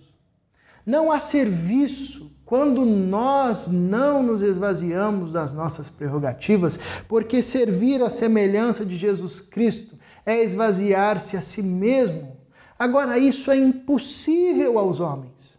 Não 0.84 1.10
há 1.10 1.18
serviço 1.18 2.30
quando 2.44 2.84
nós 2.84 3.68
não 3.68 4.22
nos 4.22 4.40
esvaziamos 4.40 5.32
das 5.32 5.52
nossas 5.52 5.90
prerrogativas, 5.90 6.78
porque 7.06 7.42
servir 7.42 8.02
a 8.02 8.08
semelhança 8.08 8.86
de 8.86 8.96
Jesus 8.96 9.40
Cristo 9.40 9.98
é 10.24 10.42
esvaziar-se 10.42 11.36
a 11.36 11.42
si 11.42 11.62
mesmo. 11.62 12.36
Agora, 12.78 13.18
isso 13.18 13.50
é 13.50 13.56
impossível 13.56 14.78
aos 14.78 15.00
homens. 15.00 15.57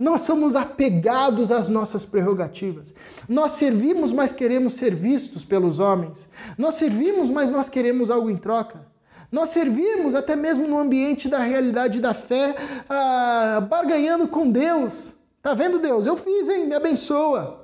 Nós 0.00 0.22
somos 0.22 0.56
apegados 0.56 1.52
às 1.52 1.68
nossas 1.68 2.06
prerrogativas. 2.06 2.94
Nós 3.28 3.52
servimos, 3.52 4.12
mas 4.12 4.32
queremos 4.32 4.72
ser 4.72 4.94
vistos 4.94 5.44
pelos 5.44 5.78
homens. 5.78 6.26
Nós 6.56 6.76
servimos, 6.76 7.28
mas 7.28 7.50
nós 7.50 7.68
queremos 7.68 8.10
algo 8.10 8.30
em 8.30 8.36
troca. 8.38 8.86
Nós 9.30 9.50
servimos 9.50 10.14
até 10.14 10.34
mesmo 10.34 10.66
no 10.66 10.78
ambiente 10.78 11.28
da 11.28 11.40
realidade 11.40 12.00
da 12.00 12.14
fé, 12.14 12.56
ah, 12.88 13.60
barganhando 13.68 14.26
com 14.26 14.50
Deus. 14.50 15.12
Tá 15.42 15.52
vendo, 15.52 15.78
Deus? 15.78 16.06
Eu 16.06 16.16
fiz, 16.16 16.48
hein? 16.48 16.66
Me 16.66 16.74
abençoa. 16.74 17.62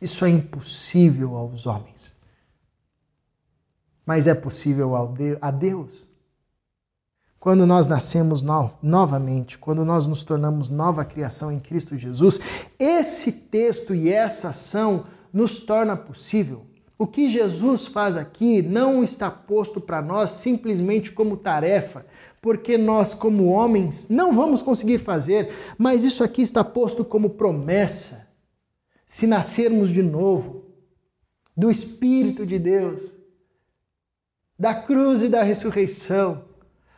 Isso 0.00 0.24
é 0.24 0.30
impossível 0.30 1.36
aos 1.36 1.66
homens. 1.66 2.16
Mas 4.06 4.26
é 4.26 4.34
possível 4.34 4.96
a 5.42 5.50
Deus. 5.50 6.05
Quando 7.46 7.64
nós 7.64 7.86
nascemos 7.86 8.42
no 8.42 8.72
novamente, 8.82 9.56
quando 9.56 9.84
nós 9.84 10.04
nos 10.04 10.24
tornamos 10.24 10.68
nova 10.68 11.04
criação 11.04 11.52
em 11.52 11.60
Cristo 11.60 11.96
Jesus, 11.96 12.40
esse 12.76 13.30
texto 13.30 13.94
e 13.94 14.10
essa 14.10 14.48
ação 14.48 15.06
nos 15.32 15.60
torna 15.60 15.96
possível 15.96 16.66
o 16.98 17.06
que 17.06 17.28
Jesus 17.28 17.86
faz 17.86 18.16
aqui 18.16 18.60
não 18.62 19.00
está 19.00 19.30
posto 19.30 19.80
para 19.80 20.02
nós 20.02 20.30
simplesmente 20.30 21.12
como 21.12 21.36
tarefa, 21.36 22.04
porque 22.42 22.76
nós, 22.76 23.14
como 23.14 23.46
homens, 23.46 24.08
não 24.08 24.32
vamos 24.32 24.60
conseguir 24.60 24.98
fazer, 24.98 25.52
mas 25.78 26.02
isso 26.02 26.24
aqui 26.24 26.42
está 26.42 26.64
posto 26.64 27.04
como 27.04 27.30
promessa. 27.30 28.26
Se 29.06 29.24
nascermos 29.24 29.90
de 29.90 30.02
novo, 30.02 30.64
do 31.56 31.70
Espírito 31.70 32.44
de 32.44 32.58
Deus, 32.58 33.14
da 34.58 34.74
cruz 34.74 35.22
e 35.22 35.28
da 35.28 35.44
ressurreição, 35.44 36.45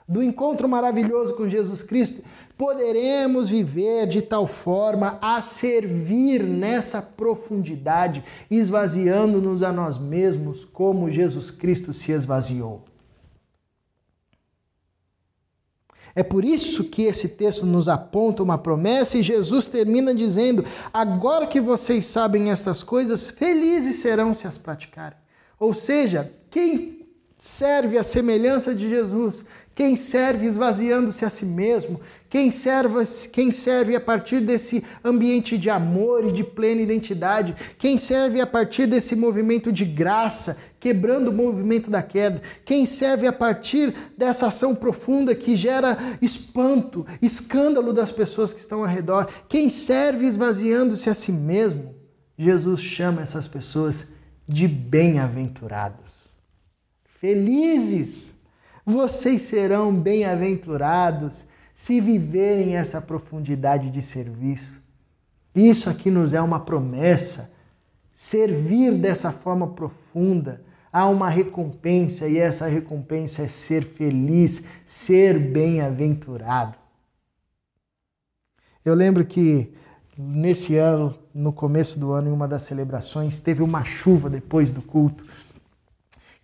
do 0.09 0.23
encontro 0.23 0.67
maravilhoso 0.67 1.35
com 1.35 1.47
Jesus 1.47 1.83
Cristo, 1.83 2.23
poderemos 2.57 3.49
viver 3.49 4.07
de 4.07 4.23
tal 4.23 4.47
forma 4.47 5.19
a 5.21 5.41
servir 5.41 6.43
nessa 6.43 7.03
profundidade, 7.03 8.25
esvaziando-nos 8.51 9.63
a 9.63 9.71
nós 9.71 9.99
mesmos 9.99 10.65
como 10.65 11.11
Jesus 11.11 11.51
Cristo 11.51 11.93
se 11.93 12.11
esvaziou. 12.11 12.83
É 16.15 16.23
por 16.25 16.45
isso 16.45 16.83
que 16.83 17.03
esse 17.03 17.29
texto 17.29 17.65
nos 17.65 17.89
aponta 17.89 18.43
uma 18.43 18.59
promessa 18.59 19.19
e 19.19 19.23
Jesus 19.23 19.69
termina 19.69 20.13
dizendo: 20.13 20.65
Agora 20.93 21.47
que 21.47 21.61
vocês 21.61 22.07
sabem 22.07 22.51
estas 22.51 22.83
coisas, 22.83 23.31
felizes 23.31 23.97
serão 23.97 24.33
se 24.33 24.45
as 24.45 24.59
praticarem. 24.59 25.19
Ou 25.61 25.73
seja, 25.73 26.33
quem 26.51 27.07
serve 27.39 27.97
a 27.97 28.03
semelhança 28.03 28.75
de 28.75 28.89
Jesus, 28.89 29.45
quem 29.79 29.95
serve 29.95 30.45
esvaziando-se 30.45 31.25
a 31.25 31.31
si 31.31 31.47
mesmo, 31.47 32.01
quem 32.29 32.51
serve, 32.51 32.99
quem 33.33 33.53
serve 33.53 33.95
a 33.95 34.01
partir 34.01 34.41
desse 34.41 34.85
ambiente 35.05 35.57
de 35.57 35.71
amor 35.71 36.27
e 36.27 36.33
de 36.33 36.43
plena 36.43 36.83
identidade, 36.83 37.55
quem 37.79 37.97
serve 37.97 38.41
a 38.41 38.47
partir 38.47 38.89
desse 38.89 39.15
movimento 39.15 39.71
de 39.71 39.85
graça, 39.85 40.59
quebrando 40.81 41.29
o 41.29 41.33
movimento 41.33 41.93
da 41.93 42.03
queda, 42.03 42.43
quem 42.65 42.85
serve 42.85 43.29
a 43.29 43.33
partir 43.33 43.95
dessa 44.17 44.49
ação 44.49 44.75
profunda 44.75 45.33
que 45.33 45.55
gera 45.55 45.97
espanto, 46.21 47.07
escândalo 47.23 47.93
das 47.93 48.11
pessoas 48.11 48.53
que 48.53 48.59
estão 48.59 48.81
ao 48.81 48.87
redor, 48.87 49.29
quem 49.49 49.69
serve 49.69 50.27
esvaziando-se 50.27 51.09
a 51.09 51.15
si 51.15 51.31
mesmo, 51.31 51.95
Jesus 52.37 52.81
chama 52.81 53.23
essas 53.23 53.47
pessoas 53.47 54.09
de 54.45 54.67
bem-aventurados. 54.67 56.19
Felizes! 57.21 58.38
Vocês 58.89 59.43
serão 59.43 59.95
bem-aventurados 59.95 61.45
se 61.75 62.01
viverem 62.01 62.75
essa 62.75 63.03
profundidade 63.03 63.91
de 63.91 64.01
serviço. 64.01 64.83
Isso 65.55 65.91
aqui 65.91 66.11
nos 66.11 66.33
é 66.33 66.41
uma 66.41 66.61
promessa. 66.61 67.53
Servir 68.15 68.97
dessa 68.97 69.31
forma 69.31 69.67
profunda, 69.67 70.63
há 70.91 71.07
uma 71.07 71.29
recompensa 71.29 72.27
e 72.27 72.39
essa 72.39 72.67
recompensa 72.67 73.43
é 73.43 73.49
ser 73.49 73.85
feliz, 73.85 74.65
ser 74.87 75.39
bem-aventurado. 75.39 76.79
Eu 78.83 78.95
lembro 78.95 79.23
que 79.27 79.71
nesse 80.17 80.77
ano, 80.77 81.15
no 81.35 81.53
começo 81.53 82.01
do 82.01 82.11
ano, 82.13 82.31
em 82.31 82.33
uma 82.33 82.49
das 82.49 82.63
celebrações, 82.63 83.37
teve 83.37 83.63
uma 83.63 83.85
chuva 83.85 84.31
depois 84.31 84.73
do 84.73 84.81
culto, 84.81 85.27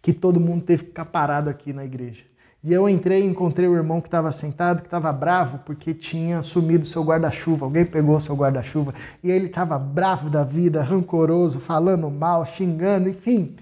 que 0.02 0.12
todo 0.12 0.38
mundo 0.38 0.62
teve 0.62 0.82
que 0.82 0.88
ficar 0.90 1.06
parado 1.06 1.48
aqui 1.48 1.72
na 1.72 1.86
igreja. 1.86 2.33
E 2.64 2.72
eu 2.72 2.88
entrei 2.88 3.20
e 3.20 3.26
encontrei 3.26 3.68
o 3.68 3.76
irmão 3.76 4.00
que 4.00 4.08
estava 4.08 4.32
sentado, 4.32 4.80
que 4.80 4.86
estava 4.86 5.12
bravo 5.12 5.58
porque 5.66 5.92
tinha 5.92 6.42
sumido 6.42 6.86
seu 6.86 7.04
guarda-chuva. 7.04 7.66
Alguém 7.66 7.84
pegou 7.84 8.18
seu 8.18 8.34
guarda-chuva 8.34 8.94
e 9.22 9.30
ele 9.30 9.46
estava 9.46 9.78
bravo 9.78 10.30
da 10.30 10.42
vida, 10.42 10.82
rancoroso, 10.82 11.60
falando 11.60 12.10
mal, 12.10 12.46
xingando, 12.46 13.10
enfim. 13.10 13.54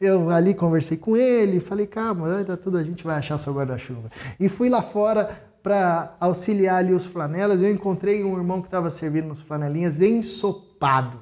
Eu 0.00 0.30
ali 0.30 0.52
conversei 0.52 0.96
com 0.96 1.16
ele, 1.16 1.60
falei, 1.60 1.86
calma, 1.86 2.42
tá 2.44 2.56
tudo, 2.56 2.76
a 2.76 2.82
gente 2.82 3.04
vai 3.04 3.18
achar 3.18 3.38
seu 3.38 3.54
guarda-chuva. 3.54 4.10
E 4.40 4.48
fui 4.48 4.68
lá 4.68 4.82
fora 4.82 5.30
para 5.62 6.16
auxiliar 6.18 6.78
ali 6.78 6.92
os 6.92 7.06
flanelas. 7.06 7.62
Eu 7.62 7.70
encontrei 7.70 8.24
um 8.24 8.36
irmão 8.36 8.60
que 8.60 8.66
estava 8.66 8.90
servindo 8.90 9.30
os 9.30 9.40
flanelinhas 9.40 10.02
ensopado. 10.02 11.18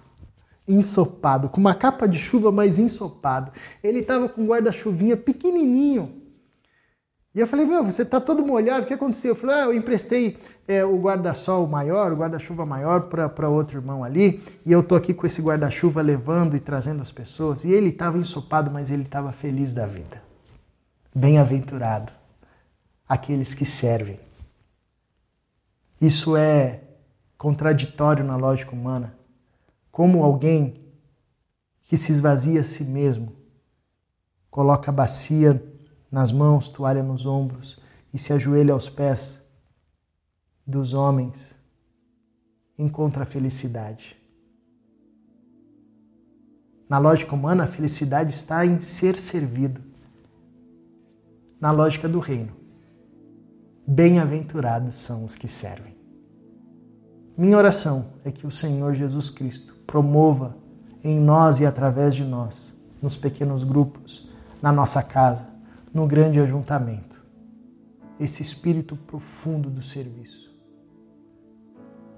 Ensopado, 0.66 1.48
com 1.50 1.60
uma 1.60 1.74
capa 1.74 2.06
de 2.06 2.18
chuva, 2.18 2.50
mas 2.50 2.78
ensopado. 2.78 3.52
Ele 3.82 3.98
estava 4.00 4.28
com 4.28 4.42
um 4.42 4.46
guarda-chuvinha 4.46 5.16
pequenininho, 5.16 6.17
e 7.38 7.40
eu 7.40 7.46
falei, 7.46 7.64
meu, 7.64 7.84
você 7.84 8.04
tá 8.04 8.20
todo 8.20 8.44
molhado, 8.44 8.82
o 8.82 8.86
que 8.88 8.94
aconteceu? 8.94 9.30
Eu 9.30 9.36
falei, 9.36 9.54
ah, 9.54 9.64
eu 9.66 9.72
emprestei 9.72 10.36
é, 10.66 10.84
o 10.84 10.98
guarda-sol 10.98 11.68
maior, 11.68 12.12
o 12.12 12.16
guarda-chuva 12.16 12.66
maior 12.66 13.02
para 13.02 13.48
outro 13.48 13.78
irmão 13.78 14.02
ali, 14.02 14.42
e 14.66 14.72
eu 14.72 14.82
tô 14.82 14.96
aqui 14.96 15.14
com 15.14 15.24
esse 15.24 15.40
guarda-chuva 15.40 16.02
levando 16.02 16.56
e 16.56 16.58
trazendo 16.60 17.00
as 17.00 17.12
pessoas. 17.12 17.62
E 17.62 17.70
ele 17.70 17.90
estava 17.90 18.18
ensopado, 18.18 18.72
mas 18.72 18.90
ele 18.90 19.04
estava 19.04 19.30
feliz 19.30 19.72
da 19.72 19.86
vida. 19.86 20.20
Bem-aventurado 21.14 22.12
aqueles 23.08 23.54
que 23.54 23.64
servem. 23.64 24.18
Isso 26.00 26.36
é 26.36 26.80
contraditório 27.36 28.24
na 28.24 28.34
lógica 28.34 28.72
humana. 28.72 29.14
Como 29.92 30.24
alguém 30.24 30.82
que 31.84 31.96
se 31.96 32.10
esvazia 32.10 32.62
a 32.62 32.64
si 32.64 32.82
mesmo, 32.82 33.32
coloca 34.50 34.90
a 34.90 34.92
bacia 34.92 35.62
nas 36.10 36.32
mãos, 36.32 36.68
toalha 36.68 37.02
nos 37.02 37.26
ombros 37.26 37.78
e 38.12 38.18
se 38.18 38.32
ajoelha 38.32 38.72
aos 38.72 38.88
pés 38.88 39.42
dos 40.66 40.94
homens, 40.94 41.54
encontra 42.78 43.22
a 43.22 43.26
felicidade. 43.26 44.16
Na 46.88 46.98
lógica 46.98 47.34
humana, 47.34 47.64
a 47.64 47.66
felicidade 47.66 48.32
está 48.32 48.64
em 48.64 48.80
ser 48.80 49.16
servido. 49.16 49.82
Na 51.60 51.70
lógica 51.70 52.08
do 52.08 52.18
reino, 52.18 52.52
bem-aventurados 53.86 54.96
são 54.96 55.24
os 55.24 55.34
que 55.34 55.48
servem. 55.48 55.96
Minha 57.36 57.56
oração 57.56 58.12
é 58.24 58.30
que 58.30 58.46
o 58.46 58.50
Senhor 58.50 58.94
Jesus 58.94 59.28
Cristo 59.28 59.74
promova 59.86 60.56
em 61.04 61.18
nós 61.18 61.60
e 61.60 61.66
através 61.66 62.14
de 62.14 62.24
nós, 62.24 62.76
nos 63.02 63.16
pequenos 63.16 63.62
grupos, 63.62 64.28
na 64.60 64.72
nossa 64.72 65.02
casa, 65.02 65.46
no 65.98 66.06
grande 66.06 66.38
ajuntamento. 66.38 67.20
Esse 68.20 68.40
espírito 68.40 68.94
profundo 68.94 69.68
do 69.68 69.82
serviço. 69.82 70.48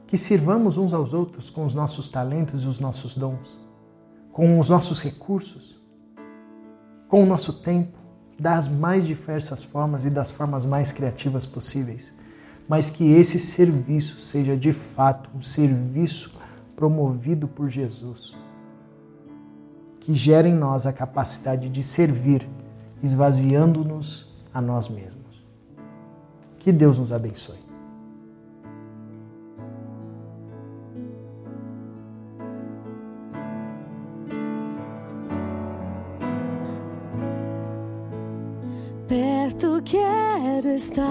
Que 0.07 0.19
sirvamos 0.19 0.77
uns 0.77 0.93
aos 0.93 1.15
outros 1.15 1.49
com 1.49 1.65
os 1.65 1.73
nossos 1.73 2.07
talentos 2.07 2.63
e 2.63 2.67
os 2.67 2.79
nossos 2.79 3.15
dons, 3.15 3.59
com 4.33 4.61
os 4.61 4.69
nossos 4.69 5.01
recursos, 5.01 5.81
com 7.09 7.23
o 7.23 7.27
nosso 7.27 7.55
tempo, 7.55 7.99
das 8.39 8.69
mais 8.69 9.07
diversas 9.07 9.63
formas 9.63 10.05
e 10.05 10.11
das 10.11 10.31
formas 10.31 10.67
mais 10.67 10.93
criativas 10.93 11.47
possíveis, 11.47 12.13
mas 12.69 12.91
que 12.91 13.13
esse 13.13 13.39
serviço 13.39 14.21
seja 14.21 14.59
de 14.59 14.75
fato 14.75 15.31
um 15.35 15.41
serviço 15.41 16.31
promovido 16.77 17.49
por 17.49 17.71
Jesus, 17.71 18.37
que 20.01 20.15
gere 20.15 20.51
em 20.51 20.55
nós 20.55 20.85
a 20.85 20.93
capacidade 20.93 21.69
de 21.71 21.83
servir 21.83 22.47
esvaziando-nos 23.03 24.27
a 24.53 24.61
nós 24.61 24.89
mesmos. 24.89 25.21
Que 26.59 26.73
Deus 26.73 26.99
nos 26.99 27.13
abençoe. 27.13 27.59
Perto 39.09 39.83
quero 39.83 40.69
estar, 40.69 41.05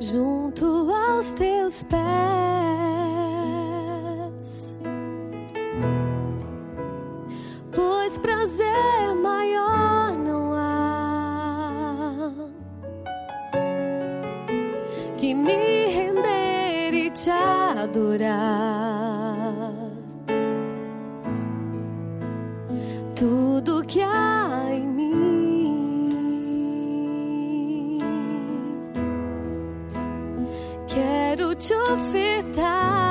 junto 0.00 0.64
aos 0.92 1.30
teus 1.30 1.84
pés. 1.84 2.41
Adorar. 17.92 19.74
Tudo 23.14 23.84
que 23.84 24.00
há 24.00 24.70
em 24.72 24.86
mim, 24.86 26.28
quero 30.88 31.54
te 31.54 31.74
ofertar. 31.74 33.01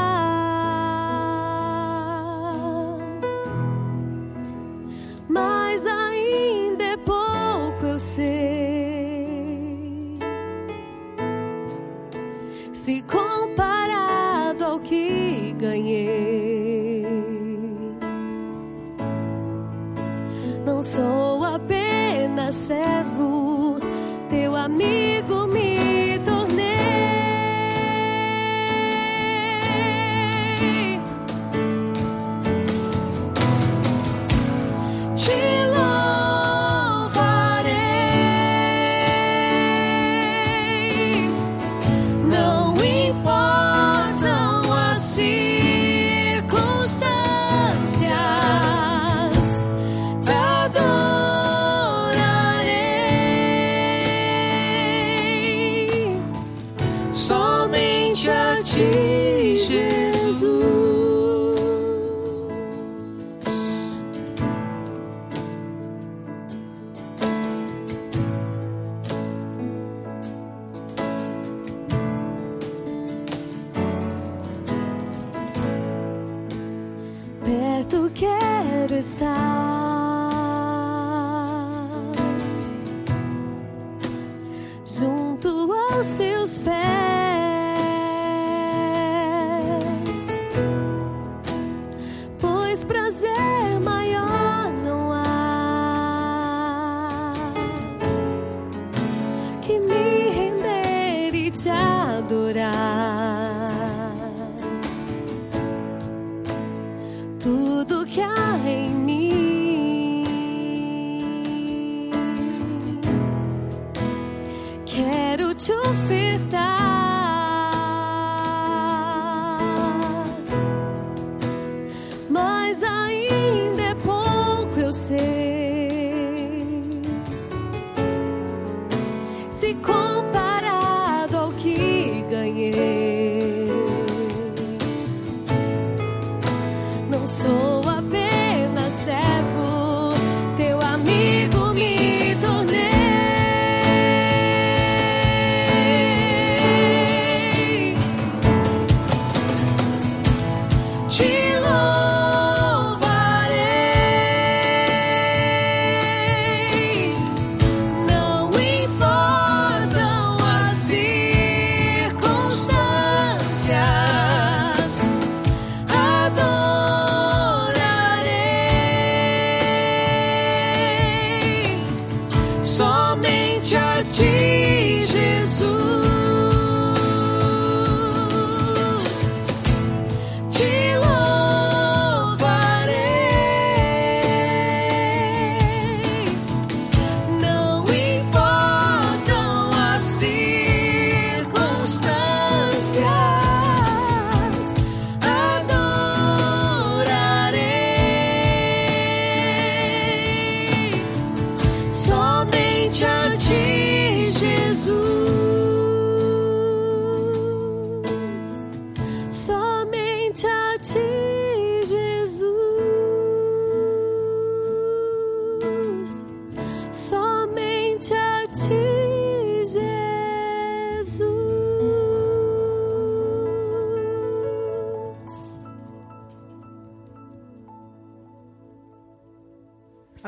Tudo 108.14 109.01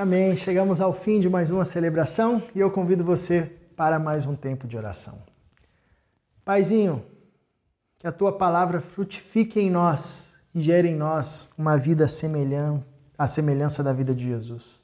Amém. 0.04 0.36
Chegamos 0.36 0.82
ao 0.82 0.92
fim 0.92 1.22
de 1.22 1.30
mais 1.30 1.50
uma 1.50 1.64
celebração 1.64 2.44
e 2.54 2.60
eu 2.60 2.70
convido 2.70 3.06
você 3.06 3.44
para 3.74 3.98
mais 3.98 4.26
um 4.26 4.36
tempo 4.36 4.68
de 4.68 4.76
oração. 4.76 5.18
Paizinho, 6.44 7.06
que 7.98 8.06
a 8.06 8.12
tua 8.12 8.38
palavra 8.38 8.82
frutifique 8.82 9.62
em 9.62 9.72
nós 9.72 10.30
e 10.54 10.62
gere 10.62 10.90
em 10.90 10.96
nós 10.98 11.50
uma 11.58 11.78
vida 11.78 12.06
semelhante 12.10 12.86
à 13.18 13.28
semelhança 13.28 13.82
da 13.82 13.94
vida 13.94 14.14
de 14.14 14.26
Jesus. 14.26 14.82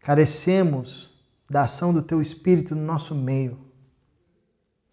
Carecemos 0.00 1.14
da 1.48 1.62
ação 1.62 1.94
do 1.94 2.02
teu 2.02 2.20
espírito 2.20 2.74
no 2.74 2.82
nosso 2.82 3.14
meio, 3.14 3.56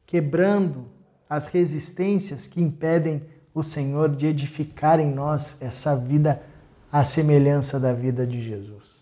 quebrando 0.05 0.85
as 1.27 1.47
resistências 1.47 2.45
que 2.45 2.61
impedem 2.61 3.27
o 3.55 3.63
Senhor 3.63 4.15
de 4.15 4.27
edificar 4.27 4.99
em 4.99 5.11
nós 5.11 5.59
essa 5.59 5.95
vida 5.95 6.50
à 6.91 7.03
semelhança 7.03 7.79
da 7.79 7.93
vida 7.93 8.27
de 8.27 8.41
Jesus. 8.41 8.99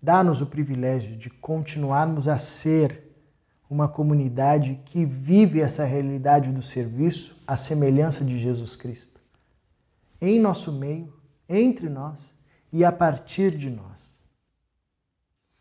Dá-nos 0.00 0.40
o 0.40 0.46
privilégio 0.46 1.16
de 1.16 1.28
continuarmos 1.30 2.28
a 2.28 2.38
ser 2.38 3.02
uma 3.68 3.88
comunidade 3.88 4.80
que 4.84 5.04
vive 5.04 5.60
essa 5.60 5.84
realidade 5.84 6.52
do 6.52 6.62
serviço 6.62 7.42
à 7.46 7.56
semelhança 7.56 8.24
de 8.24 8.38
Jesus 8.38 8.76
Cristo. 8.76 9.20
Em 10.20 10.38
nosso 10.38 10.70
meio, 10.70 11.12
entre 11.48 11.88
nós 11.88 12.34
e 12.72 12.84
a 12.84 12.92
partir 12.92 13.56
de 13.56 13.70
nós. 13.70 14.14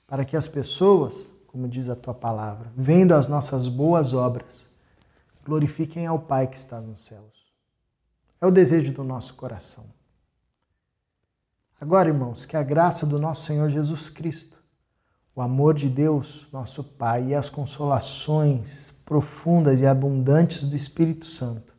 Para 0.06 0.26
que 0.26 0.38
as 0.38 0.48
pessoas, 0.48 1.30
como 1.48 1.68
diz 1.68 1.90
a 1.90 1.96
tua 1.96 2.14
palavra, 2.14 2.72
vendo 2.76 3.14
as 3.14 3.28
nossas 3.28 3.68
boas 3.68 4.14
obras, 4.14 4.70
glorifiquem 5.44 6.06
ao 6.06 6.20
Pai 6.20 6.48
que 6.48 6.58
está 6.58 6.80
nos 6.80 7.06
céus. 7.06 7.52
É 8.40 8.46
o 8.46 8.52
desejo 8.52 8.92
do 8.92 9.04
nosso 9.04 9.34
coração. 9.36 9.86
Agora, 11.84 12.08
irmãos, 12.08 12.46
que 12.46 12.56
a 12.56 12.64
graça 12.64 13.06
do 13.06 13.20
nosso 13.20 13.44
Senhor 13.44 13.70
Jesus 13.70 14.08
Cristo, 14.08 14.58
o 15.36 15.42
amor 15.42 15.74
de 15.74 15.90
Deus, 15.90 16.48
nosso 16.50 16.82
Pai, 16.82 17.26
e 17.26 17.36
as 17.36 17.50
consolações 17.50 18.94
profundas 19.04 19.82
e 19.82 19.86
abundantes 19.86 20.64
do 20.64 20.78
Espírito 20.78 21.26
Santo 21.26 21.74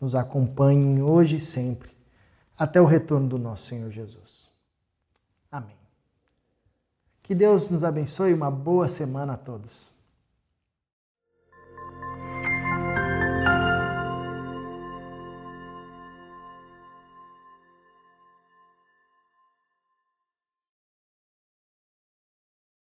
nos 0.00 0.16
acompanhem 0.16 1.00
hoje 1.00 1.36
e 1.36 1.40
sempre, 1.40 1.92
até 2.58 2.80
o 2.80 2.84
retorno 2.84 3.28
do 3.28 3.38
nosso 3.38 3.66
Senhor 3.66 3.92
Jesus. 3.92 4.48
Amém. 5.48 5.78
Que 7.22 7.32
Deus 7.32 7.70
nos 7.70 7.84
abençoe 7.84 8.32
e 8.32 8.34
uma 8.34 8.50
boa 8.50 8.88
semana 8.88 9.34
a 9.34 9.36
todos. 9.36 9.89